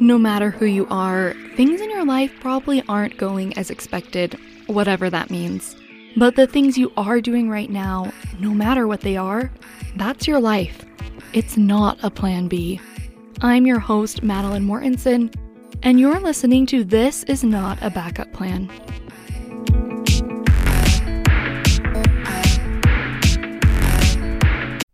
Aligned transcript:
No 0.00 0.16
matter 0.16 0.50
who 0.50 0.64
you 0.64 0.86
are, 0.90 1.34
things 1.56 1.80
in 1.80 1.90
your 1.90 2.04
life 2.04 2.32
probably 2.40 2.84
aren't 2.88 3.16
going 3.16 3.56
as 3.58 3.68
expected, 3.68 4.38
whatever 4.66 5.10
that 5.10 5.28
means. 5.28 5.74
But 6.16 6.36
the 6.36 6.46
things 6.46 6.78
you 6.78 6.92
are 6.96 7.20
doing 7.20 7.50
right 7.50 7.68
now, 7.68 8.12
no 8.38 8.50
matter 8.50 8.86
what 8.86 9.00
they 9.00 9.16
are, 9.16 9.50
that's 9.96 10.28
your 10.28 10.40
life. 10.40 10.84
It's 11.32 11.56
not 11.56 11.98
a 12.04 12.10
plan 12.10 12.46
B. 12.46 12.80
I'm 13.40 13.66
your 13.66 13.80
host, 13.80 14.22
Matilyn 14.22 14.64
Mortensen, 14.64 15.34
and 15.82 15.98
you're 15.98 16.20
listening 16.20 16.64
to 16.66 16.84
This 16.84 17.24
Is 17.24 17.42
Not 17.42 17.78
a 17.82 17.90
Backup 17.90 18.32
Plan. 18.32 18.70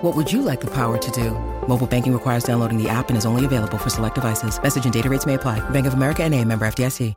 What 0.00 0.14
would 0.14 0.30
you 0.30 0.42
like 0.42 0.60
the 0.60 0.68
power 0.68 0.96
to 0.96 1.10
do? 1.10 1.32
Mobile 1.66 1.88
banking 1.88 2.12
requires 2.12 2.44
downloading 2.44 2.80
the 2.80 2.88
app 2.88 3.08
and 3.08 3.18
is 3.18 3.26
only 3.26 3.44
available 3.44 3.78
for 3.78 3.90
select 3.90 4.14
devices. 4.14 4.62
Message 4.62 4.84
and 4.84 4.94
data 4.94 5.10
rates 5.10 5.26
may 5.26 5.34
apply. 5.34 5.58
Bank 5.70 5.86
of 5.86 5.94
America 5.94 6.22
and 6.22 6.32
a 6.36 6.44
member 6.44 6.68
FDIC. 6.68 7.16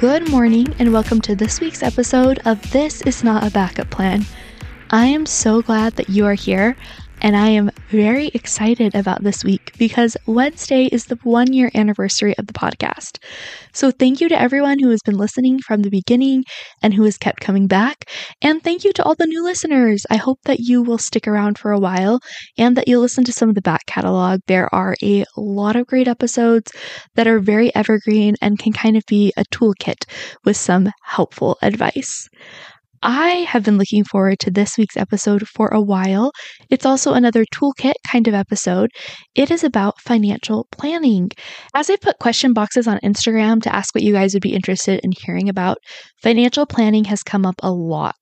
Good 0.00 0.30
morning 0.30 0.74
and 0.78 0.90
welcome 0.90 1.20
to 1.20 1.36
this 1.36 1.60
week's 1.60 1.82
episode 1.82 2.40
of 2.46 2.62
This 2.72 3.02
Is 3.02 3.22
Not 3.22 3.46
a 3.46 3.50
Backup 3.50 3.90
Plan. 3.90 4.24
I 4.88 5.04
am 5.04 5.26
so 5.26 5.60
glad 5.60 5.96
that 5.96 6.08
you 6.08 6.24
are 6.24 6.32
here 6.32 6.78
and 7.24 7.38
I 7.38 7.48
am 7.48 7.70
very 7.88 8.26
excited 8.34 8.94
about 8.94 9.22
this 9.22 9.42
week 9.42 9.72
because 9.78 10.14
Wednesday 10.26 10.84
is 10.92 11.06
the 11.06 11.18
one 11.22 11.54
year 11.54 11.70
anniversary 11.74 12.36
of 12.36 12.46
the 12.46 12.52
podcast. 12.52 13.16
So, 13.72 13.90
thank 13.90 14.20
you 14.20 14.28
to 14.28 14.38
everyone 14.38 14.78
who 14.78 14.90
has 14.90 15.00
been 15.02 15.16
listening 15.16 15.58
from 15.60 15.80
the 15.80 15.88
beginning 15.88 16.44
and 16.82 16.92
who 16.92 17.04
has 17.04 17.16
kept 17.16 17.40
coming 17.40 17.66
back. 17.66 18.10
And 18.42 18.62
thank 18.62 18.84
you 18.84 18.92
to 18.92 19.02
all 19.02 19.14
the 19.14 19.26
new 19.26 19.42
listeners. 19.42 20.04
I 20.10 20.16
hope 20.16 20.40
that 20.44 20.60
you 20.60 20.82
will 20.82 20.98
stick 20.98 21.26
around 21.26 21.56
for 21.56 21.72
a 21.72 21.80
while 21.80 22.20
and 22.58 22.76
that 22.76 22.88
you'll 22.88 23.00
listen 23.00 23.24
to 23.24 23.32
some 23.32 23.48
of 23.48 23.54
the 23.54 23.62
back 23.62 23.86
catalog. 23.86 24.40
There 24.46 24.72
are 24.74 24.94
a 25.02 25.24
lot 25.34 25.76
of 25.76 25.86
great 25.86 26.08
episodes 26.08 26.72
that 27.14 27.26
are 27.26 27.40
very 27.40 27.74
evergreen 27.74 28.34
and 28.42 28.58
can 28.58 28.74
kind 28.74 28.98
of 28.98 29.02
be 29.06 29.32
a 29.38 29.44
toolkit 29.44 30.04
with 30.44 30.58
some 30.58 30.90
helpful 31.02 31.56
advice. 31.62 32.28
I 33.06 33.44
have 33.48 33.64
been 33.64 33.76
looking 33.76 34.02
forward 34.02 34.38
to 34.40 34.50
this 34.50 34.78
week's 34.78 34.96
episode 34.96 35.46
for 35.46 35.68
a 35.68 35.80
while. 35.80 36.32
It's 36.70 36.86
also 36.86 37.12
another 37.12 37.44
toolkit 37.44 37.92
kind 38.10 38.26
of 38.26 38.32
episode. 38.32 38.90
It 39.34 39.50
is 39.50 39.62
about 39.62 40.00
financial 40.00 40.66
planning. 40.72 41.30
As 41.74 41.90
I 41.90 41.96
put 41.96 42.18
question 42.18 42.54
boxes 42.54 42.88
on 42.88 42.98
Instagram 43.04 43.60
to 43.62 43.74
ask 43.74 43.94
what 43.94 44.02
you 44.02 44.14
guys 44.14 44.32
would 44.32 44.42
be 44.42 44.54
interested 44.54 45.00
in 45.04 45.12
hearing 45.12 45.50
about, 45.50 45.76
financial 46.22 46.64
planning 46.64 47.04
has 47.04 47.22
come 47.22 47.44
up 47.44 47.56
a 47.62 47.70
lot. 47.70 48.16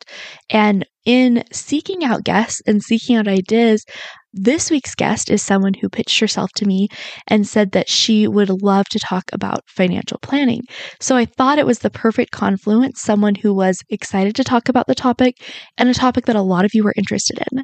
And 0.50 0.84
in 1.04 1.44
seeking 1.52 2.04
out 2.04 2.24
guests 2.24 2.62
and 2.66 2.82
seeking 2.82 3.16
out 3.16 3.28
ideas, 3.28 3.84
this 4.32 4.70
week's 4.70 4.94
guest 4.94 5.30
is 5.30 5.42
someone 5.42 5.74
who 5.74 5.88
pitched 5.88 6.20
herself 6.20 6.50
to 6.56 6.66
me 6.66 6.88
and 7.28 7.46
said 7.46 7.72
that 7.72 7.88
she 7.88 8.26
would 8.26 8.48
love 8.62 8.86
to 8.90 8.98
talk 8.98 9.24
about 9.32 9.60
financial 9.66 10.18
planning. 10.22 10.62
So 11.00 11.16
I 11.16 11.26
thought 11.26 11.58
it 11.58 11.66
was 11.66 11.80
the 11.80 11.90
perfect 11.90 12.30
confluence 12.30 13.00
someone 13.02 13.34
who 13.34 13.52
was 13.52 13.78
excited 13.90 14.34
to 14.36 14.44
talk 14.44 14.68
about 14.68 14.86
the 14.86 14.94
topic 14.94 15.36
and 15.76 15.88
a 15.88 15.94
topic 15.94 16.24
that 16.26 16.36
a 16.36 16.42
lot 16.42 16.64
of 16.64 16.72
you 16.74 16.82
were 16.82 16.94
interested 16.96 17.38
in. 17.52 17.62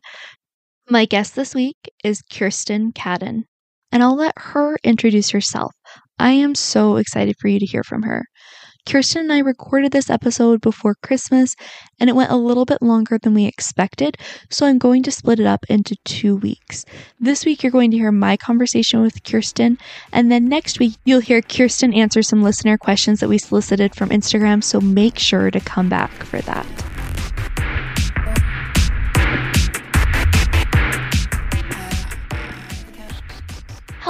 My 0.90 1.04
guest 1.04 1.36
this 1.36 1.54
week 1.54 1.76
is 2.04 2.22
Kirsten 2.30 2.92
Cadden, 2.92 3.44
and 3.92 4.02
I'll 4.02 4.16
let 4.16 4.34
her 4.36 4.76
introduce 4.84 5.30
herself. 5.30 5.72
I 6.18 6.32
am 6.32 6.54
so 6.54 6.96
excited 6.96 7.36
for 7.40 7.48
you 7.48 7.58
to 7.60 7.66
hear 7.66 7.84
from 7.84 8.02
her. 8.02 8.24
Kirsten 8.88 9.24
and 9.24 9.32
I 9.34 9.40
recorded 9.40 9.92
this 9.92 10.08
episode 10.08 10.62
before 10.62 10.94
Christmas, 10.94 11.54
and 12.00 12.08
it 12.08 12.16
went 12.16 12.30
a 12.30 12.36
little 12.36 12.64
bit 12.64 12.80
longer 12.80 13.18
than 13.18 13.34
we 13.34 13.44
expected, 13.44 14.16
so 14.48 14.64
I'm 14.64 14.78
going 14.78 15.02
to 15.02 15.10
split 15.10 15.38
it 15.38 15.46
up 15.46 15.66
into 15.68 15.94
two 16.06 16.36
weeks. 16.36 16.86
This 17.20 17.44
week, 17.44 17.62
you're 17.62 17.70
going 17.70 17.90
to 17.90 17.98
hear 17.98 18.10
my 18.10 18.38
conversation 18.38 19.02
with 19.02 19.22
Kirsten, 19.24 19.76
and 20.10 20.32
then 20.32 20.48
next 20.48 20.78
week, 20.78 20.94
you'll 21.04 21.20
hear 21.20 21.42
Kirsten 21.42 21.92
answer 21.92 22.22
some 22.22 22.42
listener 22.42 22.78
questions 22.78 23.20
that 23.20 23.28
we 23.28 23.36
solicited 23.36 23.94
from 23.94 24.08
Instagram, 24.08 24.64
so 24.64 24.80
make 24.80 25.18
sure 25.18 25.50
to 25.50 25.60
come 25.60 25.90
back 25.90 26.10
for 26.24 26.40
that. 26.40 26.66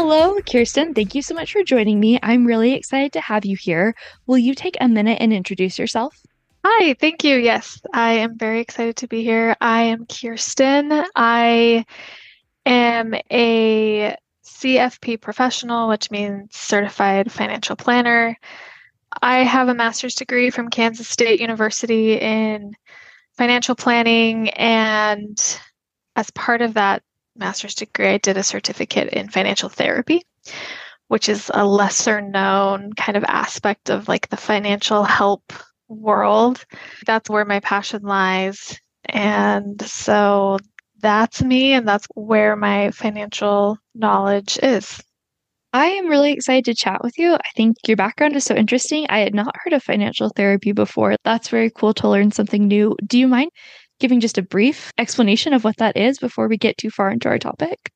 Hello, 0.00 0.36
Kirsten. 0.48 0.94
Thank 0.94 1.16
you 1.16 1.22
so 1.22 1.34
much 1.34 1.52
for 1.52 1.64
joining 1.64 1.98
me. 1.98 2.20
I'm 2.22 2.46
really 2.46 2.74
excited 2.74 3.12
to 3.14 3.20
have 3.20 3.44
you 3.44 3.56
here. 3.56 3.96
Will 4.28 4.38
you 4.38 4.54
take 4.54 4.76
a 4.80 4.86
minute 4.86 5.18
and 5.20 5.32
introduce 5.32 5.76
yourself? 5.76 6.22
Hi, 6.64 6.94
thank 6.94 7.24
you. 7.24 7.34
Yes, 7.34 7.82
I 7.92 8.12
am 8.12 8.38
very 8.38 8.60
excited 8.60 8.94
to 8.98 9.08
be 9.08 9.24
here. 9.24 9.56
I 9.60 9.82
am 9.82 10.06
Kirsten. 10.06 11.04
I 11.16 11.84
am 12.64 13.12
a 13.32 14.14
CFP 14.44 15.20
professional, 15.20 15.88
which 15.88 16.12
means 16.12 16.54
certified 16.54 17.32
financial 17.32 17.74
planner. 17.74 18.38
I 19.20 19.38
have 19.38 19.66
a 19.66 19.74
master's 19.74 20.14
degree 20.14 20.50
from 20.50 20.70
Kansas 20.70 21.08
State 21.08 21.40
University 21.40 22.12
in 22.20 22.72
financial 23.36 23.74
planning, 23.74 24.50
and 24.50 25.60
as 26.14 26.30
part 26.30 26.62
of 26.62 26.74
that 26.74 27.02
master's 27.38 27.74
degree, 27.74 28.08
I 28.08 28.18
did 28.18 28.36
a 28.36 28.42
certificate 28.42 29.12
in 29.12 29.28
financial 29.28 29.68
therapy, 29.68 30.22
which 31.08 31.28
is 31.28 31.50
a 31.54 31.64
lesser 31.64 32.20
known 32.20 32.92
kind 32.94 33.16
of 33.16 33.24
aspect 33.24 33.90
of 33.90 34.08
like 34.08 34.28
the 34.28 34.36
financial 34.36 35.04
help 35.04 35.52
world. 35.88 36.64
That's 37.06 37.30
where 37.30 37.44
my 37.44 37.60
passion 37.60 38.02
lies. 38.02 38.78
And 39.06 39.80
so 39.82 40.58
that's 41.00 41.42
me, 41.42 41.72
and 41.72 41.86
that's 41.86 42.06
where 42.14 42.56
my 42.56 42.90
financial 42.90 43.78
knowledge 43.94 44.58
is. 44.62 45.00
I 45.72 45.86
am 45.86 46.08
really 46.08 46.32
excited 46.32 46.64
to 46.64 46.74
chat 46.74 47.02
with 47.04 47.18
you. 47.18 47.34
I 47.34 47.50
think 47.54 47.76
your 47.86 47.96
background 47.96 48.34
is 48.36 48.44
so 48.44 48.54
interesting. 48.54 49.06
I 49.08 49.20
had 49.20 49.34
not 49.34 49.54
heard 49.62 49.74
of 49.74 49.82
financial 49.82 50.30
therapy 50.30 50.72
before. 50.72 51.14
That's 51.24 51.50
very 51.50 51.70
cool 51.70 51.92
to 51.94 52.08
learn 52.08 52.32
something 52.32 52.66
new. 52.66 52.96
Do 53.06 53.18
you 53.18 53.28
mind 53.28 53.50
giving 53.98 54.20
just 54.20 54.38
a 54.38 54.42
brief 54.42 54.92
explanation 54.98 55.52
of 55.52 55.64
what 55.64 55.76
that 55.78 55.96
is 55.96 56.18
before 56.18 56.48
we 56.48 56.56
get 56.56 56.78
too 56.78 56.90
far 56.90 57.10
into 57.10 57.28
our 57.28 57.38
topic? 57.38 57.92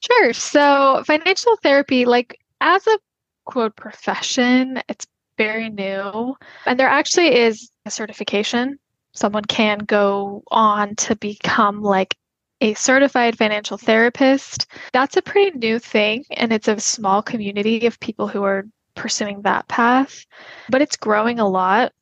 Sure. 0.00 0.32
So, 0.32 1.02
financial 1.06 1.56
therapy, 1.62 2.04
like 2.04 2.38
as 2.60 2.86
a 2.86 2.98
quote 3.44 3.76
profession, 3.76 4.82
it's 4.88 5.06
very 5.38 5.68
new. 5.68 6.36
And 6.66 6.78
there 6.78 6.88
actually 6.88 7.34
is 7.36 7.70
a 7.84 7.90
certification. 7.90 8.78
Someone 9.14 9.44
can 9.44 9.78
go 9.78 10.42
on 10.50 10.94
to 10.96 11.16
become 11.16 11.82
like 11.82 12.14
a 12.60 12.74
certified 12.74 13.36
financial 13.36 13.78
therapist. 13.78 14.66
That's 14.92 15.16
a 15.16 15.22
pretty 15.22 15.58
new 15.58 15.78
thing. 15.78 16.24
And 16.30 16.52
it's 16.52 16.68
a 16.68 16.80
small 16.80 17.22
community 17.22 17.86
of 17.86 18.00
people 18.00 18.28
who 18.28 18.42
are 18.44 18.64
pursuing 18.94 19.42
that 19.42 19.68
path, 19.68 20.24
but 20.70 20.82
it's 20.82 20.96
growing 20.96 21.38
a 21.38 21.48
lot. 21.48 21.92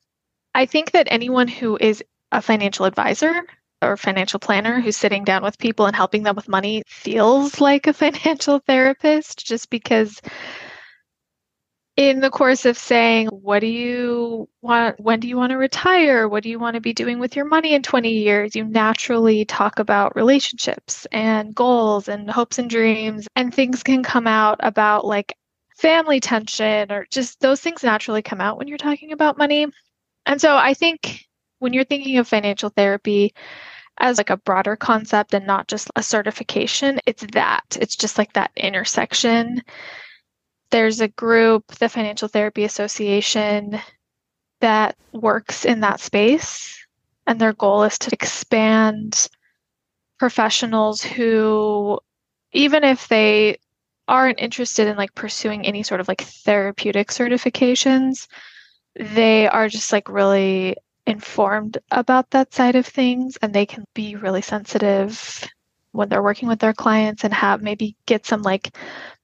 I 0.55 0.67
think 0.67 0.93
that 0.93 1.09
anyone 1.11 1.49
who 1.49 1.77
is 1.81 2.03
a 2.33 2.43
financial 2.43 2.87
advisor 2.87 3.43
or 3.83 3.97
financial 3.97 4.41
planner 4.41 4.81
who's 4.81 4.97
sitting 4.97 5.25
down 5.25 5.43
with 5.43 5.59
people 5.59 5.87
and 5.87 5.95
helping 5.95 6.23
them 6.23 6.37
with 6.37 6.49
money 6.49 6.83
feels 6.87 7.61
like 7.61 7.87
a 7.87 7.93
financial 7.93 8.59
therapist 8.61 9.47
just 9.47 9.71
because 9.71 10.21
in 11.97 12.21
the 12.21 12.31
course 12.31 12.65
of 12.65 12.77
saying 12.77 13.29
what 13.29 13.61
do 13.61 13.69
you 13.69 14.49
want 14.63 14.99
when 14.99 15.21
do 15.21 15.29
you 15.29 15.37
want 15.37 15.51
to 15.51 15.57
retire? 15.57 16.29
What 16.29 16.43
do 16.43 16.49
you 16.49 16.59
want 16.59 16.75
to 16.75 16.81
be 16.81 16.93
doing 16.93 17.21
with 17.21 17.37
your 17.37 17.45
money 17.45 17.75
in 17.75 17.83
20 17.83 18.11
years? 18.11 18.57
You 18.57 18.65
naturally 18.65 19.45
talk 19.45 19.79
about 19.79 20.17
relationships 20.17 21.07
and 21.13 21.55
goals 21.55 22.09
and 22.09 22.29
hopes 22.29 22.59
and 22.59 22.69
dreams 22.69 23.29
and 23.37 23.55
things 23.55 23.85
can 23.85 24.03
come 24.03 24.27
out 24.27 24.59
about 24.61 25.05
like 25.05 25.37
family 25.77 26.19
tension 26.19 26.91
or 26.91 27.07
just 27.11 27.41
those 27.41 27.61
things 27.61 27.85
naturally 27.85 28.23
come 28.23 28.41
out 28.41 28.59
when 28.59 28.67
you're 28.67 28.79
talking 28.79 29.13
about 29.13 29.39
money. 29.39 29.67
And 30.27 30.41
so 30.41 30.57
i 30.57 30.75
think 30.75 31.27
when 31.65 31.73
you're 31.73 31.83
thinking 31.83 32.19
of 32.19 32.29
financial 32.29 32.69
therapy 32.69 33.33
as 33.97 34.19
like 34.19 34.29
a 34.29 34.37
broader 34.37 34.77
concept 34.77 35.33
and 35.33 35.47
not 35.47 35.67
just 35.67 35.91
a 35.97 36.03
certification, 36.03 37.01
it's 37.07 37.25
that. 37.33 37.65
It's 37.81 37.97
just 37.97 38.19
like 38.19 38.35
that 38.35 38.51
intersection. 38.55 39.63
There's 40.69 41.01
a 41.01 41.09
group, 41.09 41.67
the 41.79 41.89
Financial 41.89 42.29
Therapy 42.29 42.65
Association, 42.65 43.81
that 44.61 44.95
works 45.13 45.65
in 45.65 45.81
that 45.81 46.01
space. 46.01 46.87
And 47.27 47.41
their 47.41 47.55
goal 47.55 47.85
is 47.85 47.99
to 48.01 48.13
expand 48.13 49.27
professionals 50.19 51.01
who, 51.01 51.99
even 52.53 52.85
if 52.85 53.09
they 53.09 53.57
aren't 54.07 54.39
interested 54.39 54.87
in 54.87 54.99
like 54.99 55.15
pursuing 55.15 55.65
any 55.65 55.83
sort 55.83 56.01
of 56.01 56.09
like 56.09 56.21
therapeutic 56.21 57.09
certifications, 57.09 58.29
they 58.97 59.49
are 59.49 59.69
just 59.69 59.93
like 59.93 60.11
really 60.11 60.77
informed 61.07 61.79
about 61.91 62.31
that 62.31 62.55
side 62.55 62.77
of 62.77 62.87
things 62.87 63.37
and 63.43 63.53
they 63.53 63.67
can 63.67 63.85
be 63.95 64.17
really 64.17 64.43
sensitive 64.43 65.45
when 65.93 66.09
they're 66.09 66.23
working 66.23 66.49
with 66.49 66.59
their 66.59 66.73
clients 66.73 67.25
and 67.25 67.33
have 67.33 67.63
maybe 67.63 67.97
get 68.07 68.27
some 68.27 68.43
like 68.43 68.77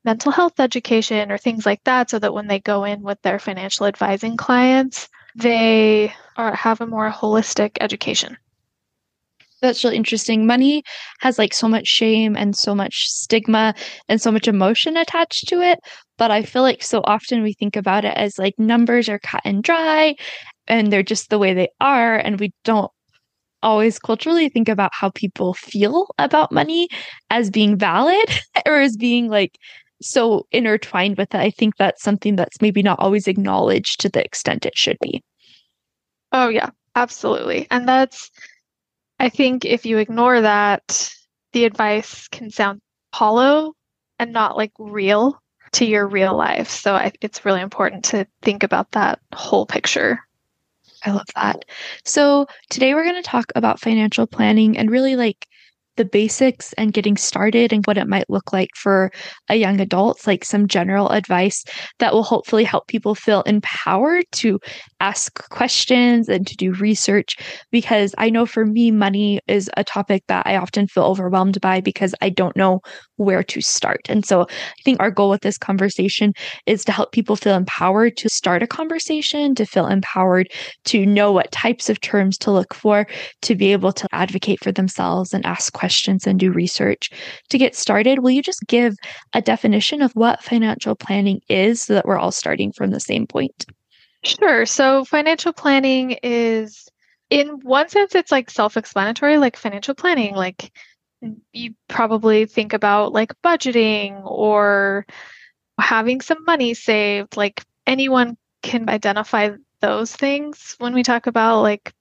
mental 0.04 0.30
health 0.30 0.60
education 0.60 1.32
or 1.32 1.38
things 1.38 1.66
like 1.66 1.82
that 1.84 2.10
so 2.10 2.18
that 2.18 2.34
when 2.34 2.46
they 2.46 2.60
go 2.60 2.84
in 2.84 3.02
with 3.02 3.20
their 3.22 3.38
financial 3.38 3.86
advising 3.86 4.36
clients 4.36 5.08
they 5.36 6.12
are, 6.36 6.54
have 6.54 6.80
a 6.80 6.86
more 6.86 7.10
holistic 7.10 7.72
education 7.80 8.36
that's 9.60 9.84
really 9.84 9.96
interesting. 9.96 10.46
Money 10.46 10.82
has 11.20 11.38
like 11.38 11.52
so 11.52 11.68
much 11.68 11.86
shame 11.86 12.36
and 12.36 12.56
so 12.56 12.74
much 12.74 13.04
stigma 13.06 13.74
and 14.08 14.20
so 14.20 14.32
much 14.32 14.48
emotion 14.48 14.96
attached 14.96 15.48
to 15.48 15.60
it. 15.60 15.78
But 16.16 16.30
I 16.30 16.42
feel 16.42 16.62
like 16.62 16.82
so 16.82 17.02
often 17.04 17.42
we 17.42 17.52
think 17.52 17.76
about 17.76 18.04
it 18.04 18.16
as 18.16 18.38
like 18.38 18.58
numbers 18.58 19.08
are 19.08 19.18
cut 19.18 19.42
and 19.44 19.62
dry 19.62 20.16
and 20.70 20.92
they're 20.92 21.02
just 21.02 21.28
the 21.28 21.38
way 21.38 21.52
they 21.52 21.68
are. 21.80 22.16
And 22.16 22.40
we 22.40 22.52
don't 22.64 22.90
always 23.62 23.98
culturally 23.98 24.48
think 24.48 24.68
about 24.68 24.92
how 24.94 25.10
people 25.10 25.52
feel 25.52 26.06
about 26.18 26.52
money 26.52 26.88
as 27.28 27.50
being 27.50 27.76
valid 27.76 28.30
or 28.66 28.80
as 28.80 28.96
being 28.96 29.28
like 29.28 29.58
so 30.00 30.46
intertwined 30.50 31.18
with 31.18 31.34
it. 31.34 31.38
I 31.38 31.50
think 31.50 31.76
that's 31.76 32.02
something 32.02 32.36
that's 32.36 32.62
maybe 32.62 32.82
not 32.82 32.98
always 33.00 33.28
acknowledged 33.28 34.00
to 34.00 34.08
the 34.08 34.24
extent 34.24 34.64
it 34.64 34.78
should 34.78 34.96
be. 35.02 35.22
Oh, 36.32 36.48
yeah, 36.48 36.70
absolutely. 36.94 37.66
And 37.70 37.86
that's 37.86 38.30
I 39.18 39.28
think 39.28 39.66
if 39.66 39.84
you 39.84 39.98
ignore 39.98 40.40
that, 40.40 41.12
the 41.52 41.64
advice 41.64 42.26
can 42.28 42.50
sound 42.50 42.80
hollow 43.12 43.74
and 44.18 44.32
not 44.32 44.56
like 44.56 44.72
real 44.78 45.38
to 45.72 45.84
your 45.84 46.06
real 46.06 46.34
life. 46.36 46.70
So 46.70 46.94
I, 46.94 47.12
it's 47.20 47.44
really 47.44 47.60
important 47.60 48.04
to 48.06 48.26
think 48.40 48.62
about 48.62 48.92
that 48.92 49.18
whole 49.34 49.66
picture. 49.66 50.20
I 51.04 51.10
love 51.12 51.26
that. 51.34 51.64
So 52.04 52.46
today 52.68 52.94
we're 52.94 53.04
going 53.04 53.22
to 53.22 53.22
talk 53.22 53.46
about 53.54 53.80
financial 53.80 54.26
planning 54.26 54.76
and 54.76 54.90
really 54.90 55.16
like 55.16 55.46
the 56.00 56.04
basics 56.06 56.72
and 56.78 56.94
getting 56.94 57.14
started 57.14 57.74
and 57.74 57.84
what 57.84 57.98
it 57.98 58.08
might 58.08 58.30
look 58.30 58.54
like 58.54 58.70
for 58.74 59.12
a 59.50 59.56
young 59.56 59.78
adult, 59.82 60.26
like 60.26 60.46
some 60.46 60.66
general 60.66 61.10
advice 61.10 61.62
that 61.98 62.14
will 62.14 62.22
hopefully 62.22 62.64
help 62.64 62.86
people 62.86 63.14
feel 63.14 63.42
empowered 63.42 64.24
to 64.32 64.58
ask 65.00 65.46
questions 65.50 66.26
and 66.26 66.46
to 66.46 66.56
do 66.56 66.72
research. 66.72 67.36
Because 67.70 68.14
I 68.16 68.30
know 68.30 68.46
for 68.46 68.64
me, 68.64 68.90
money 68.90 69.40
is 69.46 69.70
a 69.76 69.84
topic 69.84 70.22
that 70.28 70.46
I 70.46 70.56
often 70.56 70.86
feel 70.86 71.04
overwhelmed 71.04 71.60
by 71.60 71.82
because 71.82 72.14
I 72.22 72.30
don't 72.30 72.56
know 72.56 72.80
where 73.16 73.42
to 73.42 73.60
start. 73.60 74.00
And 74.08 74.24
so 74.24 74.44
I 74.48 74.82
think 74.82 75.00
our 75.00 75.10
goal 75.10 75.28
with 75.28 75.42
this 75.42 75.58
conversation 75.58 76.32
is 76.64 76.82
to 76.86 76.92
help 76.92 77.12
people 77.12 77.36
feel 77.36 77.56
empowered 77.56 78.16
to 78.16 78.30
start 78.30 78.62
a 78.62 78.66
conversation, 78.66 79.54
to 79.56 79.66
feel 79.66 79.86
empowered 79.86 80.48
to 80.86 81.04
know 81.04 81.30
what 81.30 81.52
types 81.52 81.90
of 81.90 82.00
terms 82.00 82.38
to 82.38 82.50
look 82.50 82.72
for, 82.72 83.06
to 83.42 83.54
be 83.54 83.72
able 83.72 83.92
to 83.92 84.08
advocate 84.12 84.64
for 84.64 84.72
themselves 84.72 85.34
and 85.34 85.44
ask 85.44 85.74
questions 85.74 85.89
and 86.26 86.38
do 86.38 86.52
research. 86.52 87.10
To 87.48 87.58
get 87.58 87.74
started, 87.74 88.20
will 88.20 88.30
you 88.30 88.42
just 88.42 88.66
give 88.66 88.96
a 89.34 89.42
definition 89.42 90.02
of 90.02 90.12
what 90.12 90.42
financial 90.42 90.94
planning 90.94 91.40
is 91.48 91.82
so 91.82 91.94
that 91.94 92.06
we're 92.06 92.18
all 92.18 92.32
starting 92.32 92.72
from 92.72 92.90
the 92.90 93.00
same 93.00 93.26
point? 93.26 93.66
Sure. 94.22 94.66
So, 94.66 95.04
financial 95.04 95.52
planning 95.52 96.18
is, 96.22 96.88
in 97.30 97.48
one 97.62 97.88
sense, 97.88 98.14
it's 98.14 98.30
like 98.32 98.50
self 98.50 98.76
explanatory, 98.76 99.38
like 99.38 99.56
financial 99.56 99.94
planning, 99.94 100.34
like 100.34 100.72
mm, 101.24 101.36
you 101.52 101.74
probably 101.88 102.46
think 102.46 102.72
about 102.72 103.12
like 103.12 103.32
budgeting 103.42 104.20
or 104.24 105.06
having 105.78 106.20
some 106.20 106.44
money 106.44 106.74
saved. 106.74 107.36
Like 107.36 107.64
anyone 107.86 108.36
can 108.62 108.90
identify 108.90 109.50
those 109.80 110.14
things 110.14 110.76
when 110.78 110.92
we 110.92 111.02
talk 111.02 111.26
about 111.26 111.62
like 111.62 111.92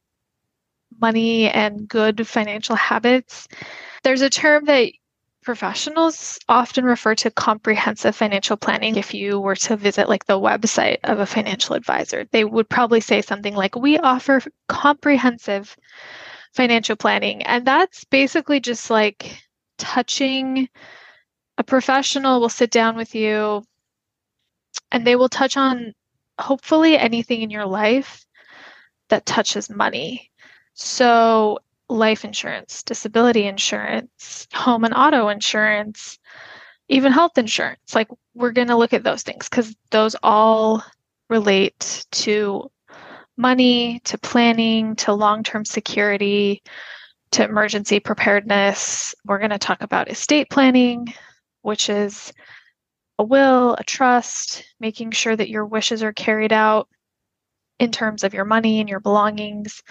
money 1.02 1.50
and 1.50 1.88
good 1.88 2.28
financial 2.28 2.76
habits. 2.76 3.48
There's 4.04 4.22
a 4.22 4.30
term 4.30 4.66
that 4.66 4.92
professionals 5.42 6.38
often 6.50 6.86
refer 6.86 7.16
to 7.16 7.32
comprehensive 7.32 8.16
financial 8.16 8.58
planning. 8.58 8.96
If 8.96 9.14
you 9.14 9.40
were 9.40 9.56
to 9.56 9.76
visit 9.78 10.10
like 10.10 10.26
the 10.26 10.40
website 10.40 10.98
of 11.04 11.20
a 11.20 11.26
financial 11.26 11.76
advisor, 11.76 12.26
they 12.32 12.44
would 12.46 12.70
probably 12.70 13.02
say 13.02 13.22
something 13.22 13.56
like, 13.56 13.76
We 13.76 13.98
offer 13.98 14.42
comprehensive 14.68 15.76
financial 16.54 16.96
planning. 16.96 17.44
And 17.44 17.66
that's 17.66 18.04
basically 18.06 18.60
just 18.60 18.90
like 18.90 19.42
touching 19.78 20.70
a 21.58 21.64
professional 21.64 22.40
will 22.40 22.50
sit 22.50 22.72
down 22.72 22.96
with 22.96 23.16
you 23.16 23.64
and 24.92 25.06
they 25.06 25.16
will 25.16 25.30
touch 25.30 25.58
on 25.58 25.94
hopefully 26.40 26.98
anything 26.98 27.42
in 27.42 27.50
your 27.50 27.66
life 27.66 28.26
that 29.10 29.26
touches 29.26 29.70
money. 29.70 30.32
So, 30.82 31.60
life 31.90 32.24
insurance, 32.24 32.84
disability 32.84 33.46
insurance, 33.46 34.48
home 34.54 34.86
and 34.86 34.94
auto 34.94 35.28
insurance, 35.28 36.18
even 36.88 37.12
health 37.12 37.38
insurance. 37.38 37.94
Like, 37.94 38.08
we're 38.34 38.54
going 38.54 38.70
to 38.70 38.78
look 38.78 38.94
at 38.94 39.04
those 39.04 39.22
things 39.22 39.50
because 39.50 39.76
those 39.92 40.16
all 40.24 40.82
relate 41.30 42.06
to 42.12 42.72
money 43.36 44.00
to 44.06 44.18
planning 44.20 44.96
to 44.98 45.12
long 45.12 45.44
term 45.44 45.66
security 45.66 46.64
to 47.32 47.44
emergency 47.44 48.00
preparedness. 48.00 49.14
We're 49.26 49.40
going 49.40 49.50
to 49.50 49.60
talk 49.60 49.82
about 49.82 50.10
estate 50.10 50.50
planning, 50.50 51.14
which 51.62 51.90
is 51.90 52.32
a 53.18 53.24
will, 53.26 53.76
a 53.78 53.84
trust, 53.84 54.64
making 54.80 55.12
sure 55.12 55.36
that 55.36 55.50
your 55.50 55.66
wishes 55.66 56.04
are 56.04 56.14
carried 56.14 56.54
out 56.54 56.88
in 57.80 57.92
terms 57.92 58.24
of 58.24 58.34
your 58.34 58.46
money 58.46 58.80
and 58.80 58.90
your 58.90 59.00
belongings, 59.00 59.82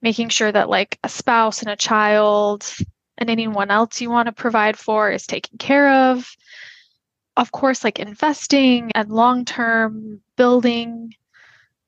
making 0.00 0.28
sure 0.28 0.50
that 0.50 0.70
like 0.70 0.98
a 1.02 1.08
spouse 1.08 1.60
and 1.60 1.70
a 1.70 1.76
child 1.76 2.72
and 3.18 3.28
anyone 3.28 3.70
else 3.70 4.00
you 4.00 4.10
want 4.10 4.26
to 4.26 4.32
provide 4.32 4.78
for 4.78 5.10
is 5.10 5.26
taken 5.26 5.58
care 5.58 6.10
of. 6.10 6.28
Of 7.36 7.50
course, 7.50 7.82
like 7.82 7.98
investing 7.98 8.92
and 8.94 9.10
long 9.10 9.44
term 9.44 10.20
building 10.36 11.14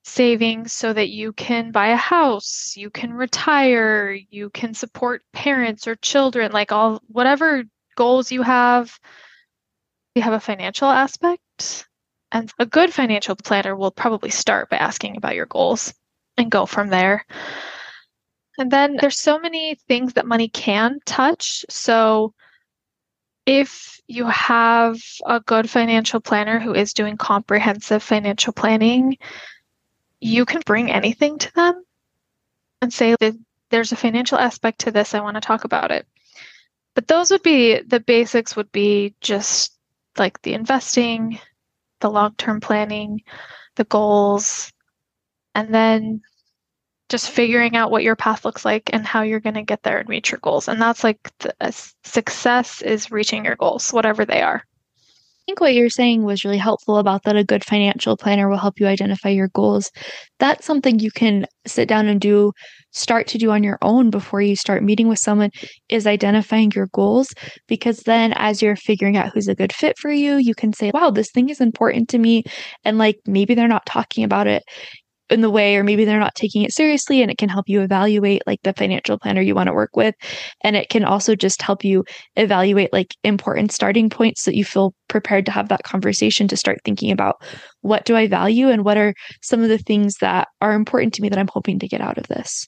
savings 0.03 0.71
so 0.71 0.93
that 0.93 1.09
you 1.09 1.33
can 1.33 1.71
buy 1.71 1.87
a 1.87 1.95
house, 1.95 2.75
you 2.77 2.89
can 2.89 3.13
retire, 3.13 4.17
you 4.29 4.49
can 4.51 4.73
support 4.73 5.23
parents 5.33 5.87
or 5.87 5.95
children, 5.95 6.51
like 6.51 6.71
all 6.71 7.01
whatever 7.07 7.63
goals 7.95 8.31
you 8.31 8.41
have. 8.43 8.97
You 10.13 10.21
have 10.21 10.33
a 10.33 10.39
financial 10.39 10.87
aspect. 10.87 11.87
And 12.35 12.51
a 12.59 12.65
good 12.65 12.93
financial 12.93 13.37
planner 13.37 13.77
will 13.77 13.91
probably 13.91 14.29
start 14.29 14.69
by 14.69 14.75
asking 14.75 15.15
about 15.15 15.35
your 15.35 15.45
goals 15.45 15.93
and 16.35 16.51
go 16.51 16.65
from 16.65 16.89
there. 16.89 17.25
And 18.57 18.69
then 18.69 18.97
there's 18.99 19.17
so 19.17 19.39
many 19.39 19.75
things 19.87 20.11
that 20.13 20.27
money 20.27 20.49
can 20.49 20.99
touch. 21.05 21.63
So 21.69 22.33
if 23.45 24.01
you 24.07 24.25
have 24.25 24.97
a 25.25 25.39
good 25.39 25.69
financial 25.69 26.19
planner 26.19 26.59
who 26.59 26.73
is 26.73 26.91
doing 26.91 27.15
comprehensive 27.15 28.03
financial 28.03 28.51
planning, 28.51 29.17
you 30.19 30.43
can 30.43 30.61
bring 30.65 30.91
anything 30.91 31.37
to 31.37 31.53
them 31.53 31.85
and 32.81 32.91
say 32.91 33.15
that 33.17 33.33
there's 33.69 33.93
a 33.93 33.95
financial 33.95 34.37
aspect 34.37 34.79
to 34.79 34.91
this. 34.91 35.13
I 35.13 35.21
want 35.21 35.35
to 35.35 35.41
talk 35.41 35.63
about 35.63 35.89
it. 35.89 36.05
But 36.95 37.07
those 37.07 37.31
would 37.31 37.43
be 37.43 37.79
the 37.79 38.01
basics, 38.01 38.57
would 38.57 38.73
be 38.73 39.15
just 39.21 39.71
like 40.17 40.41
the 40.41 40.53
investing, 40.53 41.39
the 42.01 42.09
long 42.09 42.35
term 42.35 42.59
planning, 42.59 43.21
the 43.75 43.85
goals, 43.85 44.71
and 45.53 45.73
then 45.73 46.21
just 47.09 47.29
figuring 47.29 47.75
out 47.75 47.91
what 47.91 48.03
your 48.03 48.15
path 48.15 48.45
looks 48.45 48.65
like 48.65 48.89
and 48.93 49.05
how 49.05 49.21
you're 49.21 49.39
going 49.39 49.55
to 49.55 49.61
get 49.61 49.83
there 49.83 49.99
and 49.99 50.09
reach 50.09 50.31
your 50.31 50.39
goals. 50.39 50.67
And 50.67 50.81
that's 50.81 51.03
like 51.03 51.31
the, 51.39 51.53
success 52.03 52.81
is 52.81 53.11
reaching 53.11 53.45
your 53.45 53.55
goals, 53.55 53.91
whatever 53.91 54.25
they 54.25 54.41
are 54.41 54.65
think 55.45 55.61
what 55.61 55.73
you're 55.75 55.89
saying 55.89 56.23
was 56.23 56.43
really 56.43 56.57
helpful 56.57 56.97
about 56.97 57.23
that 57.23 57.35
a 57.35 57.43
good 57.43 57.63
financial 57.63 58.17
planner 58.17 58.49
will 58.49 58.57
help 58.57 58.79
you 58.79 58.87
identify 58.87 59.29
your 59.29 59.49
goals. 59.49 59.91
That's 60.39 60.65
something 60.65 60.99
you 60.99 61.11
can 61.11 61.45
sit 61.67 61.87
down 61.87 62.07
and 62.07 62.19
do, 62.19 62.51
start 62.91 63.27
to 63.27 63.37
do 63.37 63.51
on 63.51 63.63
your 63.63 63.77
own 63.81 64.09
before 64.09 64.41
you 64.41 64.55
start 64.55 64.83
meeting 64.83 65.07
with 65.07 65.19
someone 65.19 65.51
is 65.89 66.07
identifying 66.07 66.71
your 66.75 66.87
goals. 66.93 67.29
Because 67.67 67.99
then, 68.01 68.33
as 68.33 68.61
you're 68.61 68.75
figuring 68.75 69.17
out 69.17 69.33
who's 69.33 69.47
a 69.47 69.55
good 69.55 69.73
fit 69.73 69.97
for 69.99 70.11
you, 70.11 70.37
you 70.37 70.55
can 70.55 70.73
say, 70.73 70.91
wow, 70.93 71.11
this 71.11 71.31
thing 71.31 71.49
is 71.49 71.61
important 71.61 72.09
to 72.09 72.17
me. 72.17 72.43
And 72.83 72.97
like 72.97 73.17
maybe 73.27 73.53
they're 73.53 73.67
not 73.67 73.85
talking 73.85 74.23
about 74.23 74.47
it 74.47 74.63
in 75.29 75.41
the 75.41 75.49
way 75.49 75.75
or 75.75 75.83
maybe 75.83 76.05
they're 76.05 76.19
not 76.19 76.35
taking 76.35 76.61
it 76.61 76.71
seriously 76.71 77.21
and 77.21 77.31
it 77.31 77.37
can 77.37 77.49
help 77.49 77.67
you 77.67 77.81
evaluate 77.81 78.43
like 78.45 78.61
the 78.63 78.73
financial 78.73 79.17
planner 79.17 79.41
you 79.41 79.55
want 79.55 79.67
to 79.67 79.73
work 79.73 79.95
with 79.95 80.13
and 80.61 80.75
it 80.75 80.89
can 80.89 81.03
also 81.03 81.35
just 81.35 81.61
help 81.61 81.83
you 81.83 82.03
evaluate 82.35 82.93
like 82.93 83.15
important 83.23 83.71
starting 83.71 84.09
points 84.09 84.43
so 84.43 84.51
that 84.51 84.57
you 84.57 84.63
feel 84.63 84.93
prepared 85.07 85.45
to 85.45 85.51
have 85.51 85.69
that 85.69 85.83
conversation 85.83 86.47
to 86.47 86.57
start 86.57 86.79
thinking 86.85 87.11
about 87.11 87.41
what 87.81 88.05
do 88.05 88.15
I 88.15 88.27
value 88.27 88.69
and 88.69 88.85
what 88.85 88.97
are 88.97 89.13
some 89.41 89.61
of 89.61 89.69
the 89.69 89.77
things 89.77 90.17
that 90.17 90.47
are 90.61 90.73
important 90.73 91.13
to 91.15 91.21
me 91.21 91.29
that 91.29 91.39
I'm 91.39 91.49
hoping 91.51 91.79
to 91.79 91.87
get 91.87 92.01
out 92.01 92.17
of 92.17 92.27
this. 92.27 92.67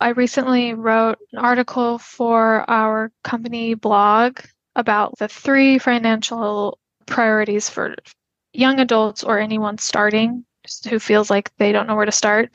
I 0.00 0.10
recently 0.10 0.72
wrote 0.72 1.18
an 1.32 1.40
article 1.40 1.98
for 1.98 2.68
our 2.70 3.12
company 3.22 3.74
blog 3.74 4.40
about 4.74 5.18
the 5.18 5.28
three 5.28 5.78
financial 5.78 6.78
priorities 7.06 7.68
for 7.68 7.94
young 8.52 8.80
adults 8.80 9.22
or 9.22 9.38
anyone 9.38 9.76
starting 9.76 10.44
who 10.88 10.98
feels 10.98 11.30
like 11.30 11.54
they 11.56 11.72
don't 11.72 11.86
know 11.86 11.96
where 11.96 12.06
to 12.06 12.12
start. 12.12 12.50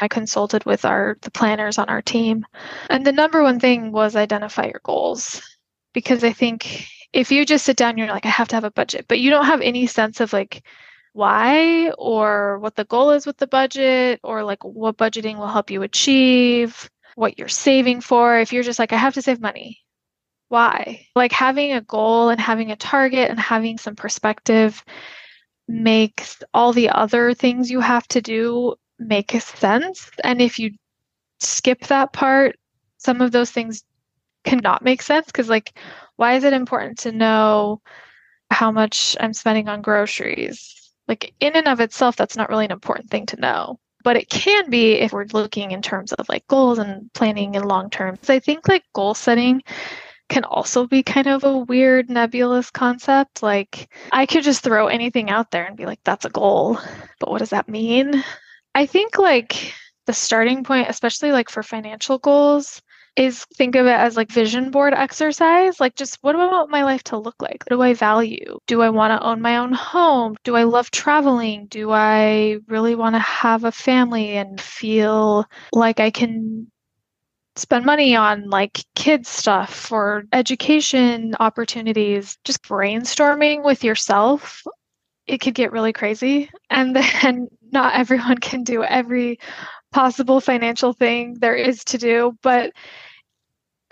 I 0.00 0.08
consulted 0.08 0.64
with 0.64 0.84
our 0.84 1.18
the 1.22 1.30
planners 1.30 1.78
on 1.78 1.88
our 1.88 2.02
team. 2.02 2.46
And 2.90 3.04
the 3.04 3.12
number 3.12 3.42
one 3.42 3.60
thing 3.60 3.92
was 3.92 4.16
identify 4.16 4.66
your 4.66 4.80
goals. 4.82 5.42
Because 5.94 6.22
I 6.22 6.32
think 6.32 6.86
if 7.12 7.32
you 7.32 7.44
just 7.44 7.64
sit 7.64 7.76
down 7.76 7.96
you're 7.98 8.08
like, 8.08 8.26
I 8.26 8.30
have 8.30 8.48
to 8.48 8.56
have 8.56 8.64
a 8.64 8.70
budget, 8.70 9.06
but 9.08 9.18
you 9.18 9.30
don't 9.30 9.46
have 9.46 9.60
any 9.60 9.86
sense 9.86 10.20
of 10.20 10.32
like 10.32 10.62
why 11.12 11.90
or 11.98 12.58
what 12.58 12.76
the 12.76 12.84
goal 12.84 13.10
is 13.10 13.26
with 13.26 13.38
the 13.38 13.46
budget 13.46 14.20
or 14.22 14.44
like 14.44 14.64
what 14.64 14.96
budgeting 14.96 15.38
will 15.38 15.48
help 15.48 15.70
you 15.70 15.82
achieve, 15.82 16.88
what 17.14 17.38
you're 17.38 17.48
saving 17.48 18.00
for. 18.00 18.38
If 18.38 18.52
you're 18.52 18.62
just 18.62 18.78
like, 18.78 18.92
I 18.92 18.96
have 18.96 19.14
to 19.14 19.22
save 19.22 19.40
money, 19.40 19.80
why? 20.48 21.06
Like 21.14 21.32
having 21.32 21.72
a 21.72 21.80
goal 21.80 22.28
and 22.28 22.40
having 22.40 22.70
a 22.70 22.76
target 22.76 23.30
and 23.30 23.40
having 23.40 23.78
some 23.78 23.96
perspective 23.96 24.84
makes 25.68 26.42
all 26.54 26.72
the 26.72 26.88
other 26.88 27.34
things 27.34 27.70
you 27.70 27.80
have 27.80 28.08
to 28.08 28.20
do 28.20 28.74
make 28.98 29.30
sense. 29.40 30.10
And 30.24 30.40
if 30.40 30.58
you 30.58 30.72
skip 31.40 31.86
that 31.86 32.12
part, 32.12 32.56
some 32.96 33.20
of 33.20 33.30
those 33.30 33.50
things 33.50 33.84
cannot 34.44 34.82
make 34.82 35.02
sense 35.02 35.26
because, 35.26 35.48
like, 35.48 35.78
why 36.16 36.34
is 36.34 36.44
it 36.44 36.52
important 36.52 36.98
to 36.98 37.12
know 37.12 37.80
how 38.50 38.72
much 38.72 39.16
I'm 39.20 39.34
spending 39.34 39.68
on 39.68 39.82
groceries? 39.82 40.74
Like, 41.06 41.32
in 41.40 41.54
and 41.54 41.68
of 41.68 41.80
itself, 41.80 42.16
that's 42.16 42.36
not 42.36 42.48
really 42.48 42.64
an 42.64 42.72
important 42.72 43.10
thing 43.10 43.26
to 43.26 43.40
know. 43.40 43.78
But 44.04 44.16
it 44.16 44.30
can 44.30 44.70
be 44.70 44.92
if 44.92 45.12
we're 45.12 45.26
looking 45.32 45.72
in 45.72 45.82
terms 45.82 46.12
of 46.14 46.28
like 46.28 46.46
goals 46.46 46.78
and 46.78 47.12
planning 47.14 47.54
in 47.54 47.62
long 47.62 47.90
term. 47.90 48.18
So 48.22 48.32
I 48.32 48.38
think 48.38 48.68
like 48.68 48.84
goal 48.94 49.14
setting 49.14 49.62
can 50.28 50.44
also 50.44 50.86
be 50.86 51.02
kind 51.02 51.26
of 51.26 51.44
a 51.44 51.58
weird 51.58 52.10
nebulous 52.10 52.70
concept. 52.70 53.42
Like, 53.42 53.88
I 54.12 54.26
could 54.26 54.44
just 54.44 54.62
throw 54.62 54.88
anything 54.88 55.30
out 55.30 55.50
there 55.50 55.64
and 55.64 55.76
be 55.76 55.86
like, 55.86 56.00
that's 56.04 56.24
a 56.24 56.30
goal. 56.30 56.78
But 57.20 57.30
what 57.30 57.38
does 57.38 57.50
that 57.50 57.68
mean? 57.68 58.22
I 58.74 58.86
think, 58.86 59.18
like, 59.18 59.72
the 60.06 60.12
starting 60.12 60.64
point, 60.64 60.88
especially 60.88 61.32
like 61.32 61.50
for 61.50 61.62
financial 61.62 62.18
goals, 62.18 62.80
is 63.18 63.44
think 63.56 63.74
of 63.74 63.84
it 63.86 63.90
as 63.90 64.16
like 64.16 64.30
vision 64.30 64.70
board 64.70 64.94
exercise. 64.94 65.80
Like, 65.80 65.96
just 65.96 66.18
what 66.22 66.32
do 66.32 66.40
I 66.40 66.46
want 66.46 66.70
my 66.70 66.84
life 66.84 67.02
to 67.04 67.18
look 67.18 67.34
like? 67.42 67.64
What 67.64 67.76
do 67.76 67.82
I 67.82 67.92
value? 67.92 68.58
Do 68.66 68.80
I 68.80 68.90
want 68.90 69.10
to 69.20 69.26
own 69.26 69.42
my 69.42 69.56
own 69.56 69.72
home? 69.72 70.36
Do 70.44 70.54
I 70.54 70.62
love 70.62 70.90
traveling? 70.92 71.66
Do 71.66 71.90
I 71.90 72.58
really 72.68 72.94
want 72.94 73.16
to 73.16 73.20
have 73.20 73.64
a 73.64 73.72
family 73.72 74.36
and 74.36 74.60
feel 74.60 75.46
like 75.72 75.98
I 76.00 76.10
can 76.10 76.70
spend 77.58 77.84
money 77.84 78.16
on 78.16 78.48
like 78.48 78.84
kids 78.94 79.28
stuff 79.28 79.90
or 79.92 80.24
education 80.32 81.34
opportunities, 81.40 82.38
just 82.44 82.62
brainstorming 82.62 83.64
with 83.64 83.84
yourself, 83.84 84.62
it 85.26 85.38
could 85.38 85.54
get 85.54 85.72
really 85.72 85.92
crazy. 85.92 86.50
And 86.70 86.96
then 87.22 87.48
not 87.70 87.94
everyone 87.94 88.38
can 88.38 88.62
do 88.62 88.82
every 88.82 89.38
possible 89.92 90.40
financial 90.40 90.92
thing 90.92 91.36
there 91.40 91.56
is 91.56 91.84
to 91.84 91.98
do, 91.98 92.36
but 92.42 92.72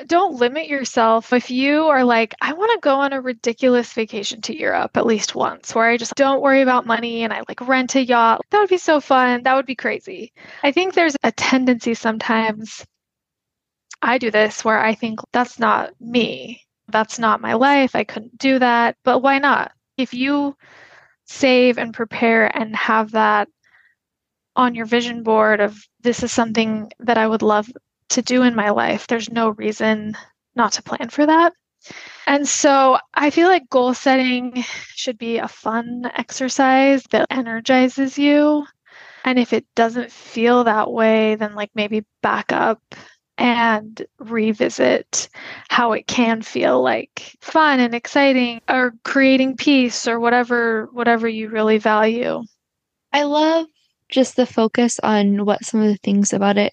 don't 0.06 0.34
limit 0.36 0.68
yourself. 0.68 1.32
If 1.32 1.50
you 1.50 1.86
are 1.86 2.04
like 2.04 2.34
i 2.42 2.52
want 2.52 2.70
to 2.72 2.86
go 2.86 2.96
on 2.96 3.14
a 3.14 3.20
ridiculous 3.20 3.92
vacation 3.94 4.42
to 4.42 4.56
europe 4.56 4.96
at 4.96 5.06
least 5.06 5.34
once 5.34 5.74
where 5.74 5.88
i 5.88 5.96
just 5.96 6.14
don't 6.16 6.42
worry 6.42 6.60
about 6.60 6.86
money 6.86 7.24
and 7.24 7.32
i 7.32 7.40
like 7.48 7.66
rent 7.66 7.94
a 7.94 8.04
yacht 8.04 8.42
that 8.50 8.60
would 8.60 8.68
be 8.68 8.76
so 8.76 9.00
fun. 9.00 9.42
That 9.42 9.54
would 9.54 9.64
be 9.66 9.74
crazy. 9.74 10.32
I 10.62 10.70
think 10.72 10.92
there's 10.92 11.16
a 11.22 11.32
tendency 11.32 11.94
sometimes 11.94 12.84
I 14.06 14.18
do 14.18 14.30
this 14.30 14.64
where 14.64 14.78
I 14.78 14.94
think 14.94 15.18
that's 15.32 15.58
not 15.58 15.90
me. 16.00 16.62
That's 16.86 17.18
not 17.18 17.40
my 17.40 17.54
life. 17.54 17.96
I 17.96 18.04
couldn't 18.04 18.38
do 18.38 18.60
that. 18.60 18.96
But 19.02 19.18
why 19.18 19.40
not? 19.40 19.72
If 19.98 20.14
you 20.14 20.56
save 21.24 21.76
and 21.76 21.92
prepare 21.92 22.56
and 22.56 22.76
have 22.76 23.10
that 23.10 23.48
on 24.54 24.76
your 24.76 24.86
vision 24.86 25.24
board 25.24 25.60
of 25.60 25.76
this 26.02 26.22
is 26.22 26.30
something 26.30 26.88
that 27.00 27.18
I 27.18 27.26
would 27.26 27.42
love 27.42 27.68
to 28.10 28.22
do 28.22 28.44
in 28.44 28.54
my 28.54 28.70
life, 28.70 29.08
there's 29.08 29.28
no 29.28 29.48
reason 29.48 30.16
not 30.54 30.70
to 30.74 30.84
plan 30.84 31.08
for 31.08 31.26
that. 31.26 31.52
And 32.28 32.46
so 32.46 32.98
I 33.12 33.30
feel 33.30 33.48
like 33.48 33.68
goal 33.68 33.92
setting 33.92 34.64
should 34.94 35.18
be 35.18 35.38
a 35.38 35.48
fun 35.48 36.08
exercise 36.14 37.02
that 37.10 37.26
energizes 37.30 38.16
you. 38.16 38.64
And 39.24 39.36
if 39.36 39.52
it 39.52 39.66
doesn't 39.74 40.12
feel 40.12 40.62
that 40.62 40.92
way, 40.92 41.34
then 41.34 41.56
like 41.56 41.70
maybe 41.74 42.04
back 42.22 42.52
up 42.52 42.80
and 43.38 44.06
revisit 44.18 45.28
how 45.68 45.92
it 45.92 46.06
can 46.06 46.42
feel 46.42 46.82
like 46.82 47.36
fun 47.40 47.80
and 47.80 47.94
exciting 47.94 48.60
or 48.68 48.94
creating 49.04 49.56
peace 49.56 50.08
or 50.08 50.18
whatever 50.18 50.88
whatever 50.92 51.28
you 51.28 51.48
really 51.48 51.78
value. 51.78 52.42
I 53.12 53.24
love 53.24 53.66
just 54.08 54.36
the 54.36 54.46
focus 54.46 54.98
on 55.02 55.44
what 55.44 55.64
some 55.64 55.80
of 55.80 55.88
the 55.88 55.98
things 56.02 56.32
about 56.32 56.58
it 56.58 56.72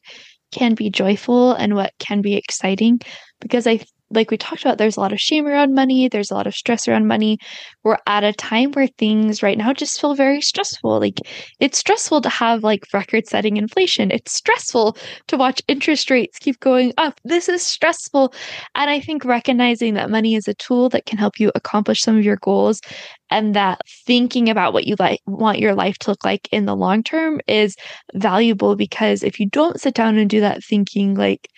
can 0.52 0.76
be 0.76 0.90
joyful 0.90 1.54
and 1.54 1.76
what 1.76 1.94
can 2.00 2.22
be 2.22 2.36
exciting 2.36 3.00
because 3.42 3.68
I 3.68 3.80
like 4.14 4.32
we 4.32 4.38
talked 4.38 4.64
about, 4.64 4.78
there's 4.78 4.98
a 4.98 5.00
lot 5.00 5.14
of 5.14 5.20
shame 5.20 5.48
around 5.48 5.74
money, 5.74 6.08
there's 6.08 6.32
a 6.32 6.34
lot 6.34 6.48
of 6.48 6.56
stress 6.56 6.88
around 6.88 7.08
money. 7.08 7.38
We're 7.84 7.98
at 8.08 8.24
a 8.24 8.34
time 8.34 8.72
where 8.72 8.88
things 8.88 9.44
right 9.44 9.58
now 9.58 9.74
just 9.74 10.00
feel 10.00 10.16
very 10.16 10.42
stressful. 10.42 11.00
Like 11.00 11.20
it's 11.60 11.78
stressful 11.78 12.22
to 12.22 12.30
have 12.30 12.64
like 12.64 12.86
record 12.94 13.28
setting 13.28 13.58
inflation. 13.58 14.12
It's 14.12 14.34
stressful 14.34 14.98
to 15.28 15.38
watch 15.38 15.62
interest 15.68 16.10
rates 16.10 16.40
keep 16.40 16.60
going 16.60 16.94
up. 16.98 17.20
This 17.24 17.50
is 17.50 17.62
stressful. 17.62 18.34
And 18.76 18.90
I 18.90 19.00
think 19.00 19.26
recognizing 19.26 19.94
that 19.96 20.10
money 20.10 20.36
is 20.36 20.48
a 20.48 20.54
tool 20.54 20.90
that 20.90 21.06
can 21.06 21.18
help 21.18 21.40
you 21.40 21.52
accomplish 21.56 22.02
some 22.02 22.18
of 22.18 22.24
your 22.24 22.38
goals 22.38 22.82
and 23.30 23.56
that 23.56 23.82
thinking 24.06 24.50
about 24.50 24.74
what 24.74 24.86
you 24.86 24.96
like 25.00 25.20
want 25.26 25.60
your 25.60 25.74
life 25.74 25.98
to 25.98 26.12
look 26.12 26.24
like 26.24 26.48
in 26.52 26.66
the 26.66 26.76
long 26.76 27.02
term 27.04 27.42
is 27.48 27.76
valuable 28.14 28.76
because 28.76 29.24
if 29.24 29.40
you 29.40 29.50
don't 29.50 29.82
sit 29.82 29.96
down 29.96 30.18
and 30.18 30.30
do 30.30 30.40
that 30.40 30.64
thinking 30.64 31.16
like 31.16 31.50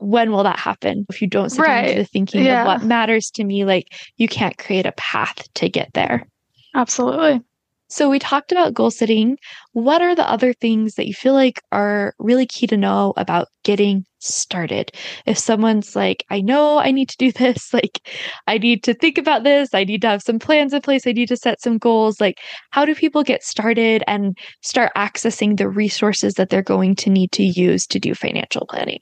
when 0.00 0.32
will 0.32 0.42
that 0.42 0.58
happen? 0.58 1.06
If 1.08 1.22
you 1.22 1.28
don't 1.28 1.50
sit 1.50 1.62
right. 1.62 1.88
into 1.88 2.02
the 2.02 2.06
thinking 2.06 2.44
yeah. 2.44 2.62
of 2.62 2.66
what 2.66 2.82
matters 2.82 3.30
to 3.34 3.44
me 3.44 3.64
like 3.64 3.86
you 4.16 4.28
can't 4.28 4.58
create 4.58 4.86
a 4.86 4.92
path 4.92 5.46
to 5.54 5.68
get 5.68 5.92
there. 5.94 6.26
Absolutely. 6.74 7.40
So 7.88 8.08
we 8.08 8.20
talked 8.20 8.52
about 8.52 8.72
goal 8.72 8.92
setting. 8.92 9.36
What 9.72 10.00
are 10.00 10.14
the 10.14 10.28
other 10.28 10.52
things 10.52 10.94
that 10.94 11.08
you 11.08 11.14
feel 11.14 11.34
like 11.34 11.60
are 11.72 12.14
really 12.20 12.46
key 12.46 12.68
to 12.68 12.76
know 12.76 13.12
about 13.16 13.48
getting 13.64 14.06
started? 14.20 14.92
If 15.26 15.38
someone's 15.38 15.96
like 15.96 16.24
i 16.30 16.40
know 16.40 16.78
i 16.78 16.90
need 16.90 17.08
to 17.08 17.16
do 17.16 17.32
this 17.38 17.72
like 17.72 18.00
i 18.46 18.58
need 18.58 18.84
to 18.84 18.94
think 18.94 19.18
about 19.18 19.44
this 19.44 19.70
i 19.74 19.82
need 19.82 20.02
to 20.02 20.08
have 20.08 20.22
some 20.22 20.38
plans 20.38 20.72
in 20.72 20.80
place 20.82 21.06
i 21.06 21.12
need 21.12 21.28
to 21.28 21.36
set 21.36 21.60
some 21.60 21.78
goals 21.78 22.20
like 22.20 22.38
how 22.70 22.84
do 22.84 22.94
people 22.94 23.22
get 23.22 23.42
started 23.42 24.04
and 24.06 24.36
start 24.60 24.92
accessing 24.94 25.56
the 25.56 25.68
resources 25.68 26.34
that 26.34 26.50
they're 26.50 26.62
going 26.62 26.94
to 26.94 27.10
need 27.10 27.32
to 27.32 27.42
use 27.42 27.86
to 27.86 27.98
do 27.98 28.14
financial 28.14 28.66
planning 28.68 29.00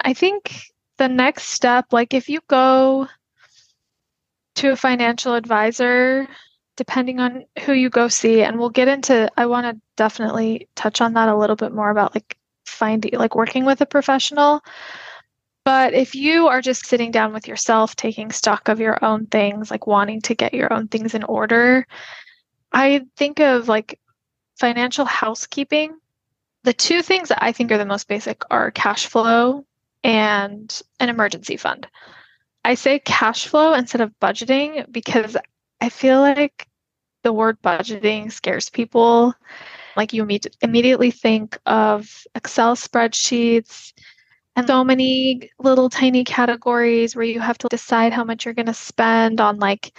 I 0.00 0.14
think 0.14 0.72
the 0.98 1.08
next 1.08 1.48
step, 1.48 1.92
like 1.92 2.14
if 2.14 2.28
you 2.28 2.40
go 2.48 3.08
to 4.56 4.72
a 4.72 4.76
financial 4.76 5.34
advisor, 5.34 6.28
depending 6.76 7.20
on 7.20 7.44
who 7.64 7.72
you 7.72 7.90
go 7.90 8.08
see, 8.08 8.42
and 8.42 8.58
we'll 8.58 8.70
get 8.70 8.88
into, 8.88 9.30
I 9.36 9.46
want 9.46 9.66
to 9.66 9.80
definitely 9.96 10.68
touch 10.74 11.00
on 11.00 11.14
that 11.14 11.28
a 11.28 11.36
little 11.36 11.56
bit 11.56 11.72
more 11.72 11.90
about 11.90 12.14
like 12.14 12.36
finding, 12.66 13.12
like 13.14 13.34
working 13.34 13.64
with 13.64 13.80
a 13.80 13.86
professional. 13.86 14.62
But 15.64 15.94
if 15.94 16.14
you 16.14 16.48
are 16.48 16.60
just 16.60 16.86
sitting 16.86 17.10
down 17.10 17.32
with 17.32 17.48
yourself, 17.48 17.96
taking 17.96 18.30
stock 18.30 18.68
of 18.68 18.80
your 18.80 19.02
own 19.02 19.26
things, 19.26 19.70
like 19.70 19.86
wanting 19.86 20.20
to 20.22 20.34
get 20.34 20.52
your 20.52 20.72
own 20.72 20.88
things 20.88 21.14
in 21.14 21.24
order, 21.24 21.86
I 22.72 23.06
think 23.16 23.40
of 23.40 23.68
like 23.68 23.98
financial 24.58 25.06
housekeeping. 25.06 25.96
The 26.64 26.74
two 26.74 27.02
things 27.02 27.30
that 27.30 27.42
I 27.42 27.52
think 27.52 27.72
are 27.72 27.78
the 27.78 27.86
most 27.86 28.08
basic 28.08 28.42
are 28.50 28.70
cash 28.70 29.06
flow 29.06 29.64
and 30.04 30.82
an 31.00 31.08
emergency 31.08 31.56
fund. 31.56 31.88
I 32.64 32.74
say 32.74 32.98
cash 33.00 33.48
flow 33.48 33.74
instead 33.74 34.00
of 34.00 34.12
budgeting 34.20 34.90
because 34.92 35.36
I 35.80 35.88
feel 35.88 36.20
like 36.20 36.68
the 37.24 37.32
word 37.32 37.60
budgeting 37.62 38.30
scares 38.30 38.68
people. 38.70 39.34
Like 39.96 40.12
you 40.12 40.26
immediately 40.60 41.10
think 41.10 41.58
of 41.66 42.26
Excel 42.34 42.76
spreadsheets 42.76 43.92
and 44.56 44.66
so 44.66 44.84
many 44.84 45.50
little 45.58 45.90
tiny 45.90 46.24
categories 46.24 47.16
where 47.16 47.24
you 47.24 47.40
have 47.40 47.58
to 47.58 47.68
decide 47.68 48.12
how 48.12 48.24
much 48.24 48.44
you're 48.44 48.54
going 48.54 48.66
to 48.66 48.74
spend 48.74 49.40
on 49.40 49.58
like 49.58 49.92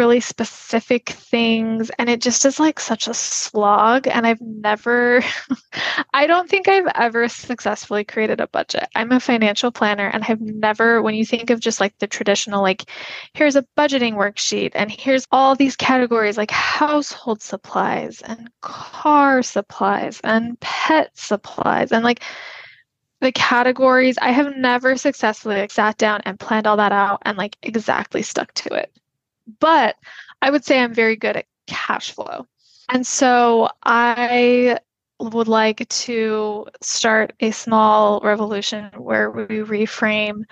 really 0.00 0.18
specific 0.18 1.10
things 1.10 1.90
and 1.98 2.08
it 2.08 2.22
just 2.22 2.46
is 2.46 2.58
like 2.58 2.80
such 2.80 3.06
a 3.06 3.12
slog 3.12 4.08
and 4.08 4.26
I've 4.26 4.40
never 4.40 5.22
I 6.14 6.26
don't 6.26 6.48
think 6.48 6.68
I've 6.68 6.90
ever 6.94 7.28
successfully 7.28 8.02
created 8.02 8.40
a 8.40 8.46
budget. 8.46 8.88
I'm 8.94 9.12
a 9.12 9.20
financial 9.20 9.70
planner 9.70 10.08
and 10.08 10.24
I've 10.26 10.40
never 10.40 11.02
when 11.02 11.14
you 11.14 11.26
think 11.26 11.50
of 11.50 11.60
just 11.60 11.80
like 11.80 11.98
the 11.98 12.06
traditional 12.06 12.62
like 12.62 12.90
here's 13.34 13.56
a 13.56 13.66
budgeting 13.76 14.14
worksheet 14.14 14.70
and 14.74 14.90
here's 14.90 15.26
all 15.32 15.54
these 15.54 15.76
categories 15.76 16.38
like 16.38 16.50
household 16.50 17.42
supplies 17.42 18.22
and 18.22 18.48
car 18.62 19.42
supplies 19.42 20.18
and 20.24 20.58
pet 20.60 21.10
supplies 21.14 21.92
and 21.92 22.04
like 22.04 22.22
the 23.20 23.32
categories 23.32 24.16
I 24.22 24.30
have 24.30 24.56
never 24.56 24.96
successfully 24.96 25.66
sat 25.70 25.98
down 25.98 26.22
and 26.24 26.40
planned 26.40 26.66
all 26.66 26.78
that 26.78 26.92
out 26.92 27.20
and 27.26 27.36
like 27.36 27.58
exactly 27.62 28.22
stuck 28.22 28.54
to 28.54 28.72
it. 28.72 28.90
But 29.58 29.96
I 30.42 30.50
would 30.50 30.64
say 30.64 30.78
I'm 30.80 30.94
very 30.94 31.16
good 31.16 31.36
at 31.36 31.46
cash 31.66 32.12
flow. 32.12 32.46
And 32.88 33.06
so 33.06 33.68
I 33.82 34.78
would 35.20 35.48
like 35.48 35.86
to 35.88 36.66
start 36.80 37.32
a 37.40 37.50
small 37.50 38.20
revolution 38.22 38.90
where 38.96 39.30
we 39.30 39.46
reframe 39.58 40.42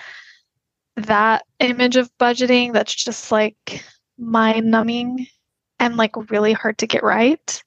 that 0.96 1.44
image 1.60 1.96
of 1.96 2.10
budgeting 2.18 2.72
that's 2.72 2.94
just 2.94 3.30
like 3.30 3.84
mind 4.18 4.70
numbing 4.70 5.26
and 5.78 5.96
like 5.96 6.30
really 6.30 6.52
hard 6.52 6.78
to 6.78 6.86
get 6.86 7.02
right 7.02 7.62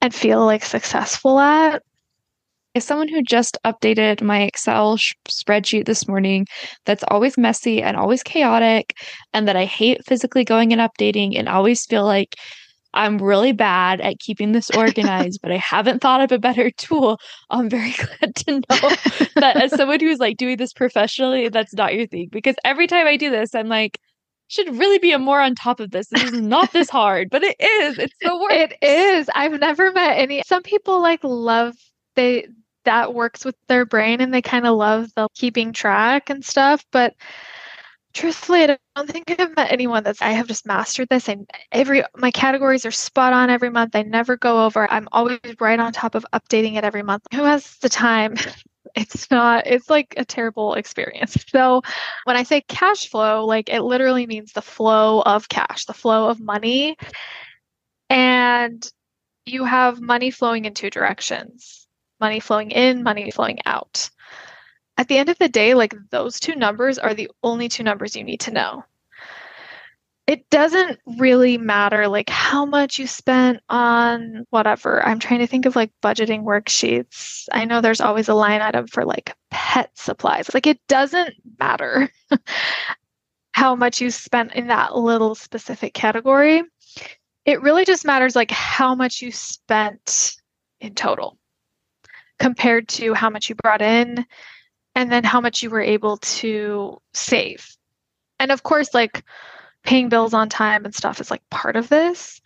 and 0.00 0.14
feel 0.14 0.44
like 0.44 0.64
successful 0.64 1.38
at. 1.38 1.82
As 2.76 2.84
someone 2.84 3.08
who 3.08 3.22
just 3.22 3.56
updated 3.64 4.20
my 4.20 4.42
Excel 4.42 4.98
sh- 4.98 5.14
spreadsheet 5.30 5.86
this 5.86 6.06
morning, 6.06 6.46
that's 6.84 7.02
always 7.08 7.38
messy 7.38 7.80
and 7.82 7.96
always 7.96 8.22
chaotic, 8.22 8.92
and 9.32 9.48
that 9.48 9.56
I 9.56 9.64
hate 9.64 10.04
physically 10.04 10.44
going 10.44 10.74
and 10.74 10.82
updating 10.82 11.38
and 11.38 11.48
always 11.48 11.86
feel 11.86 12.04
like 12.04 12.34
I'm 12.92 13.16
really 13.16 13.52
bad 13.52 14.02
at 14.02 14.18
keeping 14.18 14.52
this 14.52 14.68
organized, 14.76 15.40
but 15.42 15.52
I 15.52 15.56
haven't 15.56 16.02
thought 16.02 16.20
of 16.20 16.32
a 16.32 16.38
better 16.38 16.70
tool. 16.76 17.18
I'm 17.48 17.70
very 17.70 17.92
glad 18.20 18.34
to 18.34 18.52
know 18.52 18.90
that 19.36 19.56
as 19.56 19.74
someone 19.74 20.00
who's 20.00 20.18
like 20.18 20.36
doing 20.36 20.58
this 20.58 20.74
professionally, 20.74 21.48
that's 21.48 21.72
not 21.72 21.94
your 21.94 22.06
thing. 22.06 22.28
Because 22.30 22.56
every 22.62 22.86
time 22.86 23.06
I 23.06 23.16
do 23.16 23.30
this, 23.30 23.54
I'm 23.54 23.68
like, 23.68 23.98
should 24.48 24.76
really 24.76 24.98
be 24.98 25.12
a 25.12 25.18
more 25.18 25.40
on 25.40 25.54
top 25.54 25.80
of 25.80 25.92
this. 25.92 26.08
This 26.08 26.24
is 26.24 26.42
not 26.42 26.74
this 26.74 26.90
hard, 26.90 27.30
but 27.30 27.42
it 27.42 27.56
is. 27.58 27.98
It's 27.98 28.14
the 28.20 28.36
work. 28.36 28.52
It 28.52 28.74
is. 28.82 29.30
I've 29.34 29.58
never 29.58 29.92
met 29.92 30.18
any. 30.18 30.42
Some 30.46 30.62
people 30.62 31.00
like 31.00 31.24
love 31.24 31.72
they 32.16 32.48
that 32.86 33.14
works 33.14 33.44
with 33.44 33.56
their 33.68 33.84
brain 33.84 34.20
and 34.20 34.32
they 34.32 34.42
kind 34.42 34.66
of 34.66 34.76
love 34.76 35.10
the 35.14 35.28
keeping 35.34 35.72
track 35.72 36.30
and 36.30 36.44
stuff, 36.44 36.84
but 36.90 37.14
truthfully, 38.16 38.64
I 38.64 38.78
don't 38.96 39.10
think 39.10 39.38
I've 39.38 39.54
met 39.54 39.70
anyone 39.70 40.02
that's 40.02 40.22
I 40.22 40.30
have 40.30 40.48
just 40.48 40.66
mastered 40.66 41.08
this. 41.10 41.28
And 41.28 41.48
every 41.70 42.02
my 42.16 42.30
categories 42.30 42.86
are 42.86 42.90
spot 42.90 43.32
on 43.32 43.50
every 43.50 43.70
month. 43.70 43.94
I 43.94 44.02
never 44.02 44.36
go 44.36 44.64
over. 44.64 44.90
I'm 44.90 45.08
always 45.12 45.38
right 45.60 45.78
on 45.78 45.92
top 45.92 46.14
of 46.14 46.26
updating 46.32 46.76
it 46.76 46.84
every 46.84 47.02
month. 47.02 47.24
Who 47.34 47.44
has 47.44 47.76
the 47.78 47.88
time? 47.88 48.34
It's 48.94 49.30
not, 49.30 49.66
it's 49.66 49.90
like 49.90 50.14
a 50.16 50.24
terrible 50.24 50.72
experience. 50.74 51.36
So 51.50 51.82
when 52.24 52.36
I 52.36 52.44
say 52.44 52.62
cash 52.62 53.10
flow, 53.10 53.44
like 53.44 53.68
it 53.68 53.82
literally 53.82 54.26
means 54.26 54.52
the 54.52 54.62
flow 54.62 55.20
of 55.20 55.50
cash, 55.50 55.84
the 55.84 55.92
flow 55.92 56.30
of 56.30 56.40
money. 56.40 56.96
And 58.08 58.90
you 59.44 59.64
have 59.64 60.00
money 60.00 60.30
flowing 60.30 60.64
in 60.64 60.72
two 60.72 60.88
directions 60.88 61.85
money 62.20 62.40
flowing 62.40 62.70
in, 62.70 63.02
money 63.02 63.30
flowing 63.30 63.58
out 63.66 64.10
at 64.98 65.08
the 65.08 65.18
end 65.18 65.28
of 65.28 65.38
the 65.38 65.48
day, 65.48 65.74
like 65.74 65.94
those 66.10 66.40
two 66.40 66.54
numbers 66.54 66.98
are 66.98 67.14
the 67.14 67.30
only 67.42 67.68
two 67.68 67.82
numbers 67.82 68.16
you 68.16 68.24
need 68.24 68.40
to 68.40 68.50
know. 68.50 68.84
It 70.26 70.48
doesn't 70.50 70.98
really 71.18 71.56
matter 71.56 72.08
like 72.08 72.28
how 72.28 72.64
much 72.64 72.98
you 72.98 73.06
spent 73.06 73.60
on 73.68 74.44
whatever. 74.50 75.04
I'm 75.06 75.20
trying 75.20 75.38
to 75.38 75.46
think 75.46 75.66
of 75.66 75.76
like 75.76 75.92
budgeting 76.02 76.42
worksheets. 76.42 77.44
I 77.52 77.64
know 77.64 77.80
there's 77.80 78.00
always 78.00 78.28
a 78.28 78.34
line 78.34 78.60
item 78.60 78.88
for 78.88 79.04
like 79.04 79.36
pet 79.50 79.90
supplies. 79.94 80.52
Like 80.52 80.66
it 80.66 80.80
doesn't 80.88 81.34
matter 81.60 82.10
how 83.52 83.76
much 83.76 84.00
you 84.00 84.10
spent 84.10 84.54
in 84.54 84.66
that 84.66 84.96
little 84.96 85.36
specific 85.36 85.94
category. 85.94 86.64
It 87.44 87.62
really 87.62 87.84
just 87.84 88.04
matters 88.04 88.34
like 88.34 88.50
how 88.50 88.96
much 88.96 89.22
you 89.22 89.30
spent 89.30 90.34
in 90.80 90.94
total 90.94 91.38
compared 92.38 92.88
to 92.88 93.14
how 93.14 93.30
much 93.30 93.48
you 93.48 93.54
brought 93.54 93.82
in 93.82 94.26
and 94.94 95.10
then 95.10 95.24
how 95.24 95.40
much 95.40 95.62
you 95.62 95.70
were 95.70 95.80
able 95.80 96.16
to 96.18 97.00
save. 97.12 97.66
And 98.38 98.50
of 98.50 98.62
course, 98.62 98.92
like 98.94 99.24
paying 99.84 100.08
bills 100.08 100.34
on 100.34 100.48
time 100.48 100.84
and 100.84 100.94
stuff 100.94 101.20
is 101.20 101.30
like 101.30 101.42
part 101.50 101.76
of 101.76 101.88
this. 101.88 102.40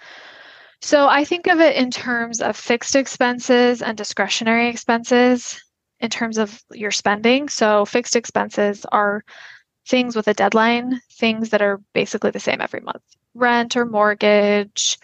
So 0.82 1.08
I 1.08 1.24
think 1.24 1.46
of 1.46 1.60
it 1.60 1.76
in 1.76 1.90
terms 1.90 2.40
of 2.40 2.56
fixed 2.56 2.96
expenses 2.96 3.82
and 3.82 3.96
discretionary 3.96 4.68
expenses 4.68 5.60
in 6.00 6.10
terms 6.10 6.38
of 6.38 6.62
your 6.72 6.90
spending. 6.90 7.48
So 7.48 7.84
fixed 7.84 8.16
expenses 8.16 8.86
are 8.90 9.24
things 9.86 10.16
with 10.16 10.28
a 10.28 10.34
deadline, 10.34 11.00
things 11.12 11.50
that 11.50 11.62
are 11.62 11.80
basically 11.92 12.30
the 12.30 12.40
same 12.40 12.60
every 12.60 12.80
month 12.80 13.02
rent 13.34 13.76
or 13.76 13.86
mortgage, 13.86 14.98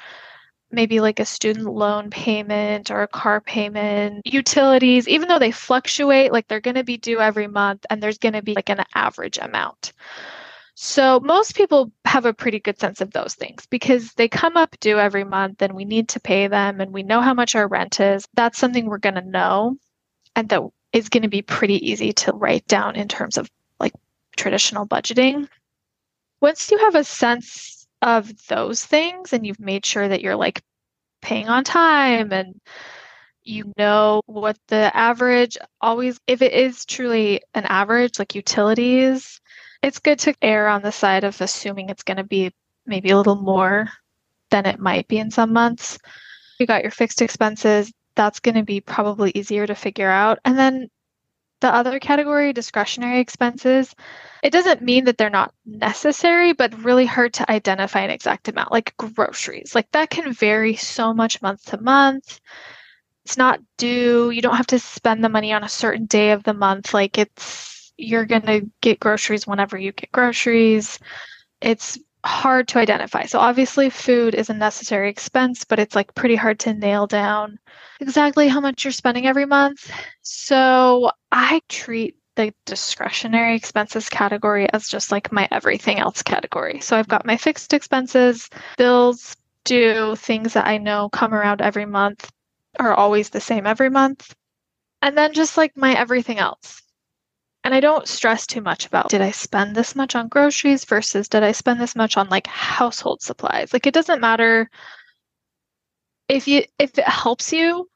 maybe 0.76 1.00
like 1.00 1.18
a 1.18 1.24
student 1.24 1.66
loan 1.66 2.10
payment 2.10 2.90
or 2.92 3.02
a 3.02 3.08
car 3.08 3.40
payment, 3.40 4.24
utilities, 4.26 5.08
even 5.08 5.26
though 5.26 5.40
they 5.40 5.50
fluctuate, 5.50 6.30
like 6.30 6.46
they're 6.46 6.60
going 6.60 6.76
to 6.76 6.84
be 6.84 6.98
due 6.98 7.18
every 7.18 7.48
month 7.48 7.84
and 7.90 8.00
there's 8.00 8.18
going 8.18 8.34
to 8.34 8.42
be 8.42 8.54
like 8.54 8.68
an 8.68 8.84
average 8.94 9.38
amount. 9.38 9.94
So 10.74 11.18
most 11.20 11.56
people 11.56 11.90
have 12.04 12.26
a 12.26 12.34
pretty 12.34 12.60
good 12.60 12.78
sense 12.78 13.00
of 13.00 13.10
those 13.10 13.34
things 13.34 13.66
because 13.70 14.12
they 14.12 14.28
come 14.28 14.58
up 14.58 14.76
due 14.78 14.98
every 14.98 15.24
month 15.24 15.62
and 15.62 15.74
we 15.74 15.86
need 15.86 16.10
to 16.10 16.20
pay 16.20 16.46
them 16.46 16.82
and 16.82 16.92
we 16.92 17.02
know 17.02 17.22
how 17.22 17.32
much 17.32 17.54
our 17.54 17.66
rent 17.66 17.98
is. 17.98 18.28
That's 18.34 18.58
something 18.58 18.84
we're 18.84 18.98
going 18.98 19.14
to 19.14 19.22
know 19.22 19.78
and 20.36 20.48
that 20.50 20.62
is 20.92 21.08
going 21.08 21.22
to 21.22 21.28
be 21.28 21.42
pretty 21.42 21.90
easy 21.90 22.12
to 22.12 22.32
write 22.32 22.66
down 22.66 22.94
in 22.94 23.08
terms 23.08 23.38
of 23.38 23.50
like 23.80 23.94
traditional 24.36 24.86
budgeting. 24.86 25.48
Once 26.42 26.70
you 26.70 26.76
have 26.76 26.94
a 26.94 27.02
sense 27.02 27.75
of 28.02 28.30
those 28.46 28.84
things 28.84 29.32
and 29.32 29.46
you've 29.46 29.60
made 29.60 29.84
sure 29.84 30.06
that 30.06 30.20
you're 30.20 30.36
like 30.36 30.62
paying 31.22 31.48
on 31.48 31.64
time 31.64 32.32
and 32.32 32.60
you 33.42 33.72
know 33.78 34.22
what 34.26 34.56
the 34.68 34.94
average 34.96 35.56
always 35.80 36.18
if 36.26 36.42
it 36.42 36.52
is 36.52 36.84
truly 36.84 37.40
an 37.54 37.64
average 37.64 38.18
like 38.18 38.34
utilities 38.34 39.40
it's 39.82 39.98
good 39.98 40.18
to 40.18 40.34
err 40.42 40.68
on 40.68 40.82
the 40.82 40.92
side 40.92 41.24
of 41.24 41.40
assuming 41.40 41.88
it's 41.88 42.02
going 42.02 42.16
to 42.16 42.24
be 42.24 42.52
maybe 42.86 43.10
a 43.10 43.16
little 43.16 43.36
more 43.36 43.88
than 44.50 44.66
it 44.66 44.78
might 44.78 45.08
be 45.08 45.18
in 45.18 45.30
some 45.30 45.52
months. 45.52 45.98
You 46.58 46.66
got 46.66 46.82
your 46.82 46.90
fixed 46.90 47.22
expenses 47.22 47.92
that's 48.14 48.40
going 48.40 48.54
to 48.54 48.62
be 48.62 48.80
probably 48.80 49.30
easier 49.34 49.66
to 49.66 49.74
figure 49.74 50.08
out 50.08 50.38
and 50.44 50.58
then 50.58 50.88
the 51.60 51.74
other 51.74 51.98
category, 51.98 52.52
discretionary 52.52 53.20
expenses, 53.20 53.94
it 54.42 54.50
doesn't 54.50 54.82
mean 54.82 55.04
that 55.06 55.18
they're 55.18 55.30
not 55.30 55.54
necessary, 55.64 56.52
but 56.52 56.84
really 56.84 57.06
hard 57.06 57.34
to 57.34 57.50
identify 57.50 58.00
an 58.00 58.10
exact 58.10 58.48
amount, 58.48 58.72
like 58.72 58.96
groceries. 58.96 59.74
Like 59.74 59.90
that 59.92 60.10
can 60.10 60.32
vary 60.32 60.76
so 60.76 61.14
much 61.14 61.42
month 61.42 61.64
to 61.66 61.80
month. 61.80 62.40
It's 63.24 63.36
not 63.36 63.60
due. 63.76 64.30
You 64.30 64.42
don't 64.42 64.56
have 64.56 64.68
to 64.68 64.78
spend 64.78 65.24
the 65.24 65.28
money 65.28 65.52
on 65.52 65.64
a 65.64 65.68
certain 65.68 66.06
day 66.06 66.30
of 66.30 66.44
the 66.44 66.54
month. 66.54 66.94
Like 66.94 67.18
it's, 67.18 67.92
you're 67.96 68.26
going 68.26 68.42
to 68.42 68.70
get 68.82 69.00
groceries 69.00 69.46
whenever 69.46 69.76
you 69.78 69.92
get 69.92 70.12
groceries. 70.12 70.98
It's 71.60 71.98
hard 72.26 72.68
to 72.68 72.78
identify. 72.78 73.24
So 73.24 73.38
obviously 73.38 73.90
food 73.90 74.34
is 74.34 74.50
a 74.50 74.54
necessary 74.54 75.08
expense, 75.08 75.64
but 75.64 75.78
it's 75.78 75.94
like 75.94 76.14
pretty 76.14 76.36
hard 76.36 76.58
to 76.60 76.74
nail 76.74 77.06
down 77.06 77.58
exactly 78.00 78.48
how 78.48 78.60
much 78.60 78.84
you're 78.84 78.92
spending 78.92 79.26
every 79.26 79.46
month. 79.46 79.90
So 80.22 81.10
I 81.32 81.62
treat 81.68 82.16
the 82.34 82.52
discretionary 82.66 83.56
expenses 83.56 84.08
category 84.08 84.70
as 84.72 84.88
just 84.88 85.10
like 85.10 85.32
my 85.32 85.48
everything 85.50 85.98
else 85.98 86.22
category. 86.22 86.80
So 86.80 86.96
I've 86.96 87.08
got 87.08 87.26
my 87.26 87.36
fixed 87.36 87.72
expenses, 87.72 88.50
bills, 88.76 89.36
due, 89.64 90.16
things 90.16 90.52
that 90.52 90.66
I 90.66 90.78
know 90.78 91.08
come 91.08 91.34
around 91.34 91.62
every 91.62 91.86
month 91.86 92.30
are 92.78 92.94
always 92.94 93.30
the 93.30 93.40
same 93.40 93.66
every 93.66 93.90
month. 93.90 94.34
And 95.02 95.16
then 95.16 95.32
just 95.32 95.56
like 95.56 95.76
my 95.76 95.94
everything 95.94 96.38
else. 96.38 96.82
And 97.66 97.74
I 97.74 97.80
don't 97.80 98.06
stress 98.06 98.46
too 98.46 98.60
much 98.60 98.86
about 98.86 99.08
did 99.08 99.20
I 99.20 99.32
spend 99.32 99.74
this 99.74 99.96
much 99.96 100.14
on 100.14 100.28
groceries 100.28 100.84
versus 100.84 101.28
did 101.28 101.42
I 101.42 101.50
spend 101.50 101.80
this 101.80 101.96
much 101.96 102.16
on 102.16 102.28
like 102.28 102.46
household 102.46 103.22
supplies? 103.22 103.72
Like 103.72 103.88
it 103.88 103.92
doesn't 103.92 104.20
matter 104.20 104.70
if 106.28 106.46
you 106.46 106.62
if 106.78 106.96
it 106.96 107.08
helps 107.08 107.52
you 107.52 107.90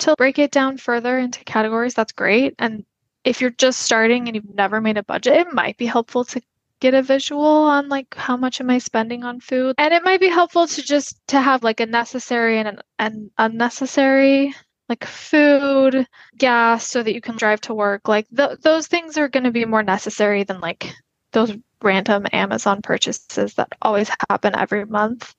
to 0.00 0.16
break 0.16 0.40
it 0.40 0.50
down 0.50 0.76
further 0.76 1.18
into 1.18 1.44
categories, 1.44 1.94
that's 1.94 2.10
great. 2.10 2.56
And 2.58 2.84
if 3.22 3.40
you're 3.40 3.50
just 3.50 3.78
starting 3.78 4.26
and 4.26 4.34
you've 4.34 4.52
never 4.56 4.80
made 4.80 4.98
a 4.98 5.04
budget, 5.04 5.34
it 5.34 5.52
might 5.52 5.76
be 5.76 5.86
helpful 5.86 6.24
to 6.24 6.42
get 6.80 6.92
a 6.92 7.00
visual 7.00 7.46
on 7.46 7.88
like 7.88 8.12
how 8.16 8.36
much 8.36 8.60
am 8.60 8.70
I 8.70 8.78
spending 8.78 9.22
on 9.22 9.38
food. 9.38 9.76
And 9.78 9.94
it 9.94 10.02
might 10.02 10.18
be 10.18 10.28
helpful 10.28 10.66
to 10.66 10.82
just 10.82 11.24
to 11.28 11.40
have 11.40 11.62
like 11.62 11.78
a 11.78 11.86
necessary 11.86 12.58
and 12.58 12.66
an, 12.66 12.80
an 12.98 13.30
unnecessary 13.38 14.52
like 14.88 15.04
food, 15.04 16.06
gas, 16.36 16.86
so 16.86 17.02
that 17.02 17.14
you 17.14 17.20
can 17.20 17.36
drive 17.36 17.60
to 17.62 17.74
work. 17.74 18.08
Like 18.08 18.26
th- 18.34 18.60
those 18.60 18.86
things 18.86 19.18
are 19.18 19.28
going 19.28 19.44
to 19.44 19.50
be 19.50 19.64
more 19.64 19.82
necessary 19.82 20.44
than 20.44 20.60
like 20.60 20.94
those 21.32 21.56
random 21.82 22.26
Amazon 22.32 22.82
purchases 22.82 23.54
that 23.54 23.68
always 23.82 24.10
happen 24.30 24.54
every 24.56 24.84
month. 24.84 25.34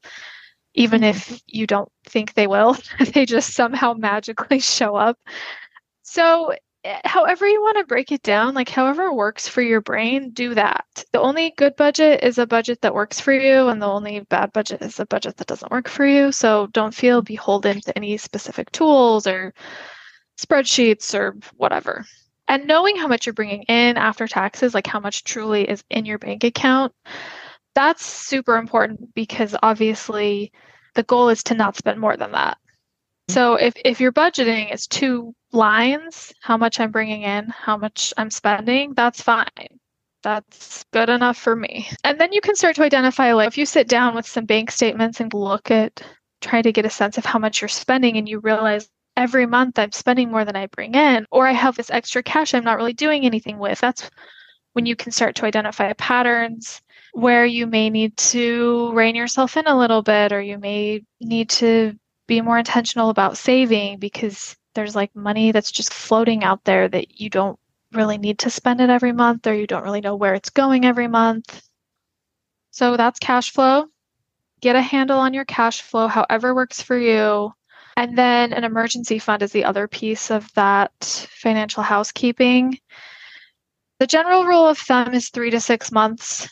Even 0.74 1.04
if 1.04 1.28
mm-hmm. 1.28 1.36
you 1.48 1.68
don't 1.68 1.92
think 2.06 2.34
they 2.34 2.48
will, 2.48 2.78
they 3.14 3.26
just 3.26 3.54
somehow 3.54 3.94
magically 3.94 4.60
show 4.60 4.96
up. 4.96 5.18
So 6.04 6.54
Eh, 6.84 7.00
however 7.06 7.48
you 7.48 7.62
want 7.62 7.78
to 7.78 7.84
break 7.86 8.12
it 8.12 8.22
down, 8.24 8.54
like 8.54 8.70
however 8.70 9.12
works 9.14 9.48
for 9.48 9.62
your 9.62 9.82
brain, 9.82 10.32
do 10.32 10.54
that. 10.54 10.86
The 11.12 11.20
only 11.20 11.52
good 11.58 11.76
budget 11.76 12.24
is 12.24 12.38
a 12.38 12.48
budget 12.48 12.82
that 12.82 12.94
works 12.94 13.20
for 13.20 13.34
you, 13.34 13.68
and 13.68 13.82
the 13.82 13.88
only 13.88 14.20
bad 14.22 14.54
budget 14.54 14.82
is 14.82 15.00
a 15.00 15.06
budget 15.06 15.38
that 15.38 15.48
doesn't 15.48 15.72
work 15.72 15.88
for 15.90 16.06
you. 16.06 16.32
So 16.32 16.68
don't 16.68 16.94
feel 16.94 17.22
beholden 17.22 17.82
to 17.82 17.98
any 17.98 18.18
specific 18.18 18.72
tools 18.72 19.28
or 19.28 19.54
spreadsheets 20.40 21.18
or 21.18 21.36
whatever. 21.56 22.06
And 22.48 22.68
knowing 22.68 22.96
how 22.96 23.08
much 23.08 23.26
you're 23.26 23.34
bringing 23.34 23.64
in 23.64 23.98
after 23.98 24.28
taxes, 24.28 24.74
like 24.74 24.88
how 24.88 25.00
much 25.00 25.24
truly 25.24 25.68
is 25.70 25.84
in 25.90 26.06
your 26.06 26.20
bank 26.20 26.44
account, 26.44 26.94
that's 27.76 28.06
super 28.06 28.58
important 28.58 29.14
because 29.14 29.56
obviously 29.62 30.52
the 30.96 31.04
goal 31.04 31.30
is 31.30 31.44
to 31.46 31.54
not 31.56 31.76
spend 31.76 32.00
more 32.00 32.18
than 32.18 32.32
that. 32.32 32.58
So 33.30 33.56
if, 33.56 33.74
if 33.84 34.00
your 34.00 34.12
budgeting 34.12 34.74
is 34.74 34.88
two 34.88 35.34
lines, 35.52 36.34
how 36.42 36.58
much 36.58 36.80
I'm 36.80 36.92
bringing 36.92 37.24
in, 37.24 37.50
how 37.50 37.78
much 37.78 38.14
I'm 38.18 38.30
spending, 38.30 38.94
that's 38.94 39.22
fine. 39.22 39.80
That's 40.24 40.86
good 40.92 41.10
enough 41.10 41.38
for 41.38 41.56
me. 41.56 41.90
And 42.04 42.20
then 42.20 42.34
you 42.34 42.42
can 42.42 42.56
start 42.56 42.76
to 42.78 42.84
identify 42.84 43.34
like 43.34 43.48
if 43.48 43.58
you 43.58 43.66
sit 43.66 43.88
down 43.88 44.16
with 44.16 44.28
some 44.28 44.46
bank 44.46 44.72
statements 44.72 45.20
and 45.20 45.34
look 45.34 45.72
at 45.72 46.02
try 46.42 46.62
to 46.62 46.72
get 46.72 46.86
a 46.86 46.90
sense 46.90 47.18
of 47.18 47.26
how 47.26 47.40
much 47.40 47.62
you're 47.62 47.70
spending 47.70 48.18
and 48.18 48.28
you 48.28 48.40
realize 48.40 48.90
every 49.16 49.46
month 49.46 49.80
I'm 49.80 49.92
spending 49.92 50.32
more 50.32 50.46
than 50.46 50.56
I 50.56 50.68
bring 50.68 50.96
in 50.96 51.26
or 51.32 51.48
I 51.48 51.52
have 51.52 51.76
this 51.76 51.92
extra 51.92 52.24
cash 52.24 52.54
I'm 52.54 52.64
not 52.64 52.78
really 52.78 52.94
doing 52.94 53.26
anything 53.26 53.58
with. 53.58 53.80
That's 53.80 54.10
when 54.74 54.86
you 54.86 54.96
can 54.96 55.12
start 55.12 55.36
to 55.36 55.46
identify 55.46 55.92
patterns 55.94 56.82
where 57.14 57.46
you 57.46 57.66
may 57.66 57.90
need 57.90 58.16
to 58.18 58.92
rein 58.94 59.16
yourself 59.16 59.58
in 59.58 59.66
a 59.66 59.78
little 59.78 60.02
bit 60.02 60.32
or 60.32 60.42
you 60.42 60.58
may 60.60 61.04
need 61.20 61.50
to 61.50 61.98
be 62.28 62.42
more 62.42 62.58
intentional 62.58 63.10
about 63.10 63.38
saving 63.38 64.00
because 64.00 64.56
there's 64.76 64.96
like 64.96 65.16
money 65.16 65.52
that's 65.52 65.72
just 65.72 65.94
floating 65.94 66.44
out 66.44 66.64
there 66.66 66.88
that 66.88 67.20
you 67.20 67.30
don't 67.30 67.58
really 67.94 68.18
need 68.18 68.40
to 68.40 68.50
spend 68.50 68.82
it 68.82 68.90
every 68.90 69.14
month 69.14 69.48
or 69.48 69.54
you 69.54 69.66
don't 69.66 69.84
really 69.84 70.02
know 70.02 70.16
where 70.16 70.36
it's 70.36 70.50
going 70.50 70.86
every 70.86 71.08
month. 71.08 71.62
So 72.72 72.98
that's 72.98 73.20
cash 73.20 73.52
flow. 73.52 73.86
Get 74.62 74.76
a 74.76 74.82
handle 74.82 75.20
on 75.20 75.34
your 75.34 75.46
cash 75.46 75.82
flow, 75.82 76.08
however 76.08 76.54
works 76.54 76.82
for 76.82 76.98
you. 76.98 77.54
And 77.96 78.16
then 78.18 78.54
an 78.54 78.64
emergency 78.64 79.18
fund 79.18 79.42
is 79.42 79.52
the 79.52 79.66
other 79.66 79.88
piece 79.88 80.30
of 80.30 80.48
that 80.54 80.92
financial 81.32 81.82
housekeeping. 81.82 82.78
The 84.00 84.06
general 84.06 84.46
rule 84.46 84.68
of 84.68 84.78
thumb 84.78 85.16
is 85.16 85.30
three 85.30 85.50
to 85.50 85.60
six 85.60 85.92
months 85.92 86.48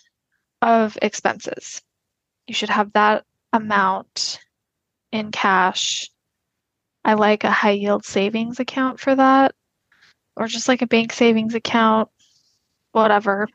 of 0.61 0.97
expenses. 1.01 1.81
You 2.47 2.55
should 2.55 2.69
have 2.69 2.93
that 2.93 3.25
amount 3.53 4.39
in 5.11 5.31
cash. 5.31 6.09
I 7.03 7.13
like 7.13 7.43
a 7.43 7.51
high 7.51 7.71
yield 7.71 8.05
savings 8.05 8.59
account 8.59 8.99
for 8.99 9.15
that, 9.15 9.53
or 10.35 10.47
just 10.47 10.67
like 10.67 10.81
a 10.81 10.87
bank 10.87 11.13
savings 11.13 11.55
account, 11.55 12.09
whatever. 12.91 13.47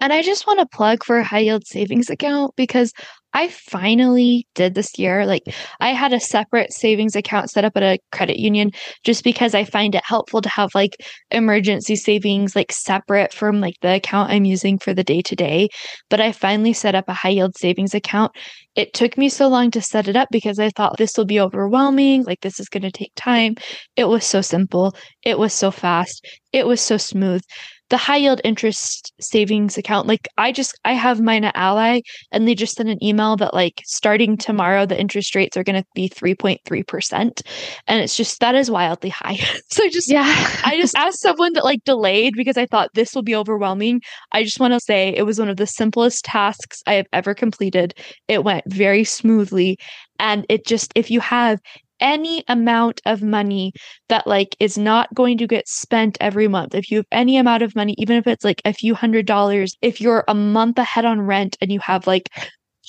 And 0.00 0.14
I 0.14 0.22
just 0.22 0.46
want 0.46 0.60
to 0.60 0.66
plug 0.66 1.04
for 1.04 1.18
a 1.18 1.24
high 1.24 1.40
yield 1.40 1.66
savings 1.66 2.08
account 2.08 2.54
because 2.56 2.92
I 3.32 3.48
finally 3.48 4.46
did 4.54 4.74
this 4.74 4.98
year. 4.98 5.24
Like, 5.26 5.42
I 5.78 5.90
had 5.90 6.12
a 6.12 6.18
separate 6.18 6.72
savings 6.72 7.14
account 7.14 7.50
set 7.50 7.64
up 7.64 7.76
at 7.76 7.82
a 7.82 7.98
credit 8.10 8.38
union 8.38 8.72
just 9.04 9.22
because 9.22 9.54
I 9.54 9.64
find 9.64 9.94
it 9.94 10.02
helpful 10.04 10.40
to 10.40 10.48
have 10.48 10.74
like 10.74 10.96
emergency 11.30 11.96
savings, 11.96 12.56
like 12.56 12.72
separate 12.72 13.32
from 13.32 13.60
like 13.60 13.74
the 13.82 13.94
account 13.96 14.30
I'm 14.30 14.46
using 14.46 14.78
for 14.78 14.94
the 14.94 15.04
day 15.04 15.22
to 15.22 15.36
day. 15.36 15.68
But 16.08 16.20
I 16.20 16.32
finally 16.32 16.72
set 16.72 16.94
up 16.94 17.04
a 17.06 17.14
high 17.14 17.28
yield 17.28 17.56
savings 17.56 17.94
account. 17.94 18.32
It 18.74 18.94
took 18.94 19.18
me 19.18 19.28
so 19.28 19.48
long 19.48 19.70
to 19.72 19.82
set 19.82 20.08
it 20.08 20.16
up 20.16 20.28
because 20.32 20.58
I 20.58 20.70
thought 20.70 20.96
this 20.96 21.16
will 21.16 21.26
be 21.26 21.40
overwhelming. 21.40 22.24
Like, 22.24 22.40
this 22.40 22.58
is 22.58 22.68
going 22.68 22.82
to 22.82 22.90
take 22.90 23.12
time. 23.16 23.54
It 23.96 24.08
was 24.08 24.24
so 24.24 24.40
simple, 24.40 24.94
it 25.22 25.38
was 25.38 25.52
so 25.52 25.70
fast, 25.70 26.26
it 26.52 26.66
was 26.66 26.80
so 26.80 26.96
smooth 26.96 27.42
the 27.90 27.96
high 27.96 28.16
yield 28.16 28.40
interest 28.44 29.12
savings 29.20 29.76
account 29.76 30.06
like 30.06 30.28
i 30.38 30.50
just 30.50 30.78
i 30.84 30.92
have 30.92 31.20
mine 31.20 31.44
at 31.44 31.56
ally 31.56 32.00
and 32.32 32.46
they 32.48 32.54
just 32.54 32.76
sent 32.76 32.88
an 32.88 33.02
email 33.04 33.36
that 33.36 33.52
like 33.52 33.82
starting 33.84 34.36
tomorrow 34.36 34.86
the 34.86 34.98
interest 34.98 35.34
rates 35.34 35.56
are 35.56 35.64
going 35.64 35.80
to 35.80 35.86
be 35.94 36.08
3.3% 36.08 37.42
and 37.86 38.00
it's 38.00 38.16
just 38.16 38.40
that 38.40 38.54
is 38.54 38.70
wildly 38.70 39.10
high. 39.10 39.38
So 39.70 39.88
just 39.88 40.10
yeah. 40.10 40.24
I 40.64 40.76
just 40.80 40.96
asked 40.96 41.20
someone 41.20 41.52
that 41.52 41.64
like 41.64 41.84
delayed 41.84 42.34
because 42.36 42.56
i 42.56 42.66
thought 42.66 42.90
this 42.94 43.14
will 43.14 43.22
be 43.22 43.36
overwhelming. 43.36 44.00
I 44.32 44.42
just 44.42 44.58
want 44.58 44.74
to 44.74 44.80
say 44.80 45.14
it 45.14 45.22
was 45.22 45.38
one 45.38 45.48
of 45.48 45.56
the 45.56 45.66
simplest 45.66 46.24
tasks 46.24 46.82
i 46.86 46.94
have 46.94 47.06
ever 47.12 47.34
completed. 47.34 47.94
It 48.28 48.44
went 48.44 48.64
very 48.66 49.04
smoothly. 49.04 49.78
And 50.18 50.44
it 50.48 50.66
just 50.66 50.92
if 50.94 51.10
you 51.10 51.20
have 51.20 51.60
any 52.00 52.44
amount 52.48 53.00
of 53.06 53.22
money 53.22 53.72
that 54.08 54.26
like 54.26 54.56
is 54.60 54.78
not 54.78 55.12
going 55.14 55.38
to 55.38 55.46
get 55.46 55.68
spent 55.68 56.18
every 56.20 56.48
month. 56.48 56.74
If 56.74 56.90
you 56.90 56.98
have 56.98 57.06
any 57.12 57.36
amount 57.36 57.62
of 57.62 57.76
money 57.76 57.94
even 57.98 58.16
if 58.16 58.26
it's 58.26 58.44
like 58.44 58.62
a 58.64 58.72
few 58.72 58.94
hundred 58.94 59.26
dollars 59.26 59.76
if 59.82 60.00
you're 60.00 60.24
a 60.28 60.34
month 60.34 60.78
ahead 60.78 61.04
on 61.04 61.20
rent 61.20 61.56
and 61.60 61.70
you 61.70 61.80
have 61.80 62.06
like 62.06 62.28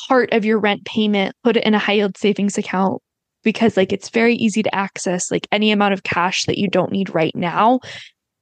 part 0.07 0.31
of 0.33 0.45
your 0.45 0.59
rent 0.59 0.85
payment 0.85 1.35
put 1.43 1.57
it 1.57 1.63
in 1.63 1.73
a 1.73 1.79
high 1.79 1.93
yield 1.93 2.17
savings 2.17 2.57
account 2.57 3.01
because 3.43 3.77
like 3.77 3.91
it's 3.91 4.09
very 4.09 4.35
easy 4.35 4.63
to 4.63 4.73
access 4.75 5.31
like 5.31 5.47
any 5.51 5.71
amount 5.71 5.93
of 5.93 6.03
cash 6.03 6.45
that 6.45 6.57
you 6.57 6.67
don't 6.67 6.91
need 6.91 7.13
right 7.13 7.35
now 7.35 7.79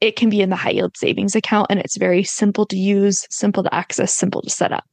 it 0.02 0.16
can 0.16 0.30
be 0.30 0.42
in 0.42 0.50
the 0.50 0.56
high 0.56 0.70
yield 0.72 0.96
savings 0.96 1.36
account 1.36 1.68
and 1.70 1.80
it's 1.80 1.98
very 1.98 2.24
simple 2.24 2.66
to 2.66 2.78
use 2.78 3.26
simple 3.30 3.64
to 3.64 3.74
access 3.74 4.14
simple 4.14 4.42
to 4.42 4.50
set 4.50 4.72
up 4.72 4.86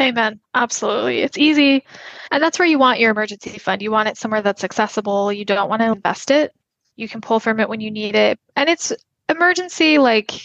Amen. 0.00 0.40
Absolutely. 0.54 1.20
It's 1.20 1.38
easy. 1.38 1.84
And 2.30 2.42
that's 2.42 2.58
where 2.58 2.68
you 2.68 2.78
want 2.78 3.00
your 3.00 3.10
emergency 3.10 3.58
fund. 3.58 3.82
You 3.82 3.90
want 3.90 4.08
it 4.08 4.16
somewhere 4.16 4.42
that's 4.42 4.64
accessible. 4.64 5.32
You 5.32 5.44
don't 5.44 5.68
want 5.68 5.82
to 5.82 5.92
invest 5.92 6.30
it. 6.30 6.52
You 6.96 7.08
can 7.08 7.20
pull 7.20 7.40
from 7.40 7.60
it 7.60 7.68
when 7.68 7.80
you 7.80 7.90
need 7.90 8.14
it. 8.14 8.38
And 8.54 8.68
it's 8.68 8.92
emergency, 9.28 9.98
like, 9.98 10.40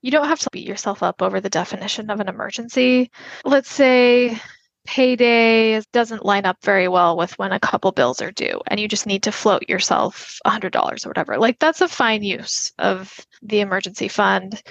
you 0.00 0.10
don't 0.10 0.28
have 0.28 0.40
to 0.40 0.50
beat 0.50 0.66
yourself 0.66 1.02
up 1.02 1.22
over 1.22 1.40
the 1.40 1.50
definition 1.50 2.10
of 2.10 2.20
an 2.20 2.28
emergency. 2.28 3.10
Let's 3.44 3.70
say 3.70 4.38
payday 4.84 5.80
doesn't 5.92 6.24
line 6.24 6.44
up 6.44 6.56
very 6.62 6.88
well 6.88 7.16
with 7.16 7.38
when 7.38 7.52
a 7.52 7.60
couple 7.60 7.92
bills 7.92 8.20
are 8.20 8.32
due 8.32 8.60
and 8.66 8.80
you 8.80 8.88
just 8.88 9.06
need 9.06 9.22
to 9.22 9.32
float 9.32 9.68
yourself 9.68 10.40
$100 10.44 11.06
or 11.06 11.08
whatever. 11.08 11.38
Like, 11.38 11.58
that's 11.58 11.82
a 11.82 11.88
fine 11.88 12.22
use 12.22 12.72
of 12.78 13.14
the 13.42 13.60
emergency 13.60 14.08
fund. 14.08 14.62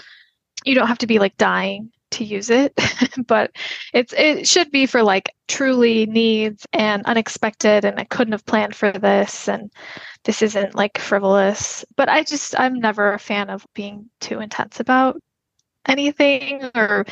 You 0.66 0.76
don't 0.76 0.88
have 0.88 1.00
to 1.00 1.08
be 1.08 1.20
like 1.20 1.38
dying 1.38 1.92
to 2.12 2.24
use 2.24 2.50
it, 2.50 2.74
but 3.28 3.52
it's 3.94 4.14
it 4.14 4.48
should 4.48 4.72
be 4.72 4.86
for 4.86 5.04
like 5.04 5.34
truly 5.48 6.06
needs 6.06 6.66
and 6.74 7.06
unexpected 7.06 7.86
and 7.86 8.00
I 8.00 8.04
couldn't 8.06 8.34
have 8.34 8.46
planned 8.46 8.76
for 8.76 8.92
this 8.92 9.48
and 9.48 9.72
this 10.24 10.42
isn't 10.42 10.76
like 10.76 10.98
frivolous. 10.98 11.84
But 11.98 12.10
I 12.10 12.24
just 12.24 12.60
I'm 12.60 12.80
never 12.80 13.14
a 13.14 13.20
fan 13.20 13.50
of 13.50 13.66
being 13.74 14.10
too 14.20 14.40
intense 14.40 14.80
about 14.80 15.22
anything 15.88 16.70
or 16.76 17.06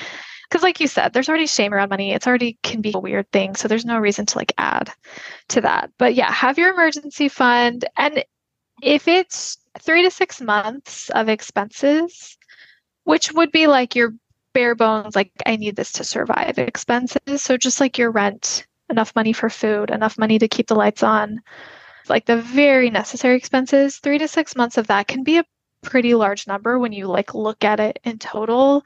because 0.50 0.64
like 0.64 0.80
you 0.80 0.88
said 0.88 1.14
there's 1.14 1.30
already 1.30 1.48
shame 1.48 1.74
around 1.74 1.90
money 1.90 2.12
it's 2.12 2.28
already 2.28 2.58
can 2.64 2.82
be 2.82 2.92
a 2.94 3.00
weird 3.00 3.30
thing 3.32 3.56
so 3.56 3.68
there's 3.68 3.86
no 3.86 3.98
reason 3.98 4.26
to 4.26 4.38
like 4.38 4.54
add 4.58 4.92
to 5.48 5.62
that 5.62 5.90
but 5.98 6.14
yeah 6.16 6.32
have 6.32 6.58
your 6.58 6.72
emergency 6.74 7.30
fund 7.30 7.86
and 7.98 8.24
if 8.82 9.08
it's 9.08 9.58
three 9.80 10.04
to 10.04 10.12
six 10.12 10.40
months 10.40 11.10
of 11.10 11.30
expenses 11.30 12.38
which 13.04 13.32
would 13.34 13.52
be 13.52 13.68
like 13.68 13.96
your 13.96 14.14
bare 14.54 14.76
bones, 14.76 15.16
like 15.16 15.32
I 15.46 15.56
need 15.56 15.76
this 15.76 15.92
to 15.94 16.04
survive 16.04 16.58
expenses. 16.58 17.42
So 17.42 17.58
just 17.58 17.80
like 17.80 17.98
your 17.98 18.12
rent, 18.12 18.66
enough 18.90 19.16
money 19.16 19.34
for 19.34 19.50
food, 19.50 19.92
enough 19.92 20.18
money 20.18 20.40
to 20.40 20.48
keep 20.48 20.68
the 20.68 20.76
lights 20.76 21.04
on, 21.04 21.42
like 22.08 22.26
the 22.26 22.42
very 22.42 22.90
necessary 22.90 23.36
expenses, 23.36 23.98
three 23.98 24.18
to 24.18 24.28
six 24.28 24.56
months 24.56 24.78
of 24.78 24.88
that 24.88 25.08
can 25.08 25.24
be 25.24 25.38
a 25.38 25.46
pretty 25.84 26.16
large 26.16 26.48
number 26.48 26.80
when 26.80 26.92
you 26.92 27.08
like 27.08 27.34
look 27.34 27.64
at 27.64 27.80
it 27.80 28.00
in 28.04 28.18
total. 28.18 28.84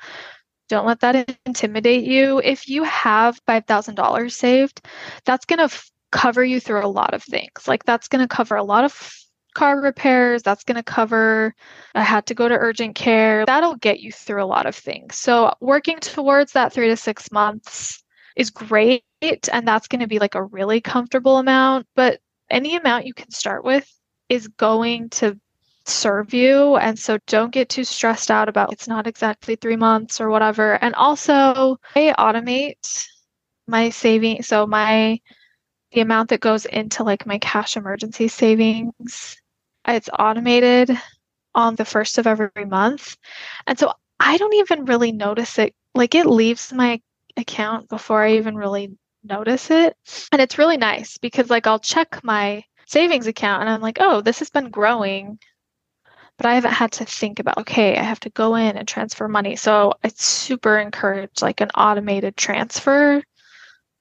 Don't 0.69 0.85
let 0.85 0.99
that 1.01 1.37
intimidate 1.45 2.03
you. 2.03 2.39
If 2.39 2.69
you 2.69 2.83
have 2.83 3.43
$5,000 3.45 4.31
saved, 4.31 4.81
that's 5.25 5.45
going 5.45 5.59
to 5.59 5.65
f- 5.65 5.91
cover 6.11 6.43
you 6.43 6.59
through 6.59 6.85
a 6.85 6.87
lot 6.87 7.13
of 7.13 7.23
things. 7.23 7.67
Like 7.67 7.83
that's 7.83 8.07
going 8.07 8.27
to 8.27 8.33
cover 8.33 8.55
a 8.55 8.63
lot 8.63 8.85
of 8.85 9.22
car 9.53 9.81
repairs, 9.81 10.43
that's 10.43 10.63
going 10.63 10.75
to 10.75 10.83
cover. 10.83 11.55
I 11.95 12.03
had 12.03 12.25
to 12.27 12.33
go 12.33 12.47
to 12.47 12.55
urgent 12.55 12.95
care. 12.95 13.45
That'll 13.45 13.75
get 13.75 13.99
you 13.99 14.11
through 14.11 14.43
a 14.43 14.45
lot 14.45 14.65
of 14.65 14.75
things. 14.75 15.17
So, 15.17 15.53
working 15.61 15.99
towards 15.99 16.53
that 16.53 16.73
three 16.73 16.87
to 16.87 16.97
six 16.97 17.31
months 17.31 18.03
is 18.35 18.49
great. 18.49 19.03
And 19.51 19.67
that's 19.67 19.87
going 19.87 20.01
to 20.01 20.07
be 20.07 20.19
like 20.19 20.35
a 20.35 20.43
really 20.43 20.81
comfortable 20.81 21.37
amount. 21.37 21.87
But 21.95 22.19
any 22.49 22.75
amount 22.75 23.05
you 23.05 23.13
can 23.13 23.31
start 23.31 23.63
with 23.63 23.89
is 24.29 24.47
going 24.47 25.09
to 25.09 25.39
serve 25.85 26.33
you. 26.33 26.75
And 26.77 26.97
so 26.97 27.17
don't 27.27 27.51
get 27.51 27.69
too 27.69 27.83
stressed 27.83 28.31
out 28.31 28.49
about 28.49 28.71
it's 28.73 28.87
not 28.87 29.07
exactly 29.07 29.55
three 29.55 29.75
months 29.75 30.19
or 30.21 30.29
whatever. 30.29 30.73
And 30.83 30.95
also, 30.95 31.77
I 31.95 32.13
automate 32.17 33.07
my 33.67 33.89
saving. 33.89 34.43
So, 34.43 34.67
my 34.67 35.19
the 35.93 36.01
amount 36.01 36.29
that 36.29 36.39
goes 36.41 36.65
into 36.65 37.03
like 37.03 37.25
my 37.25 37.37
cash 37.37 37.77
emergency 37.77 38.27
savings 38.27 39.37
it's 39.87 40.09
automated 40.17 40.97
on 41.55 41.75
the 41.75 41.85
first 41.85 42.17
of 42.17 42.27
every 42.27 42.65
month. 42.65 43.17
And 43.67 43.77
so 43.77 43.93
I 44.19 44.37
don't 44.37 44.53
even 44.55 44.85
really 44.85 45.11
notice 45.11 45.59
it. 45.59 45.75
Like 45.95 46.15
it 46.15 46.25
leaves 46.25 46.73
my 46.73 47.01
account 47.37 47.89
before 47.89 48.23
I 48.23 48.33
even 48.33 48.55
really 48.55 48.97
notice 49.23 49.69
it. 49.71 49.95
And 50.31 50.41
it's 50.41 50.57
really 50.57 50.77
nice 50.77 51.17
because 51.17 51.49
like 51.49 51.67
I'll 51.67 51.79
check 51.79 52.19
my 52.23 52.63
savings 52.85 53.27
account 53.27 53.61
and 53.61 53.69
I'm 53.69 53.81
like, 53.81 53.97
oh, 53.99 54.21
this 54.21 54.39
has 54.39 54.49
been 54.49 54.69
growing. 54.69 55.39
But 56.37 56.47
I 56.47 56.55
haven't 56.55 56.73
had 56.73 56.91
to 56.93 57.05
think 57.05 57.39
about, 57.39 57.59
okay, 57.59 57.95
I 57.95 58.01
have 58.01 58.19
to 58.21 58.29
go 58.31 58.55
in 58.55 58.75
and 58.75 58.87
transfer 58.87 59.27
money. 59.27 59.55
So 59.55 59.93
it's 60.03 60.25
super 60.25 60.79
encouraged 60.79 61.41
like 61.43 61.61
an 61.61 61.69
automated 61.71 62.35
transfer. 62.35 63.21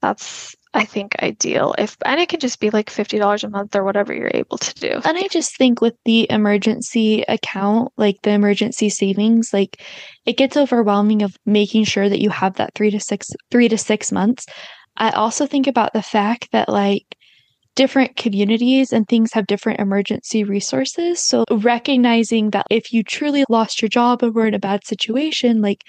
That's 0.01 0.55
I 0.75 0.85
think 0.85 1.15
ideal 1.21 1.75
if 1.77 1.95
and 2.03 2.19
it 2.19 2.29
can 2.29 2.39
just 2.39 2.59
be 2.59 2.71
like 2.71 2.89
$50 2.89 3.43
a 3.43 3.49
month 3.49 3.75
or 3.75 3.83
whatever 3.83 4.13
you're 4.13 4.31
able 4.33 4.57
to 4.57 4.73
do. 4.73 5.01
And 5.05 5.17
I 5.17 5.27
just 5.27 5.55
think 5.57 5.81
with 5.81 5.93
the 6.05 6.29
emergency 6.31 7.23
account, 7.27 7.91
like 7.97 8.17
the 8.23 8.31
emergency 8.31 8.89
savings, 8.89 9.51
like 9.53 9.81
it 10.25 10.37
gets 10.37 10.57
overwhelming 10.57 11.21
of 11.21 11.37
making 11.45 11.83
sure 11.83 12.09
that 12.09 12.21
you 12.21 12.29
have 12.31 12.55
that 12.55 12.73
3 12.75 12.89
to 12.91 12.99
6 12.99 13.29
3 13.51 13.69
to 13.69 13.77
6 13.77 14.11
months. 14.11 14.45
I 14.97 15.11
also 15.11 15.45
think 15.45 15.67
about 15.67 15.93
the 15.93 16.01
fact 16.01 16.49
that 16.51 16.69
like 16.69 17.15
different 17.75 18.15
communities 18.15 18.93
and 18.93 19.07
things 19.07 19.33
have 19.33 19.47
different 19.47 19.79
emergency 19.79 20.43
resources. 20.43 21.21
So 21.23 21.43
recognizing 21.51 22.51
that 22.51 22.67
if 22.69 22.93
you 22.93 23.03
truly 23.03 23.45
lost 23.49 23.81
your 23.81 23.89
job 23.89 24.23
or 24.23 24.31
were 24.31 24.47
in 24.47 24.53
a 24.53 24.59
bad 24.59 24.85
situation, 24.85 25.61
like 25.61 25.81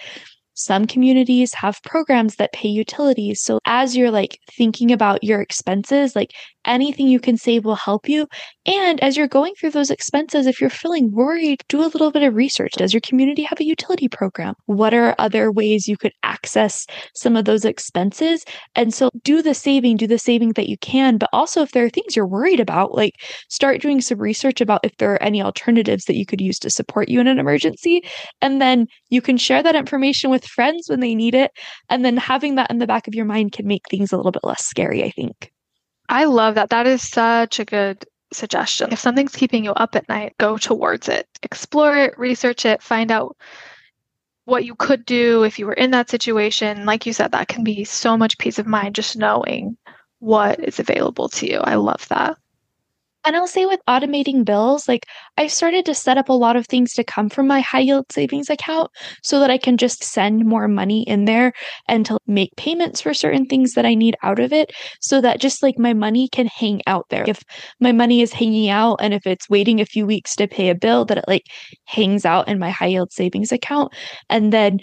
some 0.54 0.86
communities 0.86 1.52
have 1.54 1.82
programs 1.82 2.36
that 2.36 2.52
pay 2.52 2.68
utilities. 2.68 3.42
So 3.42 3.58
as 3.64 3.96
you're 3.96 4.10
like 4.10 4.38
thinking 4.50 4.92
about 4.92 5.22
your 5.24 5.40
expenses, 5.40 6.16
like 6.16 6.32
anything 6.64 7.08
you 7.08 7.20
can 7.20 7.36
save 7.36 7.64
will 7.64 7.74
help 7.74 8.08
you. 8.08 8.26
And 8.66 9.02
as 9.02 9.16
you're 9.16 9.28
going 9.28 9.54
through 9.54 9.72
those 9.72 9.90
expenses, 9.90 10.46
if 10.46 10.60
you're 10.60 10.70
feeling 10.70 11.12
worried, 11.12 11.62
do 11.68 11.80
a 11.80 11.88
little 11.88 12.10
bit 12.10 12.22
of 12.22 12.34
research. 12.34 12.72
Does 12.72 12.94
your 12.94 13.00
community 13.02 13.42
have 13.42 13.60
a 13.60 13.64
utility 13.64 14.08
program? 14.08 14.54
What 14.66 14.94
are 14.94 15.14
other 15.18 15.52
ways 15.52 15.86
you 15.86 15.96
could 15.96 16.12
access 16.22 16.86
some 17.14 17.36
of 17.36 17.44
those 17.44 17.64
expenses? 17.64 18.44
And 18.74 18.94
so 18.94 19.10
do 19.22 19.42
the 19.42 19.54
saving, 19.54 19.98
do 19.98 20.06
the 20.06 20.18
saving 20.18 20.52
that 20.54 20.68
you 20.68 20.78
can. 20.78 21.18
But 21.18 21.30
also, 21.32 21.62
if 21.62 21.72
there 21.72 21.84
are 21.84 21.90
things 21.90 22.16
you're 22.16 22.26
worried 22.26 22.60
about, 22.60 22.94
like 22.94 23.14
start 23.48 23.80
doing 23.80 24.00
some 24.00 24.18
research 24.18 24.60
about 24.60 24.80
if 24.84 24.96
there 24.96 25.12
are 25.12 25.22
any 25.22 25.42
alternatives 25.42 26.04
that 26.06 26.16
you 26.16 26.26
could 26.26 26.40
use 26.40 26.58
to 26.60 26.70
support 26.70 27.08
you 27.08 27.20
in 27.20 27.26
an 27.26 27.38
emergency. 27.38 28.02
And 28.40 28.60
then 28.60 28.86
you 29.10 29.20
can 29.20 29.36
share 29.36 29.62
that 29.62 29.76
information 29.76 30.30
with 30.30 30.44
friends 30.44 30.88
when 30.88 31.00
they 31.00 31.14
need 31.14 31.34
it. 31.34 31.50
And 31.88 32.04
then 32.04 32.16
having 32.16 32.54
that 32.54 32.70
in 32.70 32.78
the 32.78 32.86
back 32.86 33.06
of 33.06 33.14
your 33.14 33.26
mind 33.26 33.52
can 33.52 33.66
make 33.66 33.82
things 33.90 34.12
a 34.12 34.16
little 34.16 34.32
bit 34.32 34.44
less 34.44 34.64
scary, 34.64 35.04
I 35.04 35.10
think. 35.10 35.53
I 36.08 36.24
love 36.24 36.56
that. 36.56 36.70
That 36.70 36.86
is 36.86 37.08
such 37.08 37.58
a 37.58 37.64
good 37.64 38.04
suggestion. 38.32 38.92
If 38.92 38.98
something's 38.98 39.34
keeping 39.34 39.64
you 39.64 39.72
up 39.72 39.94
at 39.96 40.08
night, 40.08 40.34
go 40.38 40.58
towards 40.58 41.08
it. 41.08 41.26
Explore 41.42 41.96
it, 41.96 42.18
research 42.18 42.64
it, 42.66 42.82
find 42.82 43.10
out 43.10 43.36
what 44.44 44.64
you 44.64 44.74
could 44.74 45.06
do 45.06 45.42
if 45.44 45.58
you 45.58 45.66
were 45.66 45.72
in 45.72 45.90
that 45.92 46.10
situation. 46.10 46.84
Like 46.84 47.06
you 47.06 47.12
said, 47.12 47.32
that 47.32 47.48
can 47.48 47.64
be 47.64 47.84
so 47.84 48.16
much 48.16 48.38
peace 48.38 48.58
of 48.58 48.66
mind 48.66 48.94
just 48.94 49.16
knowing 49.16 49.76
what 50.18 50.60
is 50.60 50.78
available 50.78 51.28
to 51.30 51.46
you. 51.50 51.58
I 51.58 51.76
love 51.76 52.06
that. 52.08 52.36
And 53.26 53.36
I'll 53.36 53.46
say 53.46 53.64
with 53.64 53.80
automating 53.88 54.44
bills, 54.44 54.86
like 54.86 55.06
I've 55.38 55.50
started 55.50 55.86
to 55.86 55.94
set 55.94 56.18
up 56.18 56.28
a 56.28 56.34
lot 56.34 56.56
of 56.56 56.66
things 56.66 56.92
to 56.94 57.04
come 57.04 57.30
from 57.30 57.46
my 57.46 57.60
high 57.60 57.80
yield 57.80 58.06
savings 58.12 58.50
account 58.50 58.90
so 59.22 59.40
that 59.40 59.50
I 59.50 59.56
can 59.56 59.78
just 59.78 60.04
send 60.04 60.44
more 60.44 60.68
money 60.68 61.04
in 61.08 61.24
there 61.24 61.52
and 61.88 62.04
to 62.06 62.18
make 62.26 62.54
payments 62.56 63.00
for 63.00 63.14
certain 63.14 63.46
things 63.46 63.72
that 63.74 63.86
I 63.86 63.94
need 63.94 64.14
out 64.22 64.38
of 64.40 64.52
it 64.52 64.72
so 65.00 65.22
that 65.22 65.40
just 65.40 65.62
like 65.62 65.78
my 65.78 65.94
money 65.94 66.28
can 66.28 66.46
hang 66.46 66.82
out 66.86 67.06
there. 67.08 67.24
If 67.26 67.42
my 67.80 67.92
money 67.92 68.20
is 68.20 68.32
hanging 68.32 68.68
out 68.68 68.96
and 69.00 69.14
if 69.14 69.26
it's 69.26 69.48
waiting 69.48 69.80
a 69.80 69.86
few 69.86 70.04
weeks 70.04 70.36
to 70.36 70.46
pay 70.46 70.68
a 70.68 70.74
bill, 70.74 71.06
that 71.06 71.18
it 71.18 71.24
like 71.26 71.44
hangs 71.86 72.26
out 72.26 72.46
in 72.46 72.58
my 72.58 72.70
high 72.70 72.86
yield 72.88 73.12
savings 73.12 73.52
account. 73.52 73.92
And 74.28 74.52
then 74.52 74.80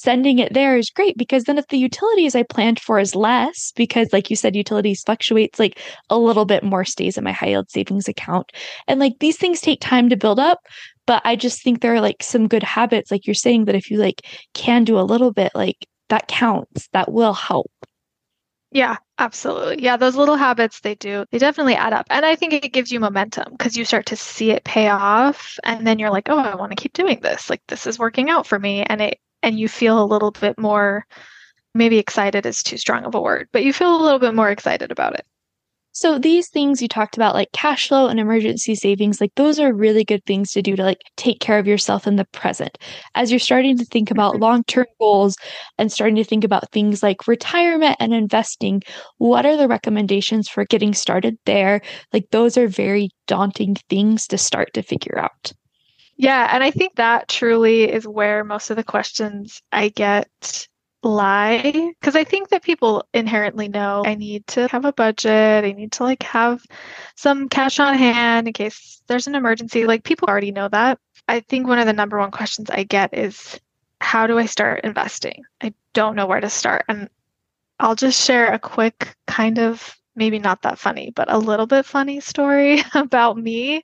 sending 0.00 0.38
it 0.38 0.54
there 0.54 0.76
is 0.76 0.90
great 0.90 1.16
because 1.16 1.44
then 1.44 1.58
if 1.58 1.66
the 1.68 1.78
utilities 1.78 2.34
I 2.34 2.42
planned 2.42 2.80
for 2.80 2.98
is 2.98 3.14
less, 3.14 3.72
because 3.76 4.12
like 4.12 4.30
you 4.30 4.36
said, 4.36 4.56
utilities 4.56 5.02
fluctuates, 5.02 5.58
like 5.58 5.80
a 6.10 6.18
little 6.18 6.44
bit 6.44 6.62
more 6.62 6.84
stays 6.84 7.16
in 7.18 7.24
my 7.24 7.32
high 7.32 7.48
yield 7.48 7.70
savings 7.70 8.08
account. 8.08 8.52
And 8.88 9.00
like 9.00 9.14
these 9.20 9.36
things 9.36 9.60
take 9.60 9.80
time 9.80 10.08
to 10.10 10.16
build 10.16 10.38
up, 10.38 10.60
but 11.06 11.22
I 11.24 11.36
just 11.36 11.62
think 11.62 11.80
there 11.80 11.94
are 11.94 12.00
like 12.00 12.22
some 12.22 12.48
good 12.48 12.62
habits, 12.62 13.10
like 13.10 13.26
you're 13.26 13.34
saying, 13.34 13.66
that 13.66 13.74
if 13.74 13.90
you 13.90 13.98
like 13.98 14.22
can 14.54 14.84
do 14.84 14.98
a 14.98 15.02
little 15.02 15.32
bit, 15.32 15.52
like 15.54 15.86
that 16.08 16.28
counts, 16.28 16.88
that 16.92 17.10
will 17.12 17.34
help. 17.34 17.70
Yeah, 18.72 18.96
absolutely. 19.18 19.82
Yeah, 19.82 19.96
those 19.96 20.16
little 20.16 20.36
habits 20.36 20.80
they 20.80 20.96
do, 20.96 21.24
they 21.30 21.38
definitely 21.38 21.76
add 21.76 21.92
up. 21.92 22.06
And 22.10 22.26
I 22.26 22.34
think 22.36 22.52
it 22.52 22.72
gives 22.72 22.92
you 22.92 23.00
momentum 23.00 23.52
because 23.52 23.76
you 23.76 23.84
start 23.84 24.06
to 24.06 24.16
see 24.16 24.50
it 24.50 24.64
pay 24.64 24.88
off 24.88 25.58
and 25.64 25.86
then 25.86 25.98
you're 25.98 26.10
like, 26.10 26.28
"Oh, 26.28 26.38
I 26.38 26.56
want 26.56 26.72
to 26.72 26.76
keep 26.76 26.92
doing 26.92 27.20
this. 27.20 27.48
Like 27.48 27.62
this 27.68 27.86
is 27.86 27.98
working 27.98 28.28
out 28.28 28.46
for 28.46 28.58
me." 28.58 28.82
And 28.82 29.00
it 29.00 29.18
and 29.42 29.58
you 29.58 29.68
feel 29.68 30.02
a 30.02 30.06
little 30.06 30.30
bit 30.30 30.58
more 30.58 31.06
maybe 31.74 31.98
excited 31.98 32.46
is 32.46 32.62
too 32.62 32.78
strong 32.78 33.04
of 33.04 33.14
a 33.14 33.20
word, 33.20 33.48
but 33.52 33.64
you 33.64 33.72
feel 33.72 33.94
a 33.94 34.02
little 34.02 34.18
bit 34.18 34.34
more 34.34 34.50
excited 34.50 34.90
about 34.90 35.14
it. 35.14 35.26
So 35.92 36.18
these 36.18 36.50
things 36.50 36.82
you 36.82 36.88
talked 36.88 37.16
about 37.16 37.34
like 37.34 37.52
cash 37.52 37.88
flow 37.88 38.06
and 38.06 38.20
emergency 38.20 38.74
savings, 38.74 39.18
like 39.18 39.34
those 39.36 39.58
are 39.58 39.72
really 39.72 40.04
good 40.04 40.22
things 40.26 40.52
to 40.52 40.60
do 40.60 40.76
to 40.76 40.82
like 40.82 41.00
take 41.16 41.40
care 41.40 41.58
of 41.58 41.66
yourself 41.66 42.06
in 42.06 42.16
the 42.16 42.26
present. 42.32 42.76
As 43.14 43.32
you're 43.32 43.38
starting 43.38 43.78
to 43.78 43.84
think 43.86 44.10
about 44.10 44.34
mm-hmm. 44.34 44.42
long-term 44.42 44.84
goals 45.00 45.38
and 45.78 45.90
starting 45.90 46.16
to 46.16 46.24
think 46.24 46.44
about 46.44 46.70
things 46.70 47.02
like 47.02 47.26
retirement 47.26 47.96
and 47.98 48.12
investing, 48.12 48.82
what 49.16 49.46
are 49.46 49.56
the 49.56 49.68
recommendations 49.68 50.50
for 50.50 50.66
getting 50.66 50.92
started 50.92 51.38
there? 51.46 51.80
Like 52.12 52.26
those 52.30 52.58
are 52.58 52.68
very 52.68 53.08
daunting 53.26 53.76
things 53.88 54.26
to 54.26 54.36
start 54.36 54.74
to 54.74 54.82
figure 54.82 55.18
out. 55.18 55.54
Yeah, 56.16 56.48
and 56.52 56.64
I 56.64 56.70
think 56.70 56.96
that 56.96 57.28
truly 57.28 57.84
is 57.90 58.06
where 58.06 58.42
most 58.44 58.70
of 58.70 58.76
the 58.76 58.84
questions 58.84 59.62
I 59.70 59.88
get 59.90 60.68
lie 61.02 61.92
because 62.00 62.16
I 62.16 62.24
think 62.24 62.48
that 62.48 62.62
people 62.62 63.06
inherently 63.14 63.68
know 63.68 64.02
I 64.04 64.14
need 64.14 64.46
to 64.48 64.66
have 64.68 64.84
a 64.84 64.92
budget, 64.92 65.64
I 65.64 65.72
need 65.72 65.92
to 65.92 66.02
like 66.02 66.22
have 66.24 66.62
some 67.14 67.48
cash 67.48 67.78
on 67.78 67.94
hand 67.94 68.48
in 68.48 68.52
case 68.52 69.02
there's 69.06 69.26
an 69.26 69.34
emergency. 69.34 69.86
Like 69.86 70.04
people 70.04 70.28
already 70.28 70.52
know 70.52 70.68
that. 70.68 70.98
I 71.28 71.40
think 71.40 71.66
one 71.66 71.78
of 71.78 71.86
the 71.86 71.92
number 71.92 72.18
one 72.18 72.30
questions 72.30 72.70
I 72.70 72.84
get 72.84 73.16
is 73.16 73.60
how 74.00 74.26
do 74.26 74.38
I 74.38 74.46
start 74.46 74.84
investing? 74.84 75.44
I 75.60 75.74
don't 75.92 76.16
know 76.16 76.26
where 76.26 76.40
to 76.40 76.50
start. 76.50 76.84
And 76.88 77.08
I'll 77.78 77.94
just 77.94 78.24
share 78.24 78.52
a 78.52 78.58
quick 78.58 79.14
kind 79.26 79.58
of 79.58 79.96
maybe 80.14 80.38
not 80.38 80.62
that 80.62 80.78
funny, 80.78 81.12
but 81.14 81.30
a 81.30 81.38
little 81.38 81.66
bit 81.66 81.84
funny 81.84 82.20
story 82.20 82.82
about 82.94 83.36
me. 83.36 83.82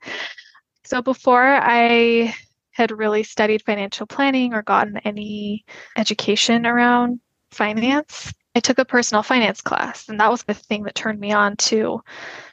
So 0.85 1.03
before 1.03 1.45
I 1.45 2.35
had 2.73 2.91
really 2.91 3.23
studied 3.23 3.63
financial 3.63 4.07
planning 4.07 4.55
or 4.55 4.63
gotten 4.63 4.97
any 4.99 5.65
education 5.97 6.67
around 6.67 7.21
finance, 7.51 8.33
I 8.55 8.61
took 8.61 8.79
a 8.79 8.85
personal 8.85 9.23
finance 9.23 9.61
class. 9.61 10.09
And 10.09 10.19
that 10.21 10.31
was 10.31 10.43
the 10.43 10.55
thing 10.55 10.83
that 10.85 10.95
turned 10.95 11.21
me 11.21 11.33
on 11.33 11.57
to 11.57 12.01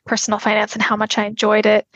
personal 0.06 0.40
finance 0.40 0.74
and 0.74 0.82
how 0.82 0.96
much 0.96 1.18
I 1.18 1.26
enjoyed 1.26 1.66
it. 1.66 1.88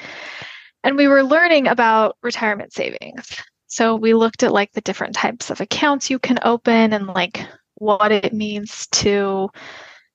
And 0.83 0.97
we 0.97 1.07
were 1.07 1.23
learning 1.23 1.67
about 1.67 2.17
retirement 2.21 2.73
savings. 2.73 3.35
So 3.67 3.95
we 3.95 4.13
looked 4.13 4.43
at 4.43 4.51
like 4.51 4.71
the 4.73 4.81
different 4.81 5.15
types 5.15 5.49
of 5.49 5.61
accounts 5.61 6.09
you 6.09 6.19
can 6.19 6.37
open 6.43 6.93
and 6.93 7.07
like 7.07 7.45
what 7.75 8.11
it 8.11 8.33
means 8.33 8.87
to 8.87 9.49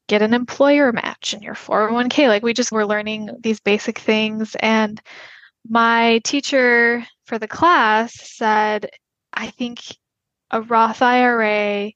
get 0.09 0.23
an 0.23 0.33
employer 0.33 0.93
match 0.93 1.35
in 1.35 1.43
your 1.43 1.55
401k. 1.55 2.29
Like 2.29 2.43
we 2.43 2.55
just 2.55 2.73
were 2.73 2.87
learning 2.87 3.31
these 3.41 3.61
basic 3.61 3.99
things. 3.99 4.55
And 4.61 5.01
my 5.69 6.21
teacher 6.25 7.05
for 7.27 7.39
the 7.39 7.49
class 7.49 8.15
said, 8.15 8.91
I 9.33 9.49
think 9.51 9.81
a 10.51 10.63
Roth 10.63 11.03
IRA 11.03 11.93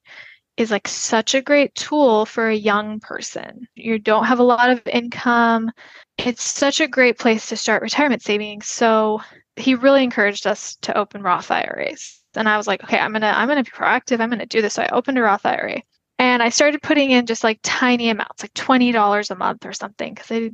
is 0.57 0.71
like 0.71 0.87
such 0.87 1.33
a 1.33 1.41
great 1.41 1.73
tool 1.75 2.25
for 2.25 2.47
a 2.47 2.55
young 2.55 2.99
person. 2.99 3.67
You 3.75 3.97
don't 3.97 4.25
have 4.25 4.39
a 4.39 4.43
lot 4.43 4.69
of 4.69 4.81
income. 4.85 5.71
It's 6.17 6.43
such 6.43 6.79
a 6.79 6.87
great 6.87 7.17
place 7.17 7.49
to 7.49 7.57
start 7.57 7.81
retirement 7.81 8.21
savings. 8.21 8.67
So 8.67 9.21
he 9.55 9.75
really 9.75 10.03
encouraged 10.03 10.45
us 10.45 10.75
to 10.81 10.97
open 10.97 11.23
Roth 11.23 11.49
IRAs. 11.49 12.21
And 12.35 12.47
I 12.47 12.57
was 12.57 12.67
like, 12.67 12.83
okay, 12.83 12.99
I'm 12.99 13.13
gonna 13.13 13.33
I'm 13.35 13.47
gonna 13.47 13.63
be 13.63 13.71
proactive. 13.71 14.19
I'm 14.19 14.29
gonna 14.29 14.45
do 14.45 14.61
this. 14.61 14.75
So 14.75 14.83
I 14.83 14.89
opened 14.89 15.17
a 15.17 15.21
Roth 15.21 15.45
IRA. 15.45 15.81
And 16.19 16.43
I 16.43 16.49
started 16.49 16.81
putting 16.81 17.11
in 17.11 17.25
just 17.25 17.43
like 17.43 17.59
tiny 17.63 18.09
amounts, 18.09 18.43
like 18.43 18.53
$20 18.53 19.29
a 19.29 19.35
month 19.35 19.65
or 19.65 19.73
something, 19.73 20.13
because 20.13 20.31
I 20.31 20.51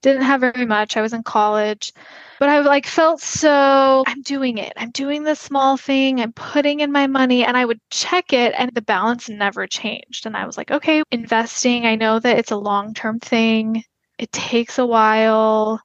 didn't 0.00 0.22
have 0.22 0.40
very 0.40 0.66
much. 0.66 0.96
I 0.96 1.02
was 1.02 1.12
in 1.12 1.22
college, 1.22 1.92
but 2.40 2.48
I 2.48 2.60
like 2.60 2.86
felt 2.86 3.20
so 3.20 4.04
I'm 4.06 4.22
doing 4.22 4.58
it. 4.58 4.72
I'm 4.76 4.90
doing 4.90 5.22
this 5.22 5.38
small 5.38 5.76
thing. 5.76 6.20
I'm 6.20 6.32
putting 6.32 6.80
in 6.80 6.90
my 6.90 7.06
money 7.06 7.44
and 7.44 7.56
I 7.56 7.64
would 7.64 7.80
check 7.90 8.32
it 8.32 8.54
and 8.56 8.72
the 8.74 8.82
balance 8.82 9.28
never 9.28 9.66
changed. 9.66 10.26
And 10.26 10.36
I 10.36 10.46
was 10.46 10.56
like, 10.56 10.70
okay, 10.70 11.02
investing, 11.12 11.86
I 11.86 11.94
know 11.94 12.18
that 12.18 12.38
it's 12.38 12.50
a 12.50 12.56
long-term 12.56 13.20
thing. 13.20 13.84
It 14.18 14.32
takes 14.32 14.78
a 14.78 14.86
while. 14.86 15.80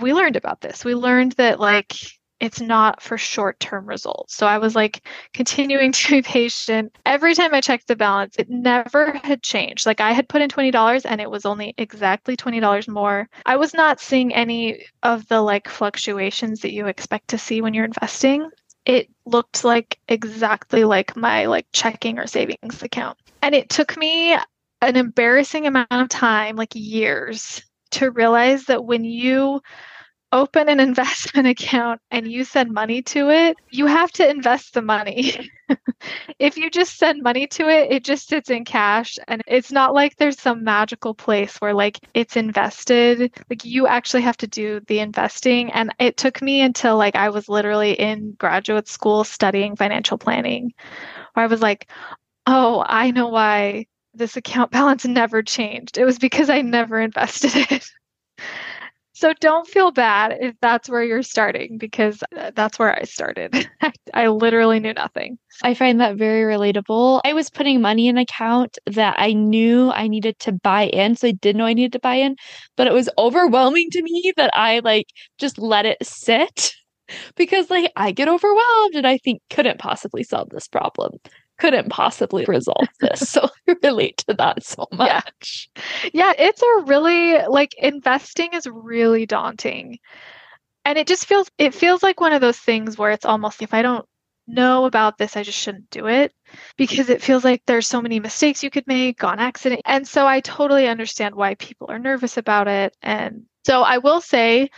We 0.00 0.12
learned 0.12 0.36
about 0.36 0.60
this. 0.60 0.84
We 0.84 0.94
learned 0.94 1.32
that 1.32 1.60
like 1.60 1.94
it's 2.42 2.60
not 2.60 3.00
for 3.00 3.16
short 3.16 3.60
term 3.60 3.86
results. 3.86 4.34
So 4.34 4.48
I 4.48 4.58
was 4.58 4.74
like 4.74 5.06
continuing 5.32 5.92
to 5.92 6.10
be 6.10 6.22
patient. 6.22 6.94
Every 7.06 7.34
time 7.34 7.54
I 7.54 7.60
checked 7.60 7.86
the 7.86 7.94
balance, 7.94 8.34
it 8.36 8.50
never 8.50 9.12
had 9.22 9.42
changed. 9.44 9.86
Like 9.86 10.00
I 10.00 10.10
had 10.10 10.28
put 10.28 10.42
in 10.42 10.50
$20 10.50 11.02
and 11.08 11.20
it 11.20 11.30
was 11.30 11.46
only 11.46 11.72
exactly 11.78 12.36
$20 12.36 12.88
more. 12.88 13.28
I 13.46 13.54
was 13.54 13.72
not 13.72 14.00
seeing 14.00 14.34
any 14.34 14.84
of 15.04 15.28
the 15.28 15.40
like 15.40 15.68
fluctuations 15.68 16.60
that 16.60 16.72
you 16.72 16.88
expect 16.88 17.28
to 17.28 17.38
see 17.38 17.60
when 17.60 17.74
you're 17.74 17.84
investing. 17.84 18.50
It 18.84 19.08
looked 19.24 19.62
like 19.62 20.00
exactly 20.08 20.82
like 20.82 21.16
my 21.16 21.46
like 21.46 21.66
checking 21.72 22.18
or 22.18 22.26
savings 22.26 22.82
account. 22.82 23.18
And 23.40 23.54
it 23.54 23.68
took 23.68 23.96
me 23.96 24.36
an 24.80 24.96
embarrassing 24.96 25.68
amount 25.68 25.92
of 25.92 26.08
time, 26.08 26.56
like 26.56 26.72
years, 26.74 27.62
to 27.92 28.10
realize 28.10 28.64
that 28.64 28.84
when 28.84 29.04
you 29.04 29.60
open 30.32 30.68
an 30.68 30.80
investment 30.88 31.46
account 31.46 32.00
and 32.10 32.30
you 32.30 32.44
send 32.44 32.72
money 32.72 33.02
to 33.02 33.30
it, 33.30 33.56
you 33.70 33.86
have 33.86 34.10
to 34.12 34.28
invest 34.28 34.74
the 34.74 34.82
money. 34.82 35.50
if 36.38 36.56
you 36.56 36.70
just 36.70 36.98
send 36.98 37.22
money 37.22 37.46
to 37.46 37.68
it, 37.68 37.92
it 37.92 38.04
just 38.04 38.28
sits 38.28 38.50
in 38.50 38.64
cash 38.64 39.18
and 39.28 39.42
it's 39.46 39.70
not 39.72 39.94
like 39.94 40.16
there's 40.16 40.40
some 40.40 40.64
magical 40.64 41.14
place 41.14 41.56
where 41.58 41.74
like 41.74 42.00
it's 42.14 42.36
invested. 42.36 43.32
Like 43.50 43.64
you 43.64 43.86
actually 43.86 44.22
have 44.22 44.36
to 44.38 44.46
do 44.46 44.80
the 44.88 44.98
investing 45.00 45.72
and 45.72 45.94
it 45.98 46.16
took 46.16 46.42
me 46.42 46.60
until 46.62 46.96
like 46.96 47.16
I 47.16 47.30
was 47.30 47.48
literally 47.48 47.92
in 47.92 48.32
graduate 48.38 48.88
school 48.88 49.24
studying 49.24 49.76
financial 49.76 50.18
planning 50.18 50.72
where 51.34 51.44
I 51.44 51.48
was 51.48 51.62
like, 51.62 51.88
"Oh, 52.46 52.84
I 52.86 53.10
know 53.10 53.28
why 53.28 53.86
this 54.14 54.36
account 54.36 54.70
balance 54.72 55.04
never 55.06 55.42
changed. 55.42 55.98
It 55.98 56.04
was 56.04 56.18
because 56.18 56.50
I 56.50 56.62
never 56.62 57.00
invested 57.00 57.52
it." 57.70 57.90
So 59.22 59.32
don't 59.34 59.68
feel 59.68 59.92
bad 59.92 60.36
if 60.40 60.56
that's 60.60 60.88
where 60.88 61.04
you're 61.04 61.22
starting 61.22 61.78
because 61.78 62.24
uh, 62.36 62.50
that's 62.56 62.76
where 62.76 62.98
I 62.98 63.04
started. 63.04 63.68
I 64.14 64.26
literally 64.26 64.80
knew 64.80 64.94
nothing. 64.94 65.38
I 65.62 65.74
find 65.74 66.00
that 66.00 66.16
very 66.16 66.42
relatable. 66.42 67.20
I 67.24 67.32
was 67.32 67.48
putting 67.48 67.80
money 67.80 68.08
in 68.08 68.18
account 68.18 68.78
that 68.86 69.14
I 69.18 69.32
knew 69.32 69.92
I 69.92 70.08
needed 70.08 70.40
to 70.40 70.50
buy 70.50 70.86
in. 70.86 71.14
So 71.14 71.28
I 71.28 71.30
did 71.30 71.54
know 71.54 71.66
I 71.66 71.72
needed 71.72 71.92
to 71.92 72.00
buy 72.00 72.16
in, 72.16 72.34
but 72.76 72.88
it 72.88 72.92
was 72.92 73.08
overwhelming 73.16 73.90
to 73.92 74.02
me 74.02 74.32
that 74.36 74.50
I 74.54 74.80
like 74.80 75.06
just 75.38 75.56
let 75.56 75.86
it 75.86 75.98
sit 76.02 76.72
because 77.36 77.70
like 77.70 77.92
I 77.94 78.10
get 78.10 78.26
overwhelmed 78.26 78.96
and 78.96 79.06
I 79.06 79.18
think 79.18 79.40
couldn't 79.50 79.78
possibly 79.78 80.24
solve 80.24 80.48
this 80.50 80.66
problem 80.66 81.12
couldn't 81.62 81.90
possibly 81.90 82.44
resolve 82.46 82.88
this. 82.98 83.20
so 83.30 83.48
I 83.68 83.76
relate 83.84 84.18
to 84.26 84.34
that 84.34 84.64
so 84.64 84.88
much. 84.92 85.70
Yeah. 85.76 85.82
yeah, 86.12 86.32
it's 86.36 86.60
a 86.60 86.82
really 86.86 87.38
like 87.46 87.72
investing 87.78 88.52
is 88.52 88.66
really 88.66 89.26
daunting. 89.26 90.00
And 90.84 90.98
it 90.98 91.06
just 91.06 91.26
feels 91.26 91.48
it 91.58 91.72
feels 91.72 92.02
like 92.02 92.20
one 92.20 92.32
of 92.32 92.40
those 92.40 92.58
things 92.58 92.98
where 92.98 93.12
it's 93.12 93.24
almost 93.24 93.62
if 93.62 93.72
I 93.72 93.82
don't 93.82 94.04
know 94.48 94.86
about 94.86 95.18
this, 95.18 95.36
I 95.36 95.44
just 95.44 95.58
shouldn't 95.58 95.88
do 95.90 96.08
it 96.08 96.32
because 96.76 97.08
it 97.08 97.22
feels 97.22 97.44
like 97.44 97.62
there's 97.64 97.86
so 97.86 98.02
many 98.02 98.18
mistakes 98.18 98.64
you 98.64 98.70
could 98.70 98.88
make 98.88 99.22
on 99.22 99.38
accident. 99.38 99.82
And 99.84 100.06
so 100.06 100.26
I 100.26 100.40
totally 100.40 100.88
understand 100.88 101.36
why 101.36 101.54
people 101.54 101.86
are 101.90 102.00
nervous 102.00 102.38
about 102.38 102.66
it. 102.66 102.96
And 103.02 103.44
so 103.64 103.82
I 103.82 103.98
will 103.98 104.20
say, 104.20 104.68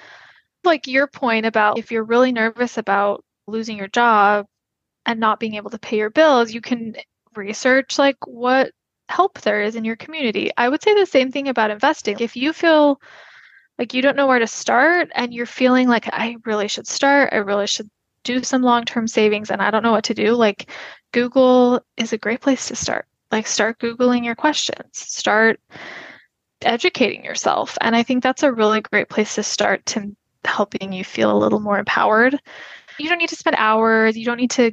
like 0.65 0.87
your 0.87 1.07
point 1.07 1.47
about 1.47 1.79
if 1.79 1.91
you're 1.91 2.05
really 2.05 2.33
nervous 2.33 2.77
about 2.77 3.25
losing 3.47 3.79
your 3.79 3.89
job, 3.89 4.45
and 5.07 5.21
not 5.21 5.41
being 5.41 5.55
able 5.55 5.71
to 5.71 5.79
pay 5.79 5.99
your 5.99 6.11
bills, 6.11 6.53
you 6.53 6.61
can 6.61 6.97
research 7.37 7.99
like 7.99 8.17
what 8.27 8.73
help 9.09 9.41
there 9.41 9.63
is 9.63 9.77
in 9.77 9.85
your 9.85 9.97
community. 9.97 10.51
I 10.57 10.69
would 10.69 10.83
say 10.83 10.95
the 10.95 11.07
same 11.07 11.31
thing 11.31 11.49
about 11.49 11.71
investing. 11.71 12.19
If 12.21 12.37
you 12.37 12.53
feel 12.53 13.01
like 13.79 13.93
you 13.93 14.03
don't 14.03 14.17
know 14.17 14.27
where 14.27 14.39
to 14.39 14.47
start 14.47 15.11
and 15.15 15.35
you're 15.35 15.47
feeling 15.47 15.89
like 15.89 16.09
I 16.13 16.37
really 16.45 16.69
should 16.69 16.87
start, 16.87 17.31
I 17.33 17.37
really 17.37 17.67
should 17.67 17.91
do 18.23 18.43
some 18.43 18.63
long-term 18.63 19.07
savings 19.07 19.51
and 19.51 19.61
I 19.61 19.71
don't 19.71 19.83
know 19.83 19.93
what 19.93 20.05
to 20.05 20.15
do, 20.15 20.35
like 20.35 20.71
Google 21.13 21.85
is 21.97 22.13
a 22.13 22.19
great 22.19 22.41
place 22.41 22.69
to 22.69 22.77
start. 22.77 23.07
Like 23.31 23.47
start 23.47 23.79
googling 23.79 24.25
your 24.25 24.35
questions. 24.35 24.87
Start 24.93 25.61
educating 26.63 27.25
yourself. 27.25 27.77
And 27.81 27.95
I 27.95 28.03
think 28.03 28.23
that's 28.23 28.43
a 28.43 28.53
really 28.53 28.81
great 28.81 29.09
place 29.09 29.35
to 29.35 29.43
start 29.43 29.85
to 29.87 30.17
helping 30.45 30.93
you 30.93 31.05
feel 31.05 31.31
a 31.31 31.39
little 31.39 31.61
more 31.61 31.79
empowered. 31.79 32.39
You 32.99 33.09
don't 33.09 33.19
need 33.19 33.29
to 33.31 33.37
spend 33.37 33.57
hours, 33.59 34.17
you 34.17 34.25
don't 34.25 34.37
need 34.37 34.53
to 34.53 34.73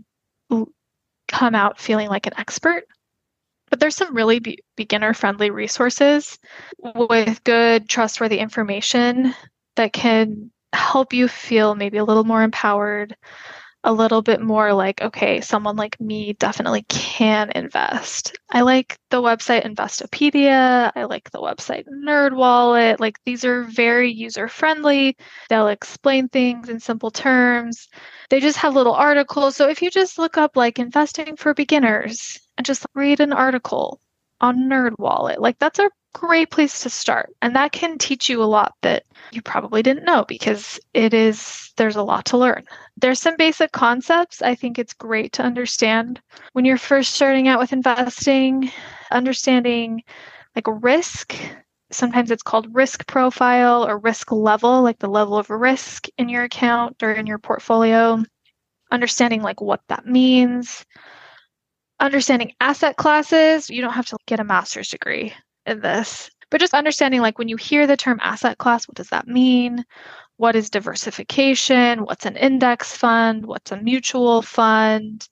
come 1.27 1.55
out 1.55 1.79
feeling 1.79 2.09
like 2.09 2.27
an 2.27 2.37
expert. 2.37 2.83
But 3.69 3.79
there's 3.79 3.95
some 3.95 4.15
really 4.15 4.39
be- 4.39 4.59
beginner 4.75 5.13
friendly 5.13 5.49
resources 5.49 6.37
with 6.79 7.43
good, 7.43 7.87
trustworthy 7.87 8.37
information 8.37 9.33
that 9.77 9.93
can 9.93 10.51
help 10.73 11.13
you 11.13 11.27
feel 11.27 11.75
maybe 11.75 11.97
a 11.97 12.03
little 12.03 12.25
more 12.25 12.43
empowered, 12.43 13.15
a 13.83 13.91
little 13.91 14.21
bit 14.21 14.41
more 14.41 14.73
like, 14.73 15.01
okay, 15.01 15.41
someone 15.41 15.75
like 15.75 15.99
me 15.99 16.33
definitely 16.33 16.83
can 16.83 17.51
invest. 17.55 18.37
I 18.49 18.61
like 18.61 18.97
the 19.09 19.21
website 19.21 19.65
Investopedia. 19.65 20.91
I 20.95 21.03
like 21.05 21.31
the 21.31 21.39
website 21.39 21.85
NerdWallet. 21.87 22.99
Like 22.99 23.19
these 23.25 23.43
are 23.43 23.63
very 23.63 24.11
user 24.11 24.47
friendly. 24.47 25.17
They'll 25.49 25.67
explain 25.69 26.29
things 26.29 26.69
in 26.69 26.79
simple 26.79 27.11
terms. 27.11 27.87
They 28.29 28.39
just 28.39 28.57
have 28.57 28.75
little 28.75 28.93
articles. 28.93 29.55
So 29.55 29.67
if 29.67 29.81
you 29.81 29.89
just 29.89 30.19
look 30.19 30.37
up 30.37 30.55
like 30.55 30.77
investing 30.79 31.35
for 31.35 31.53
beginners 31.53 32.39
and 32.57 32.65
just 32.65 32.85
read 32.93 33.19
an 33.19 33.33
article 33.33 33.99
on 34.39 34.69
NerdWallet, 34.69 35.39
like 35.39 35.57
that's 35.59 35.79
a 35.79 35.89
great 36.13 36.51
place 36.51 36.81
to 36.81 36.89
start. 36.89 37.33
And 37.41 37.55
that 37.55 37.71
can 37.71 37.97
teach 37.97 38.29
you 38.29 38.43
a 38.43 38.45
lot 38.45 38.73
that 38.81 39.03
you 39.31 39.41
probably 39.41 39.81
didn't 39.81 40.05
know 40.05 40.25
because 40.27 40.79
it 40.93 41.13
is, 41.13 41.71
there's 41.77 41.95
a 41.95 42.03
lot 42.03 42.25
to 42.25 42.37
learn. 42.37 42.65
There's 42.97 43.19
some 43.19 43.37
basic 43.37 43.71
concepts 43.71 44.41
I 44.41 44.55
think 44.55 44.77
it's 44.77 44.93
great 44.93 45.33
to 45.33 45.43
understand 45.43 46.21
when 46.53 46.65
you're 46.65 46.77
first 46.77 47.13
starting 47.15 47.47
out 47.47 47.59
with 47.59 47.73
investing, 47.73 48.71
understanding 49.11 50.03
like 50.55 50.65
risk. 50.67 51.35
Sometimes 51.91 52.31
it's 52.31 52.43
called 52.43 52.73
risk 52.73 53.05
profile 53.07 53.85
or 53.85 53.97
risk 53.97 54.31
level, 54.31 54.81
like 54.81 54.99
the 54.99 55.09
level 55.09 55.37
of 55.37 55.49
risk 55.49 56.07
in 56.17 56.29
your 56.29 56.43
account 56.43 57.03
or 57.03 57.11
in 57.11 57.27
your 57.27 57.39
portfolio. 57.39 58.23
Understanding 58.91 59.41
like 59.41 59.61
what 59.61 59.81
that 59.87 60.05
means, 60.05 60.85
understanding 61.99 62.51
asset 62.59 62.97
classes. 62.97 63.69
You 63.69 63.81
don't 63.81 63.93
have 63.93 64.07
to 64.07 64.17
get 64.25 64.41
a 64.41 64.43
master's 64.43 64.89
degree 64.89 65.33
in 65.65 65.79
this. 65.81 66.29
But 66.49 66.59
just 66.59 66.73
understanding 66.73 67.21
like 67.21 67.39
when 67.39 67.47
you 67.47 67.55
hear 67.55 67.87
the 67.87 67.97
term 67.97 68.19
asset 68.21 68.57
class, 68.57 68.87
what 68.87 68.95
does 68.95 69.09
that 69.09 69.27
mean? 69.27 69.85
What 70.37 70.55
is 70.55 70.69
diversification? 70.69 72.03
What's 72.03 72.25
an 72.25 72.35
index 72.35 72.95
fund? 72.95 73.45
What's 73.45 73.71
a 73.71 73.77
mutual 73.77 74.41
fund? 74.41 75.27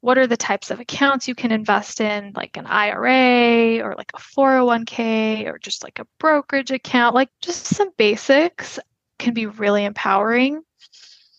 What 0.00 0.18
are 0.18 0.26
the 0.26 0.36
types 0.36 0.70
of 0.70 0.80
accounts 0.80 1.28
you 1.28 1.34
can 1.34 1.52
invest 1.52 2.00
in, 2.00 2.32
like 2.34 2.56
an 2.56 2.66
IRA 2.66 3.84
or 3.84 3.94
like 3.96 4.10
a 4.14 4.18
401k 4.18 5.46
or 5.46 5.58
just 5.58 5.84
like 5.84 5.98
a 5.98 6.06
brokerage 6.18 6.70
account? 6.70 7.14
Like 7.14 7.28
just 7.40 7.66
some 7.66 7.90
basics 7.98 8.78
can 9.18 9.34
be 9.34 9.46
really 9.46 9.84
empowering. 9.84 10.62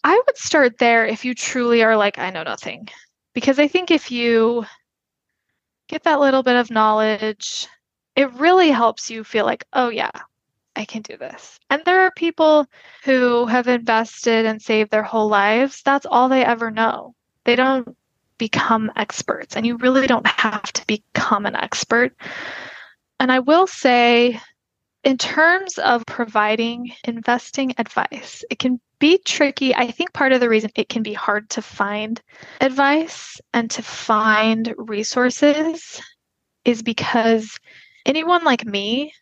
I 0.03 0.21
would 0.25 0.37
start 0.37 0.77
there 0.77 1.05
if 1.05 1.25
you 1.25 1.33
truly 1.33 1.83
are 1.83 1.97
like, 1.97 2.19
I 2.19 2.29
know 2.29 2.43
nothing. 2.43 2.87
Because 3.33 3.57
I 3.57 3.67
think 3.67 3.89
if 3.89 4.11
you 4.11 4.65
get 5.87 6.03
that 6.03 6.19
little 6.19 6.43
bit 6.43 6.55
of 6.55 6.69
knowledge, 6.69 7.67
it 8.15 8.33
really 8.33 8.69
helps 8.69 9.09
you 9.09 9.23
feel 9.23 9.45
like, 9.45 9.65
oh, 9.73 9.89
yeah, 9.89 10.11
I 10.75 10.85
can 10.85 11.01
do 11.01 11.17
this. 11.17 11.59
And 11.69 11.83
there 11.85 12.01
are 12.01 12.11
people 12.11 12.65
who 13.03 13.45
have 13.45 13.67
invested 13.67 14.45
and 14.45 14.61
saved 14.61 14.91
their 14.91 15.03
whole 15.03 15.27
lives. 15.27 15.81
That's 15.83 16.05
all 16.05 16.29
they 16.29 16.43
ever 16.45 16.71
know. 16.71 17.15
They 17.45 17.55
don't 17.55 17.95
become 18.37 18.91
experts, 18.95 19.55
and 19.55 19.65
you 19.65 19.77
really 19.77 20.07
don't 20.07 20.27
have 20.27 20.71
to 20.73 20.85
become 20.87 21.45
an 21.45 21.55
expert. 21.55 22.15
And 23.19 23.31
I 23.31 23.39
will 23.39 23.67
say, 23.67 24.39
in 25.03 25.17
terms 25.17 25.77
of 25.77 26.05
providing 26.05 26.91
investing 27.05 27.73
advice, 27.77 28.43
it 28.49 28.59
can 28.59 28.79
be 28.99 29.17
tricky. 29.17 29.75
I 29.75 29.91
think 29.91 30.13
part 30.13 30.31
of 30.31 30.39
the 30.39 30.49
reason 30.49 30.71
it 30.75 30.89
can 30.89 31.03
be 31.03 31.13
hard 31.13 31.49
to 31.51 31.61
find 31.61 32.21
advice 32.61 33.39
and 33.53 33.69
to 33.71 33.81
find 33.81 34.73
resources 34.77 36.01
is 36.65 36.81
because 36.81 37.59
anyone 38.05 38.43
like 38.43 38.65
me, 38.65 39.13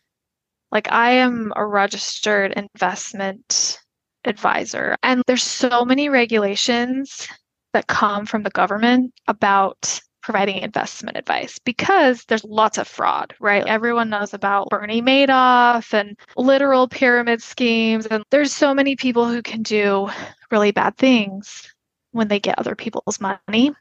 like 0.70 0.90
I 0.90 1.12
am 1.12 1.52
a 1.56 1.64
registered 1.66 2.52
investment 2.52 3.78
advisor, 4.24 4.96
and 5.02 5.22
there's 5.26 5.42
so 5.42 5.84
many 5.84 6.08
regulations 6.08 7.28
that 7.72 7.86
come 7.86 8.26
from 8.26 8.42
the 8.42 8.50
government 8.50 9.12
about 9.28 10.00
providing 10.22 10.58
investment 10.58 11.16
advice 11.16 11.58
because 11.58 12.24
there's 12.26 12.44
lots 12.44 12.78
of 12.78 12.86
fraud, 12.86 13.34
right? 13.40 13.66
Everyone 13.66 14.08
knows 14.08 14.32
about 14.32 14.70
Bernie 14.70 15.02
Madoff 15.02 15.92
and 15.92 16.16
literal 16.36 16.88
pyramid 16.88 17.42
schemes. 17.42 18.06
And 18.06 18.24
there's 18.30 18.52
so 18.52 18.72
many 18.72 18.96
people 18.96 19.26
who 19.26 19.42
can 19.42 19.62
do 19.62 20.08
really 20.50 20.70
bad 20.70 20.96
things 20.96 21.68
when 22.12 22.28
they 22.28 22.38
get 22.38 22.58
other 22.58 22.76
people's 22.76 23.20
money. 23.20 23.72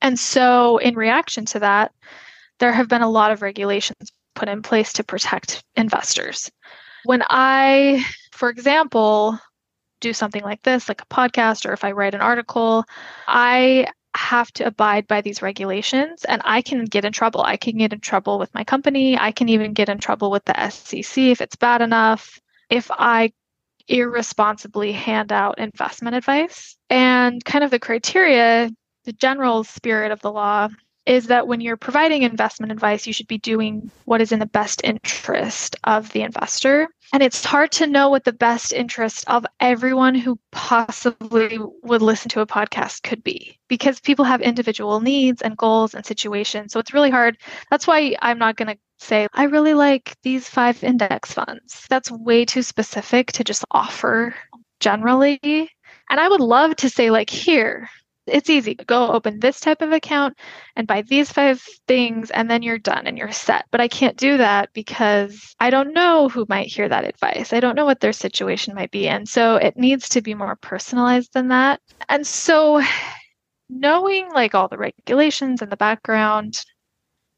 And 0.00 0.18
so, 0.18 0.78
in 0.78 0.94
reaction 0.94 1.44
to 1.46 1.58
that, 1.60 1.92
there 2.58 2.72
have 2.72 2.88
been 2.88 3.02
a 3.02 3.10
lot 3.10 3.30
of 3.30 3.42
regulations 3.42 4.10
put 4.34 4.48
in 4.48 4.62
place 4.62 4.92
to 4.94 5.04
protect 5.04 5.62
investors. 5.76 6.50
When 7.04 7.22
I, 7.28 8.04
for 8.32 8.48
example, 8.48 9.38
do 10.00 10.12
something 10.12 10.42
like 10.42 10.62
this, 10.62 10.88
like 10.88 11.02
a 11.02 11.06
podcast, 11.06 11.68
or 11.68 11.72
if 11.72 11.84
I 11.84 11.92
write 11.92 12.14
an 12.14 12.20
article, 12.20 12.84
I 13.26 13.88
have 14.14 14.52
to 14.52 14.66
abide 14.66 15.06
by 15.06 15.22
these 15.22 15.40
regulations 15.40 16.24
and 16.24 16.42
I 16.44 16.60
can 16.60 16.84
get 16.84 17.04
in 17.04 17.12
trouble. 17.12 17.42
I 17.42 17.56
can 17.56 17.78
get 17.78 17.92
in 17.92 18.00
trouble 18.00 18.38
with 18.38 18.54
my 18.54 18.62
company. 18.62 19.18
I 19.18 19.32
can 19.32 19.48
even 19.48 19.72
get 19.72 19.88
in 19.88 19.98
trouble 19.98 20.30
with 20.30 20.44
the 20.44 20.68
SEC 20.70 21.18
if 21.18 21.40
it's 21.40 21.56
bad 21.56 21.80
enough. 21.80 22.38
If 22.68 22.90
I 22.90 23.32
irresponsibly 23.88 24.92
hand 24.92 25.32
out 25.32 25.58
investment 25.58 26.16
advice. 26.16 26.76
And 26.90 27.44
kind 27.44 27.64
of 27.64 27.70
the 27.70 27.78
criteria, 27.78 28.70
the 29.04 29.12
general 29.12 29.64
spirit 29.64 30.12
of 30.12 30.20
the 30.20 30.32
law 30.32 30.68
is 31.06 31.26
that 31.26 31.46
when 31.46 31.60
you're 31.60 31.76
providing 31.76 32.22
investment 32.22 32.72
advice, 32.72 33.06
you 33.06 33.12
should 33.12 33.26
be 33.26 33.38
doing 33.38 33.90
what 34.04 34.20
is 34.20 34.32
in 34.32 34.38
the 34.38 34.46
best 34.46 34.80
interest 34.84 35.76
of 35.84 36.12
the 36.12 36.22
investor. 36.22 36.88
And 37.12 37.22
it's 37.22 37.44
hard 37.44 37.72
to 37.72 37.86
know 37.86 38.08
what 38.08 38.24
the 38.24 38.32
best 38.32 38.72
interest 38.72 39.24
of 39.28 39.44
everyone 39.60 40.14
who 40.14 40.38
possibly 40.50 41.58
would 41.82 42.02
listen 42.02 42.30
to 42.30 42.40
a 42.40 42.46
podcast 42.46 43.02
could 43.02 43.22
be 43.22 43.58
because 43.68 44.00
people 44.00 44.24
have 44.24 44.40
individual 44.40 45.00
needs 45.00 45.42
and 45.42 45.56
goals 45.56 45.94
and 45.94 46.06
situations. 46.06 46.72
So 46.72 46.80
it's 46.80 46.94
really 46.94 47.10
hard. 47.10 47.36
That's 47.70 47.86
why 47.86 48.16
I'm 48.22 48.38
not 48.38 48.56
going 48.56 48.68
to 48.68 48.78
say, 48.98 49.28
I 49.34 49.44
really 49.44 49.74
like 49.74 50.16
these 50.22 50.48
five 50.48 50.82
index 50.82 51.32
funds. 51.32 51.86
That's 51.90 52.10
way 52.10 52.44
too 52.44 52.62
specific 52.62 53.32
to 53.32 53.44
just 53.44 53.64
offer 53.70 54.34
generally. 54.80 55.40
And 56.08 56.20
I 56.20 56.28
would 56.28 56.40
love 56.40 56.76
to 56.76 56.90
say, 56.90 57.10
like, 57.10 57.30
here, 57.30 57.88
it's 58.26 58.50
easy. 58.50 58.74
Go 58.74 59.10
open 59.10 59.40
this 59.40 59.60
type 59.60 59.82
of 59.82 59.92
account 59.92 60.36
and 60.76 60.86
buy 60.86 61.02
these 61.02 61.30
five 61.30 61.60
things, 61.88 62.30
and 62.30 62.50
then 62.50 62.62
you're 62.62 62.78
done 62.78 63.06
and 63.06 63.18
you're 63.18 63.32
set. 63.32 63.66
But 63.70 63.80
I 63.80 63.88
can't 63.88 64.16
do 64.16 64.36
that 64.36 64.70
because 64.72 65.54
I 65.60 65.70
don't 65.70 65.92
know 65.92 66.28
who 66.28 66.46
might 66.48 66.68
hear 66.68 66.88
that 66.88 67.04
advice. 67.04 67.52
I 67.52 67.60
don't 67.60 67.74
know 67.74 67.84
what 67.84 68.00
their 68.00 68.12
situation 68.12 68.74
might 68.74 68.90
be. 68.90 69.08
And 69.08 69.28
so 69.28 69.56
it 69.56 69.76
needs 69.76 70.08
to 70.10 70.22
be 70.22 70.34
more 70.34 70.56
personalized 70.56 71.32
than 71.32 71.48
that. 71.48 71.80
And 72.08 72.26
so 72.26 72.82
knowing 73.68 74.30
like 74.32 74.54
all 74.54 74.68
the 74.68 74.78
regulations 74.78 75.62
and 75.62 75.72
the 75.72 75.76
background 75.76 76.60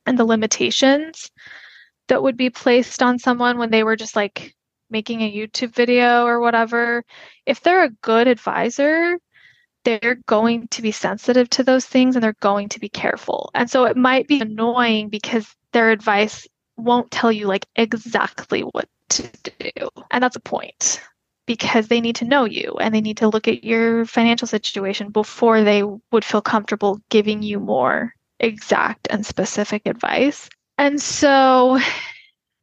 and 0.06 0.18
the 0.18 0.24
limitations 0.24 1.30
that 2.08 2.22
would 2.22 2.36
be 2.36 2.50
placed 2.50 3.02
on 3.02 3.18
someone 3.18 3.58
when 3.58 3.70
they 3.70 3.84
were 3.84 3.96
just 3.96 4.16
like 4.16 4.54
making 4.90 5.22
a 5.22 5.32
YouTube 5.32 5.74
video 5.74 6.24
or 6.24 6.40
whatever, 6.40 7.02
if 7.46 7.60
they're 7.60 7.84
a 7.84 7.90
good 8.02 8.28
advisor, 8.28 9.18
they're 9.84 10.18
going 10.26 10.68
to 10.68 10.82
be 10.82 10.92
sensitive 10.92 11.48
to 11.50 11.62
those 11.62 11.86
things 11.86 12.16
and 12.16 12.22
they're 12.22 12.36
going 12.40 12.68
to 12.70 12.80
be 12.80 12.88
careful. 12.88 13.50
And 13.54 13.70
so 13.70 13.84
it 13.84 13.96
might 13.96 14.26
be 14.26 14.40
annoying 14.40 15.08
because 15.08 15.54
their 15.72 15.90
advice 15.90 16.46
won't 16.76 17.10
tell 17.10 17.30
you 17.30 17.46
like 17.46 17.66
exactly 17.76 18.62
what 18.62 18.88
to 19.10 19.28
do. 19.42 19.88
And 20.10 20.22
that's 20.22 20.36
a 20.36 20.40
point 20.40 21.00
because 21.46 21.88
they 21.88 22.00
need 22.00 22.16
to 22.16 22.24
know 22.24 22.44
you 22.44 22.76
and 22.80 22.94
they 22.94 23.00
need 23.00 23.18
to 23.18 23.28
look 23.28 23.46
at 23.46 23.64
your 23.64 24.06
financial 24.06 24.48
situation 24.48 25.10
before 25.10 25.62
they 25.62 25.82
would 26.10 26.24
feel 26.24 26.40
comfortable 26.40 27.00
giving 27.10 27.42
you 27.42 27.60
more 27.60 28.14
exact 28.40 29.06
and 29.10 29.24
specific 29.24 29.82
advice. 29.86 30.48
And 30.78 31.00
so 31.00 31.78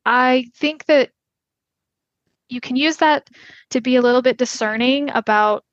I 0.05 0.47
think 0.55 0.85
that 0.85 1.11
you 2.49 2.59
can 2.59 2.75
use 2.75 2.97
that 2.97 3.29
to 3.69 3.81
be 3.81 3.95
a 3.95 4.01
little 4.01 4.21
bit 4.21 4.37
discerning 4.37 5.09
about 5.11 5.63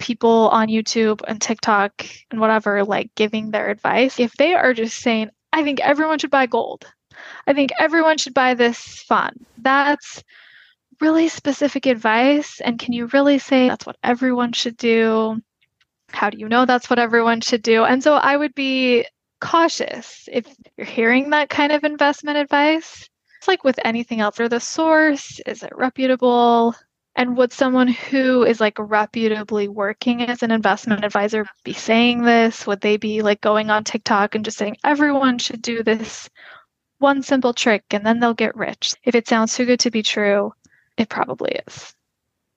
people 0.00 0.48
on 0.48 0.68
YouTube 0.68 1.20
and 1.28 1.40
TikTok 1.40 2.06
and 2.30 2.40
whatever, 2.40 2.82
like 2.82 3.14
giving 3.14 3.50
their 3.50 3.70
advice, 3.70 4.18
if 4.18 4.32
they 4.34 4.54
are 4.54 4.74
just 4.74 4.98
saying, 4.98 5.30
I 5.52 5.62
think 5.62 5.80
everyone 5.80 6.18
should 6.18 6.30
buy 6.30 6.46
gold, 6.46 6.86
I 7.46 7.52
think 7.52 7.70
everyone 7.78 8.18
should 8.18 8.34
buy 8.34 8.54
this 8.54 8.78
fund, 9.02 9.46
that's 9.58 10.24
really 11.00 11.28
specific 11.28 11.86
advice. 11.86 12.60
And 12.60 12.78
can 12.78 12.92
you 12.92 13.06
really 13.06 13.38
say 13.38 13.68
that's 13.68 13.86
what 13.86 13.96
everyone 14.02 14.52
should 14.52 14.76
do? 14.76 15.40
How 16.08 16.30
do 16.30 16.38
you 16.38 16.48
know 16.48 16.66
that's 16.66 16.90
what 16.90 16.98
everyone 16.98 17.40
should 17.40 17.62
do? 17.62 17.84
And 17.84 18.02
so 18.02 18.14
I 18.14 18.36
would 18.36 18.54
be 18.54 19.06
cautious 19.40 20.28
if 20.32 20.46
you're 20.76 20.86
hearing 20.86 21.30
that 21.30 21.48
kind 21.48 21.72
of 21.72 21.84
investment 21.84 22.38
advice. 22.38 23.08
It's 23.38 23.48
like 23.48 23.64
with 23.64 23.78
anything 23.84 24.20
else, 24.20 24.38
or 24.38 24.48
the 24.48 24.60
source, 24.60 25.40
is 25.46 25.62
it 25.62 25.72
reputable? 25.74 26.74
And 27.20 27.36
would 27.36 27.52
someone 27.52 27.88
who 27.88 28.44
is 28.44 28.62
like 28.62 28.78
reputably 28.78 29.68
working 29.68 30.22
as 30.22 30.42
an 30.42 30.50
investment 30.50 31.04
advisor 31.04 31.44
be 31.64 31.74
saying 31.74 32.22
this? 32.22 32.66
Would 32.66 32.80
they 32.80 32.96
be 32.96 33.20
like 33.20 33.42
going 33.42 33.68
on 33.68 33.84
TikTok 33.84 34.34
and 34.34 34.42
just 34.42 34.56
saying 34.56 34.78
everyone 34.84 35.36
should 35.38 35.60
do 35.60 35.82
this 35.82 36.30
one 36.96 37.22
simple 37.22 37.52
trick 37.52 37.84
and 37.90 38.06
then 38.06 38.20
they'll 38.20 38.32
get 38.32 38.56
rich? 38.56 38.94
If 39.04 39.14
it 39.14 39.28
sounds 39.28 39.54
too 39.54 39.66
good 39.66 39.80
to 39.80 39.90
be 39.90 40.02
true, 40.02 40.54
it 40.96 41.10
probably 41.10 41.60
is. 41.68 41.94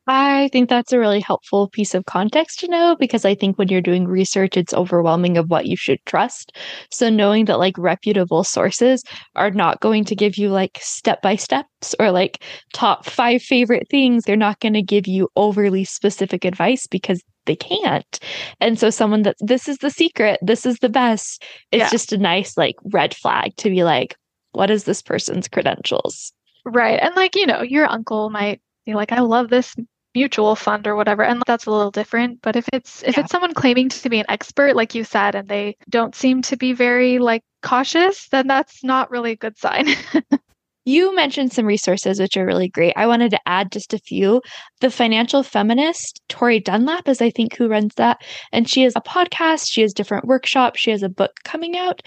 I 0.05 0.49
think 0.51 0.69
that's 0.69 0.91
a 0.91 0.99
really 0.99 1.21
helpful 1.21 1.69
piece 1.69 1.93
of 1.93 2.05
context 2.05 2.59
to 2.59 2.67
know 2.67 2.97
because 2.99 3.23
I 3.23 3.35
think 3.35 3.57
when 3.57 3.69
you're 3.69 3.81
doing 3.81 4.05
research, 4.05 4.57
it's 4.57 4.73
overwhelming 4.73 5.37
of 5.37 5.49
what 5.49 5.65
you 5.65 5.77
should 5.77 5.99
trust. 6.05 6.51
So 6.91 7.09
knowing 7.09 7.45
that 7.45 7.57
like 7.59 7.77
reputable 7.77 8.43
sources 8.43 9.03
are 9.35 9.51
not 9.51 9.79
going 9.79 10.03
to 10.05 10.15
give 10.15 10.37
you 10.37 10.49
like 10.49 10.77
step 10.81 11.21
by 11.21 11.37
steps 11.37 11.95
or 11.99 12.11
like 12.11 12.43
top 12.73 13.05
five 13.05 13.41
favorite 13.41 13.87
things, 13.89 14.25
they're 14.25 14.35
not 14.35 14.59
going 14.59 14.73
to 14.73 14.81
give 14.81 15.07
you 15.07 15.29
overly 15.37 15.85
specific 15.85 16.43
advice 16.43 16.85
because 16.85 17.23
they 17.45 17.55
can't. 17.55 18.19
And 18.59 18.77
so 18.77 18.89
someone 18.89 19.21
that 19.21 19.37
this 19.39 19.69
is 19.69 19.77
the 19.77 19.89
secret, 19.89 20.37
this 20.41 20.65
is 20.65 20.79
the 20.79 20.89
best, 20.89 21.41
it's 21.71 21.79
yeah. 21.79 21.89
just 21.89 22.11
a 22.11 22.17
nice 22.17 22.57
like 22.57 22.75
red 22.91 23.15
flag 23.15 23.55
to 23.57 23.69
be 23.69 23.85
like, 23.85 24.17
what 24.51 24.69
is 24.69 24.83
this 24.83 25.01
person's 25.01 25.47
credentials? 25.47 26.33
Right. 26.65 26.99
And 27.01 27.15
like, 27.15 27.35
you 27.35 27.45
know, 27.45 27.61
your 27.61 27.89
uncle 27.89 28.29
might 28.29 28.61
be 28.85 28.93
like, 28.95 29.13
I 29.13 29.21
love 29.21 29.49
this 29.49 29.75
mutual 30.15 30.55
fund 30.55 30.87
or 30.87 30.95
whatever 30.95 31.23
and 31.23 31.41
that's 31.47 31.65
a 31.65 31.71
little 31.71 31.91
different 31.91 32.41
but 32.41 32.55
if 32.55 32.67
it's 32.71 33.03
if 33.03 33.15
yeah. 33.15 33.23
it's 33.23 33.31
someone 33.31 33.53
claiming 33.53 33.89
to 33.89 34.09
be 34.09 34.19
an 34.19 34.25
expert 34.29 34.75
like 34.75 34.93
you 34.93 35.03
said 35.03 35.35
and 35.35 35.47
they 35.49 35.75
don't 35.89 36.15
seem 36.15 36.41
to 36.41 36.55
be 36.55 36.73
very 36.73 37.19
like 37.19 37.43
cautious 37.61 38.27
then 38.29 38.47
that's 38.47 38.83
not 38.83 39.09
really 39.09 39.31
a 39.31 39.35
good 39.37 39.57
sign 39.57 39.87
You 40.85 41.15
mentioned 41.15 41.53
some 41.53 41.65
resources 41.65 42.19
which 42.19 42.35
are 42.35 42.45
really 42.45 42.67
great. 42.67 42.93
I 42.97 43.07
wanted 43.07 43.31
to 43.31 43.39
add 43.45 43.71
just 43.71 43.93
a 43.93 43.99
few. 43.99 44.41
The 44.81 44.89
financial 44.89 45.41
feminist, 45.41 46.21
Tori 46.27 46.59
Dunlap, 46.59 47.07
is 47.07 47.21
I 47.21 47.29
think 47.29 47.55
who 47.55 47.69
runs 47.69 47.95
that. 47.95 48.17
And 48.51 48.69
she 48.69 48.81
has 48.83 48.93
a 48.95 49.01
podcast, 49.01 49.67
she 49.71 49.81
has 49.81 49.93
different 49.93 50.25
workshops, 50.25 50.81
she 50.81 50.91
has 50.91 51.01
a 51.01 51.07
book 51.07 51.31
coming 51.45 51.77
out. 51.77 52.01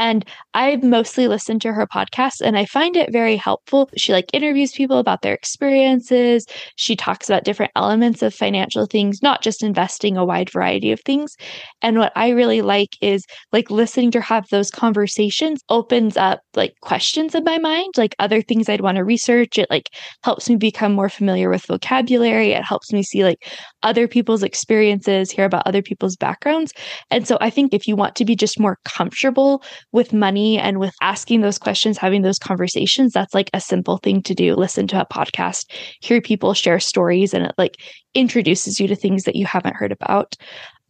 And 0.00 0.24
I've 0.54 0.82
mostly 0.82 1.28
listened 1.28 1.60
to 1.60 1.74
her 1.74 1.86
podcast 1.86 2.40
and 2.42 2.56
I 2.56 2.64
find 2.64 2.96
it 2.96 3.12
very 3.12 3.36
helpful. 3.36 3.90
She 3.98 4.14
like 4.14 4.30
interviews 4.32 4.72
people 4.72 4.96
about 4.96 5.20
their 5.20 5.34
experiences. 5.34 6.46
She 6.76 6.96
talks 6.96 7.28
about 7.28 7.44
different 7.44 7.72
elements 7.76 8.22
of 8.22 8.34
financial 8.34 8.86
things, 8.86 9.22
not 9.22 9.42
just 9.42 9.62
investing, 9.62 10.16
a 10.16 10.24
wide 10.24 10.50
variety 10.50 10.90
of 10.90 11.02
things. 11.02 11.36
And 11.82 11.98
what 11.98 12.12
I 12.16 12.30
really 12.30 12.62
like 12.62 12.96
is 13.02 13.26
like 13.52 13.70
listening 13.70 14.10
to 14.12 14.22
have 14.22 14.48
those 14.48 14.70
conversations 14.70 15.60
opens 15.68 16.16
up 16.16 16.40
like 16.56 16.72
questions 16.80 17.34
in 17.34 17.44
my 17.44 17.58
mind, 17.58 17.92
like 17.98 18.16
other 18.18 18.40
things 18.40 18.70
I'd 18.70 18.80
want 18.80 18.96
to 18.96 19.04
research. 19.04 19.58
It 19.58 19.68
like 19.68 19.90
helps 20.24 20.48
me 20.48 20.56
become 20.56 20.92
more 20.94 21.10
familiar 21.10 21.50
with 21.50 21.66
vocabulary. 21.66 22.52
It 22.52 22.64
helps 22.64 22.90
me 22.90 23.02
see 23.02 23.22
like 23.22 23.46
other 23.82 24.08
people's 24.08 24.42
experiences, 24.42 25.30
hear 25.30 25.44
about 25.44 25.66
other 25.66 25.82
people's 25.82 26.16
backgrounds. 26.16 26.72
And 27.10 27.28
so 27.28 27.36
I 27.42 27.50
think 27.50 27.74
if 27.74 27.86
you 27.86 27.96
want 27.96 28.16
to 28.16 28.24
be 28.24 28.34
just 28.34 28.58
more 28.58 28.78
comfortable 28.86 29.62
with 29.92 30.12
money 30.12 30.58
and 30.58 30.78
with 30.78 30.94
asking 31.00 31.40
those 31.40 31.58
questions, 31.58 31.98
having 31.98 32.22
those 32.22 32.38
conversations, 32.38 33.12
that's 33.12 33.34
like 33.34 33.50
a 33.54 33.60
simple 33.60 33.98
thing 33.98 34.22
to 34.22 34.34
do. 34.34 34.54
Listen 34.54 34.86
to 34.88 35.00
a 35.00 35.06
podcast, 35.06 35.64
hear 36.00 36.20
people 36.20 36.54
share 36.54 36.80
stories, 36.80 37.34
and 37.34 37.46
it 37.46 37.54
like 37.58 37.76
introduces 38.14 38.80
you 38.80 38.88
to 38.88 38.96
things 38.96 39.24
that 39.24 39.36
you 39.36 39.46
haven't 39.46 39.76
heard 39.76 39.92
about 39.92 40.36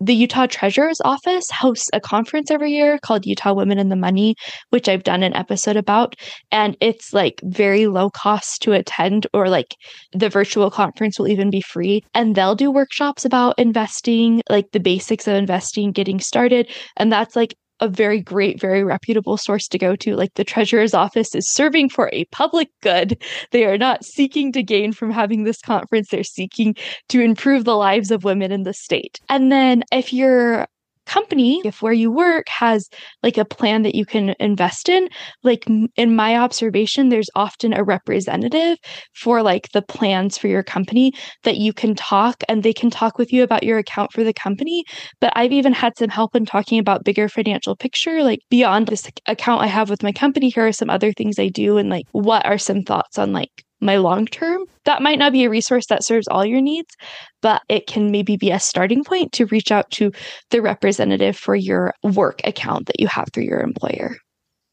the 0.01 0.15
Utah 0.15 0.47
Treasurer's 0.47 1.01
Office 1.05 1.51
hosts 1.51 1.91
a 1.93 2.01
conference 2.01 2.51
every 2.51 2.73
year 2.73 2.99
called 2.99 3.27
Utah 3.27 3.53
Women 3.53 3.79
in 3.79 3.91
the 3.91 3.97
Money, 3.97 4.35
which 4.71 4.89
I've 4.89 5.03
done 5.03 5.23
an 5.23 5.35
episode 5.35 5.77
about. 5.77 6.17
And 6.51 6.77
it's 6.81 7.13
like 7.13 7.41
very 7.45 7.87
low 7.87 8.09
cost 8.09 8.63
to 8.63 8.73
attend, 8.73 9.27
or 9.35 9.51
like 9.51 9.77
the 10.13 10.31
virtual 10.31 10.71
conference 10.71 11.19
will 11.19 11.29
even 11.29 11.51
be 11.51 11.61
free. 11.61 12.03
And 12.15 12.35
they'll 12.35 12.55
do 12.55 12.71
workshops 12.71 13.27
about 13.27 13.59
investing, 13.59 14.41
like 14.49 14.71
the 14.73 14.81
basics 14.81 15.29
of 15.29 15.35
investing, 15.35 15.93
getting 15.93 16.19
started. 16.19 16.71
And 16.97 17.13
that's 17.13 17.37
like 17.37 17.55
a 17.81 17.89
very 17.89 18.21
great, 18.21 18.61
very 18.61 18.85
reputable 18.85 19.37
source 19.37 19.67
to 19.69 19.79
go 19.79 19.97
to. 19.97 20.15
Like 20.15 20.35
the 20.35 20.45
treasurer's 20.45 20.95
office 20.95 21.35
is 21.35 21.51
serving 21.51 21.89
for 21.89 22.11
a 22.13 22.25
public 22.27 22.69
good. 22.83 23.23
They 23.51 23.65
are 23.65 23.79
not 23.79 24.05
seeking 24.05 24.53
to 24.53 24.63
gain 24.63 24.93
from 24.93 25.11
having 25.11 25.45
this 25.45 25.61
conference. 25.61 26.09
They're 26.11 26.25
seeking 26.25 26.75
to 27.09 27.21
improve 27.21 27.65
the 27.65 27.77
lives 27.77 28.11
of 28.11 28.25
women 28.25 28.53
in 28.53 28.63
the 28.63 28.75
state. 28.75 29.19
And 29.29 29.51
then 29.51 29.85
if 29.93 30.13
you're 30.13 30.67
company, 31.11 31.61
if 31.65 31.83
where 31.83 31.93
you 31.93 32.11
work 32.11 32.47
has 32.49 32.89
like 33.23 33.37
a 33.37 33.45
plan 33.45 33.83
that 33.83 33.95
you 33.95 34.07
can 34.07 34.35
invest 34.39 34.89
in, 34.89 35.09
like 35.43 35.67
in 35.97 36.15
my 36.15 36.37
observation, 36.37 37.09
there's 37.09 37.29
often 37.35 37.73
a 37.73 37.83
representative 37.83 38.79
for 39.15 39.43
like 39.43 39.71
the 39.73 39.83
plans 39.83 40.39
for 40.39 40.47
your 40.47 40.63
company 40.63 41.13
that 41.43 41.57
you 41.57 41.73
can 41.73 41.95
talk 41.95 42.43
and 42.49 42.63
they 42.63 42.73
can 42.73 42.91
talk 42.91 43.19
with 43.19 43.33
you 43.33 43.43
about 43.43 43.65
your 43.65 43.79
account 43.79 44.13
for 44.13 44.23
the 44.23 44.33
company. 44.33 44.85
But 45.21 45.33
I've 45.35 45.53
even 45.53 45.73
had 45.73 45.99
some 45.99 46.11
help 46.11 46.37
in 46.37 46.47
talking 46.47 46.79
about 46.79 47.05
bigger 47.05 47.29
financial 47.29 47.75
picture, 47.75 48.23
like 48.23 48.41
beyond 48.49 48.87
this 48.87 49.11
account 49.27 49.63
I 49.63 49.67
have 49.67 49.91
with 49.91 50.03
my 50.03 50.13
company, 50.13 50.49
here 50.49 50.67
are 50.67 50.73
some 50.73 50.91
other 50.91 51.13
things 51.13 51.39
I 51.39 51.49
do 51.49 51.77
and 51.77 51.91
like 51.91 52.07
what 52.13 52.47
are 52.47 52.59
some 52.59 52.83
thoughts 52.83 53.19
on 53.19 53.33
like 53.33 53.65
my 53.81 53.97
long 53.97 54.27
term. 54.27 54.65
That 54.85 55.03
might 55.03 55.19
not 55.19 55.33
be 55.33 55.45
a 55.45 55.51
resource 55.51 55.87
that 55.87 56.05
serves 56.05 56.29
all 56.29 56.45
your 56.45 56.61
needs, 56.61 56.95
but 57.43 57.63
it 57.69 57.87
can 57.87 58.11
maybe 58.11 58.37
be 58.37 58.51
a 58.51 58.61
starting 58.61 59.05
point 59.05 59.33
to 59.33 59.47
reach 59.47 59.71
out 59.71 59.91
to 59.93 60.13
the 60.51 60.63
representative 60.63 61.37
for 61.37 61.55
your 61.55 61.95
work 62.03 62.41
account 62.45 62.87
that 62.87 63.01
you 63.01 63.07
have 63.09 63.29
through 63.33 63.45
your 63.45 63.61
employer. 63.61 64.17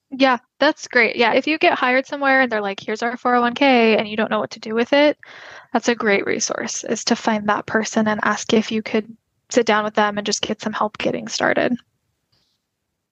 Yeah, 0.09 0.37
that's 0.59 0.87
great. 0.87 1.17
Yeah, 1.17 1.33
if 1.33 1.47
you 1.47 1.57
get 1.57 1.77
hired 1.77 2.05
somewhere 2.05 2.41
and 2.41 2.51
they're 2.51 2.61
like, 2.61 2.79
here's 2.79 3.03
our 3.03 3.17
401k 3.17 3.61
and 3.97 4.07
you 4.07 4.15
don't 4.15 4.31
know 4.31 4.39
what 4.39 4.51
to 4.51 4.59
do 4.59 4.73
with 4.73 4.93
it, 4.93 5.17
that's 5.73 5.89
a 5.89 5.95
great 5.95 6.25
resource 6.25 6.85
is 6.85 7.03
to 7.05 7.15
find 7.15 7.47
that 7.49 7.65
person 7.65 8.07
and 8.07 8.21
ask 8.23 8.53
if 8.53 8.71
you 8.71 8.81
could 8.81 9.05
sit 9.49 9.65
down 9.65 9.83
with 9.83 9.95
them 9.95 10.17
and 10.17 10.25
just 10.25 10.41
get 10.41 10.61
some 10.61 10.73
help 10.73 10.97
getting 10.97 11.27
started. 11.27 11.75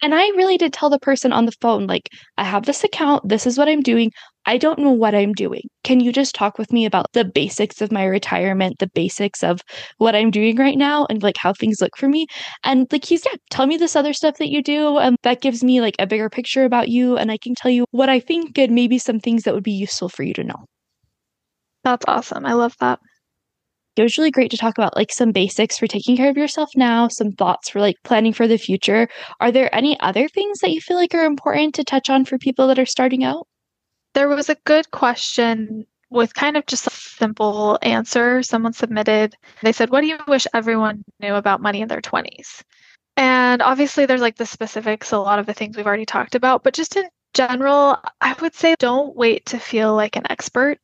And 0.02 0.14
I 0.14 0.22
really 0.36 0.58
did 0.58 0.74
tell 0.74 0.90
the 0.90 1.00
person 1.00 1.34
on 1.34 1.46
the 1.46 1.54
phone, 1.62 1.88
like, 1.88 2.10
I 2.38 2.44
have 2.44 2.66
this 2.66 2.84
account. 2.84 3.28
This 3.28 3.46
is 3.46 3.58
what 3.58 3.70
I'm 3.70 3.82
doing. 3.82 4.12
I 4.46 4.58
don't 4.58 4.80
know 4.80 4.92
what 4.92 5.16
I'm 5.16 5.34
doing. 5.34 5.64
Can 5.84 6.00
you 6.00 6.12
just 6.12 6.36
talk 6.36 6.58
with 6.58 6.72
me 6.72 6.86
about 6.86 7.12
the 7.14 7.26
basics 7.26 7.82
of 7.82 7.92
my 7.92 8.06
retirement, 8.06 8.78
the 8.80 8.90
basics 8.94 9.44
of 9.44 9.62
what 9.98 10.16
I'm 10.16 10.32
doing 10.32 10.58
right 10.58 10.78
now, 10.78 11.06
and 11.10 11.24
like 11.24 11.38
how 11.38 11.54
things 11.54 11.82
look 11.82 11.98
for 11.98 12.08
me? 12.08 12.28
And 12.64 12.88
like, 12.92 13.06
he's, 13.06 13.26
yeah, 13.26 13.38
tell 13.50 13.66
me 13.68 13.78
this 13.78 13.96
other 13.96 14.14
stuff 14.14 14.38
that 14.38 14.50
you 14.50 14.62
do. 14.62 14.98
And 14.98 15.18
that 15.24 15.42
gives 15.42 15.64
me 15.64 15.82
like 15.82 15.96
a 16.00 16.08
bigger 16.08 16.30
picture 16.30 16.64
about 16.64 16.90
you. 16.90 17.18
And 17.18 17.32
I 17.32 17.38
can 17.38 17.56
tell 17.56 17.72
you 17.72 17.86
what 17.92 18.10
I 18.10 18.20
think 18.20 18.58
and 18.58 18.74
maybe 18.74 18.98
some 19.00 19.20
things 19.20 19.44
that 19.44 19.54
would 19.54 19.64
be 19.64 19.72
useful 19.72 20.10
for 20.10 20.24
you 20.24 20.34
to 20.36 20.44
know. 20.44 20.66
That's 21.84 22.06
awesome. 22.08 22.46
I 22.46 22.54
love 22.54 22.76
that. 22.80 23.00
It 23.96 24.04
was 24.04 24.18
really 24.18 24.32
great 24.32 24.52
to 24.52 24.58
talk 24.58 24.78
about 24.78 24.96
like 24.96 25.12
some 25.12 25.32
basics 25.32 25.78
for 25.78 25.88
taking 25.88 26.18
care 26.18 26.30
of 26.30 26.38
yourself 26.38 26.70
now, 26.76 27.08
some 27.08 27.32
thoughts 27.32 27.70
for 27.70 27.80
like 27.80 27.96
planning 28.04 28.34
for 28.34 28.48
the 28.48 28.58
future. 28.58 29.08
Are 29.40 29.52
there 29.52 29.74
any 29.74 29.98
other 30.02 30.28
things 30.28 30.60
that 30.60 30.72
you 30.72 30.82
feel 30.82 30.98
like 30.98 31.16
are 31.16 31.26
important 31.26 31.76
to 31.76 31.84
touch 31.84 32.10
on 32.10 32.26
for 32.26 32.38
people 32.38 32.68
that 32.68 32.80
are 32.80 32.86
starting 32.86 33.24
out? 33.24 33.48
There 34.16 34.30
was 34.30 34.50
a 34.50 34.56
good 34.64 34.90
question 34.92 35.86
with 36.10 36.34
kind 36.34 36.56
of 36.56 36.66
just 36.66 36.88
a 36.88 36.90
simple 36.90 37.78
answer 37.82 38.42
someone 38.44 38.72
submitted. 38.72 39.36
They 39.62 39.74
said, 39.74 39.90
What 39.90 40.02
do 40.02 40.08
you 40.08 40.18
wish 40.26 40.48
everyone 40.54 41.04
knew 41.20 41.36
about 41.36 41.62
money 41.62 41.82
in 41.82 41.90
their 41.90 42.00
20s? 42.00 42.64
And 43.18 43.62
obviously, 43.62 44.06
there's 44.06 44.22
like 44.22 44.38
the 44.38 44.46
specifics, 44.46 45.12
a 45.12 45.18
lot 45.18 45.40
of 45.40 45.46
the 45.46 45.54
things 45.54 45.76
we've 45.76 45.86
already 45.86 46.06
talked 46.06 46.34
about, 46.34 46.64
but 46.64 46.74
just 46.74 46.96
in 46.96 47.10
general, 47.34 47.98
I 48.22 48.34
would 48.42 48.56
say 48.56 48.76
don't 48.80 49.14
wait 49.18 49.48
to 49.48 49.60
feel 49.60 49.94
like 49.94 50.16
an 50.16 50.32
expert. 50.32 50.80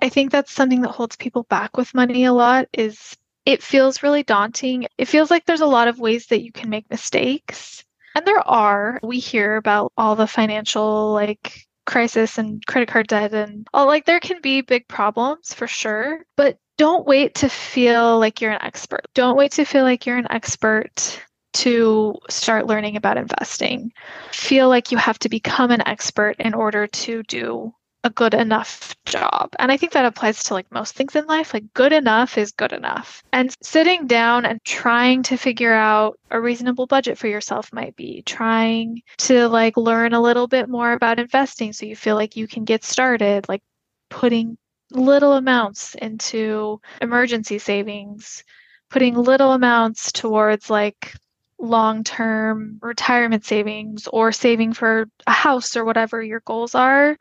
I 0.00 0.08
think 0.08 0.30
that's 0.30 0.52
something 0.52 0.82
that 0.82 0.92
holds 0.92 1.16
people 1.16 1.42
back 1.42 1.76
with 1.76 1.92
money 1.92 2.24
a 2.24 2.32
lot 2.32 2.66
is 2.72 3.16
it 3.44 3.64
feels 3.64 4.04
really 4.04 4.22
daunting. 4.22 4.86
It 4.96 5.08
feels 5.08 5.30
like 5.30 5.44
there's 5.44 5.60
a 5.60 5.66
lot 5.66 5.88
of 5.88 5.98
ways 5.98 6.26
that 6.28 6.44
you 6.44 6.52
can 6.52 6.70
make 6.70 6.88
mistakes. 6.88 7.82
And 8.14 8.24
there 8.24 8.46
are. 8.46 9.00
We 9.02 9.18
hear 9.18 9.56
about 9.56 9.92
all 9.96 10.14
the 10.14 10.28
financial 10.28 11.12
like 11.12 11.66
crisis 11.86 12.38
and 12.38 12.64
credit 12.66 12.88
card 12.88 13.06
debt 13.06 13.32
and 13.32 13.66
all 13.72 13.86
like 13.86 14.04
there 14.04 14.20
can 14.20 14.40
be 14.40 14.60
big 14.60 14.86
problems 14.88 15.54
for 15.54 15.66
sure, 15.66 16.24
but 16.36 16.58
don't 16.78 17.06
wait 17.06 17.34
to 17.36 17.48
feel 17.48 18.18
like 18.18 18.40
you're 18.40 18.52
an 18.52 18.62
expert. 18.62 19.06
Don't 19.14 19.36
wait 19.36 19.52
to 19.52 19.64
feel 19.64 19.84
like 19.84 20.04
you're 20.04 20.18
an 20.18 20.30
expert 20.30 21.22
to 21.54 22.14
start 22.28 22.66
learning 22.66 22.96
about 22.96 23.16
investing. 23.16 23.90
Feel 24.30 24.68
like 24.68 24.92
you 24.92 24.98
have 24.98 25.18
to 25.20 25.30
become 25.30 25.70
an 25.70 25.86
expert 25.88 26.36
in 26.38 26.52
order 26.52 26.86
to 26.86 27.22
do 27.22 27.72
a 28.06 28.10
good 28.10 28.34
enough 28.34 28.94
job. 29.04 29.50
And 29.58 29.72
I 29.72 29.76
think 29.76 29.92
that 29.92 30.04
applies 30.04 30.44
to 30.44 30.54
like 30.54 30.70
most 30.70 30.94
things 30.94 31.16
in 31.16 31.26
life. 31.26 31.52
Like 31.52 31.74
good 31.74 31.92
enough 31.92 32.38
is 32.38 32.52
good 32.52 32.72
enough. 32.72 33.24
And 33.32 33.52
sitting 33.62 34.06
down 34.06 34.46
and 34.46 34.62
trying 34.64 35.24
to 35.24 35.36
figure 35.36 35.72
out 35.72 36.16
a 36.30 36.40
reasonable 36.40 36.86
budget 36.86 37.18
for 37.18 37.26
yourself 37.26 37.72
might 37.72 37.96
be 37.96 38.22
trying 38.22 39.02
to 39.18 39.48
like 39.48 39.76
learn 39.76 40.14
a 40.14 40.20
little 40.20 40.46
bit 40.46 40.68
more 40.68 40.92
about 40.92 41.18
investing 41.18 41.72
so 41.72 41.84
you 41.84 41.96
feel 41.96 42.14
like 42.14 42.36
you 42.36 42.46
can 42.46 42.64
get 42.64 42.84
started, 42.84 43.48
like 43.48 43.62
putting 44.08 44.56
little 44.92 45.32
amounts 45.32 45.96
into 45.96 46.80
emergency 47.02 47.58
savings, 47.58 48.44
putting 48.88 49.16
little 49.16 49.52
amounts 49.52 50.12
towards 50.12 50.70
like 50.70 51.12
long 51.58 52.04
term 52.04 52.78
retirement 52.82 53.44
savings 53.44 54.06
or 54.06 54.30
saving 54.30 54.74
for 54.74 55.08
a 55.26 55.32
house 55.32 55.76
or 55.76 55.84
whatever 55.84 56.22
your 56.22 56.40
goals 56.40 56.74
are 56.74 57.16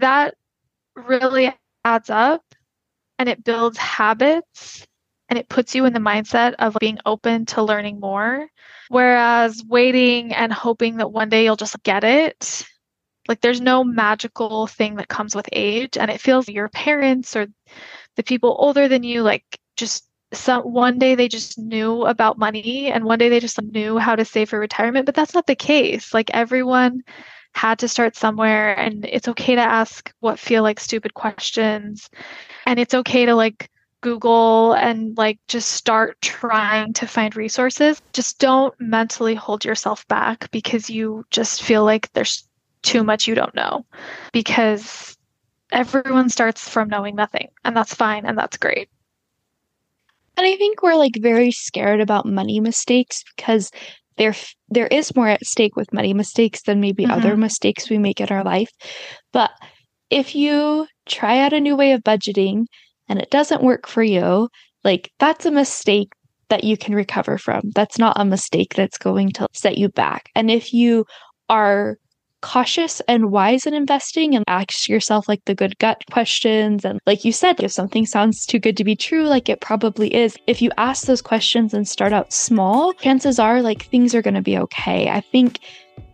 that 0.00 0.34
really 0.96 1.52
adds 1.84 2.10
up 2.10 2.42
and 3.18 3.28
it 3.28 3.44
builds 3.44 3.78
habits 3.78 4.86
and 5.28 5.38
it 5.38 5.48
puts 5.48 5.74
you 5.74 5.84
in 5.84 5.92
the 5.92 5.98
mindset 6.00 6.54
of 6.58 6.76
being 6.80 6.98
open 7.06 7.46
to 7.46 7.62
learning 7.62 8.00
more. 8.00 8.48
Whereas 8.88 9.62
waiting 9.66 10.34
and 10.34 10.52
hoping 10.52 10.98
that 10.98 11.10
one 11.10 11.28
day 11.28 11.44
you'll 11.44 11.56
just 11.56 11.82
get 11.82 12.04
it, 12.04 12.64
like 13.28 13.40
there's 13.40 13.60
no 13.60 13.82
magical 13.82 14.66
thing 14.66 14.96
that 14.96 15.08
comes 15.08 15.34
with 15.34 15.48
age. 15.52 15.96
And 15.96 16.10
it 16.10 16.20
feels 16.20 16.48
your 16.48 16.68
parents 16.68 17.34
or 17.34 17.46
the 18.16 18.22
people 18.22 18.54
older 18.58 18.88
than 18.88 19.02
you, 19.02 19.22
like 19.22 19.44
just 19.76 20.06
some 20.32 20.62
one 20.62 20.98
day 20.98 21.14
they 21.14 21.28
just 21.28 21.58
knew 21.58 22.04
about 22.04 22.38
money 22.38 22.90
and 22.90 23.04
one 23.04 23.18
day 23.18 23.28
they 23.28 23.40
just 23.40 23.60
knew 23.62 23.98
how 23.98 24.14
to 24.16 24.24
save 24.24 24.50
for 24.50 24.58
retirement. 24.58 25.06
But 25.06 25.14
that's 25.14 25.34
not 25.34 25.46
the 25.46 25.56
case. 25.56 26.12
Like 26.12 26.30
everyone 26.34 27.02
had 27.54 27.78
to 27.78 27.88
start 27.88 28.16
somewhere 28.16 28.78
and 28.78 29.04
it's 29.04 29.28
okay 29.28 29.54
to 29.54 29.60
ask 29.60 30.12
what 30.20 30.38
feel 30.38 30.62
like 30.62 30.80
stupid 30.80 31.14
questions. 31.14 32.10
And 32.66 32.78
it's 32.78 32.94
okay 32.94 33.26
to 33.26 33.34
like 33.34 33.70
google 34.00 34.74
and 34.74 35.16
like 35.16 35.38
just 35.48 35.72
start 35.72 36.20
trying 36.20 36.92
to 36.94 37.06
find 37.06 37.36
resources. 37.36 38.02
Just 38.12 38.38
don't 38.38 38.74
mentally 38.80 39.34
hold 39.34 39.64
yourself 39.64 40.06
back 40.08 40.50
because 40.50 40.90
you 40.90 41.24
just 41.30 41.62
feel 41.62 41.84
like 41.84 42.12
there's 42.12 42.46
too 42.82 43.02
much 43.04 43.26
you 43.26 43.34
don't 43.34 43.54
know. 43.54 43.86
Because 44.32 45.16
everyone 45.72 46.28
starts 46.28 46.68
from 46.68 46.88
knowing 46.88 47.14
nothing 47.14 47.48
and 47.64 47.76
that's 47.76 47.94
fine 47.94 48.26
and 48.26 48.36
that's 48.36 48.56
great. 48.56 48.88
And 50.36 50.44
I 50.44 50.56
think 50.56 50.82
we're 50.82 50.96
like 50.96 51.16
very 51.20 51.52
scared 51.52 52.00
about 52.00 52.26
money 52.26 52.58
mistakes 52.58 53.24
because 53.36 53.70
there 54.16 54.34
there 54.68 54.86
is 54.86 55.14
more 55.16 55.28
at 55.28 55.44
stake 55.44 55.76
with 55.76 55.92
money 55.92 56.14
mistakes 56.14 56.62
than 56.62 56.80
maybe 56.80 57.04
mm-hmm. 57.04 57.12
other 57.12 57.36
mistakes 57.36 57.90
we 57.90 57.98
make 57.98 58.20
in 58.20 58.28
our 58.28 58.44
life. 58.44 58.70
But 59.32 59.50
if 60.10 60.34
you 60.34 60.86
try 61.06 61.38
out 61.40 61.52
a 61.52 61.60
new 61.60 61.76
way 61.76 61.92
of 61.92 62.02
budgeting 62.02 62.66
and 63.08 63.18
it 63.18 63.30
doesn't 63.30 63.62
work 63.62 63.86
for 63.86 64.02
you, 64.02 64.48
like 64.84 65.10
that's 65.18 65.46
a 65.46 65.50
mistake 65.50 66.12
that 66.48 66.64
you 66.64 66.76
can 66.76 66.94
recover 66.94 67.38
from. 67.38 67.62
That's 67.74 67.98
not 67.98 68.20
a 68.20 68.24
mistake 68.24 68.74
that's 68.74 68.98
going 68.98 69.30
to 69.32 69.48
set 69.54 69.78
you 69.78 69.88
back. 69.88 70.30
And 70.34 70.50
if 70.50 70.72
you 70.72 71.04
are 71.48 71.96
cautious 72.44 73.00
and 73.08 73.30
wise 73.30 73.64
in 73.64 73.72
investing 73.72 74.34
and 74.34 74.44
ask 74.48 74.86
yourself 74.86 75.26
like 75.26 75.42
the 75.46 75.54
good 75.54 75.78
gut 75.78 76.04
questions. 76.12 76.84
And 76.84 77.00
like 77.06 77.24
you 77.24 77.32
said, 77.32 77.58
if 77.62 77.72
something 77.72 78.04
sounds 78.04 78.44
too 78.44 78.58
good 78.58 78.76
to 78.76 78.84
be 78.84 78.94
true, 78.94 79.24
like 79.24 79.48
it 79.48 79.62
probably 79.62 80.14
is, 80.14 80.36
if 80.46 80.60
you 80.60 80.70
ask 80.76 81.06
those 81.06 81.22
questions 81.22 81.72
and 81.72 81.88
start 81.88 82.12
out 82.12 82.34
small, 82.34 82.92
chances 82.92 83.38
are 83.38 83.62
like 83.62 83.84
things 83.86 84.14
are 84.14 84.20
going 84.20 84.34
to 84.34 84.42
be 84.42 84.58
okay. 84.58 85.08
I 85.08 85.22
think 85.22 85.60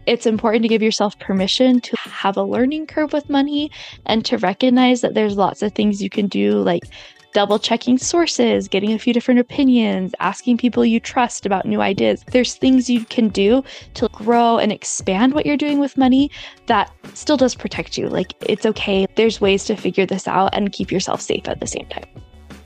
it's 0.07 0.25
important 0.25 0.63
to 0.63 0.69
give 0.69 0.83
yourself 0.83 1.19
permission 1.19 1.81
to 1.81 1.97
have 1.97 2.37
a 2.37 2.45
learning 2.45 2.87
curve 2.87 3.13
with 3.13 3.29
money 3.29 3.69
and 4.07 4.25
to 4.27 4.39
recognize 4.39 5.01
that 5.01 5.15
there's 5.15 5.37
lots 5.37 5.63
of 5.63 5.73
things 5.73 6.01
you 6.01 6.11
can 6.11 6.29
do, 6.29 6.53
like 6.61 6.85
double 7.33 7.59
checking 7.59 7.99
sources, 7.99 8.69
getting 8.69 8.93
a 8.93 8.99
few 8.99 9.13
different 9.13 9.41
opinions, 9.41 10.15
asking 10.21 10.59
people 10.59 10.85
you 10.85 11.01
trust 11.01 11.47
about 11.47 11.67
new 11.67 11.81
ideas. 11.81 12.25
There's 12.33 12.55
things 12.55 12.91
you 12.91 13.05
can 13.05 13.29
do 13.29 13.63
to 13.95 14.09
grow 14.09 14.59
and 14.59 14.73
expand 14.73 15.35
what 15.35 15.47
you're 15.47 15.57
doing 15.57 15.79
with 15.79 15.97
money 15.97 16.31
that 16.67 16.93
still 17.15 17.37
does 17.37 17.55
protect 17.55 17.97
you. 17.97 18.09
Like 18.09 18.35
it's 18.43 18.67
okay. 18.67 19.07
There's 19.17 19.41
ways 19.41 19.65
to 19.67 19.77
figure 19.77 20.07
this 20.07 20.27
out 20.27 20.51
and 20.55 20.73
keep 20.73 20.91
yourself 20.91 21.21
safe 21.21 21.49
at 21.49 21.61
the 21.61 21.67
same 21.67 21.87
time. 21.87 22.05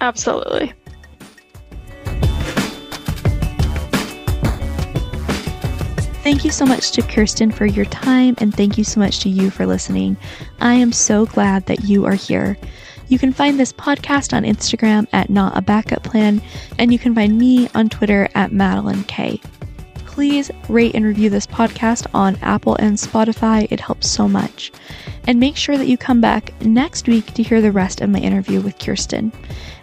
Absolutely. 0.01 0.73
Thank 6.25 6.43
you 6.43 6.51
so 6.51 6.65
much 6.65 6.93
to 6.93 7.03
Kirsten 7.03 7.51
for 7.51 7.67
your 7.67 7.85
time, 7.85 8.35
and 8.39 8.55
thank 8.55 8.79
you 8.79 8.85
so 8.85 8.99
much 8.99 9.21
to 9.21 9.29
you 9.29 9.51
for 9.51 9.67
listening. 9.67 10.17
I 10.59 10.73
am 10.73 10.91
so 10.91 11.27
glad 11.27 11.67
that 11.67 11.85
you 11.85 12.07
are 12.07 12.15
here. 12.15 12.57
You 13.09 13.19
can 13.19 13.33
find 13.33 13.59
this 13.59 13.73
podcast 13.73 14.35
on 14.35 14.45
Instagram 14.45 15.07
at 15.13 15.29
Not 15.31 15.57
a 15.57 15.63
Backup 15.63 16.03
Plan, 16.03 16.41
and 16.79 16.93
you 16.93 16.99
can 16.99 17.15
find 17.15 17.39
me 17.39 17.69
on 17.75 17.89
Twitter 17.89 18.29
at 18.35 18.53
Matilyn 18.53 19.05
Kay. 19.05 19.41
Please 20.07 20.51
rate 20.69 20.95
and 20.95 21.05
review 21.05 21.29
this 21.29 21.47
podcast 21.47 22.07
on 22.15 22.37
Apple 22.37 22.77
and 22.77 22.97
Spotify. 22.97 23.67
It 23.71 23.81
helps 23.81 24.09
so 24.09 24.29
much. 24.29 24.73
And 25.27 25.41
make 25.41 25.57
sure 25.57 25.77
that 25.77 25.89
you 25.89 25.99
come 25.99 26.21
back 26.21 26.53
next 26.63 27.09
week 27.09 27.35
to 27.35 27.43
hear 27.43 27.61
the 27.61 27.73
rest 27.73 28.01
of 28.01 28.11
my 28.11 28.21
interview 28.21 28.61
with 28.61 28.79
Kirsten. 28.79 29.33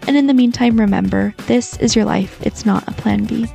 And 0.06 0.16
in 0.16 0.26
the 0.26 0.34
meantime, 0.34 0.80
remember 0.80 1.34
this 1.46 1.76
is 1.78 1.94
your 1.94 2.06
life, 2.06 2.40
it's 2.42 2.64
not 2.64 2.88
a 2.88 2.92
plan 2.92 3.24
B. 3.24 3.46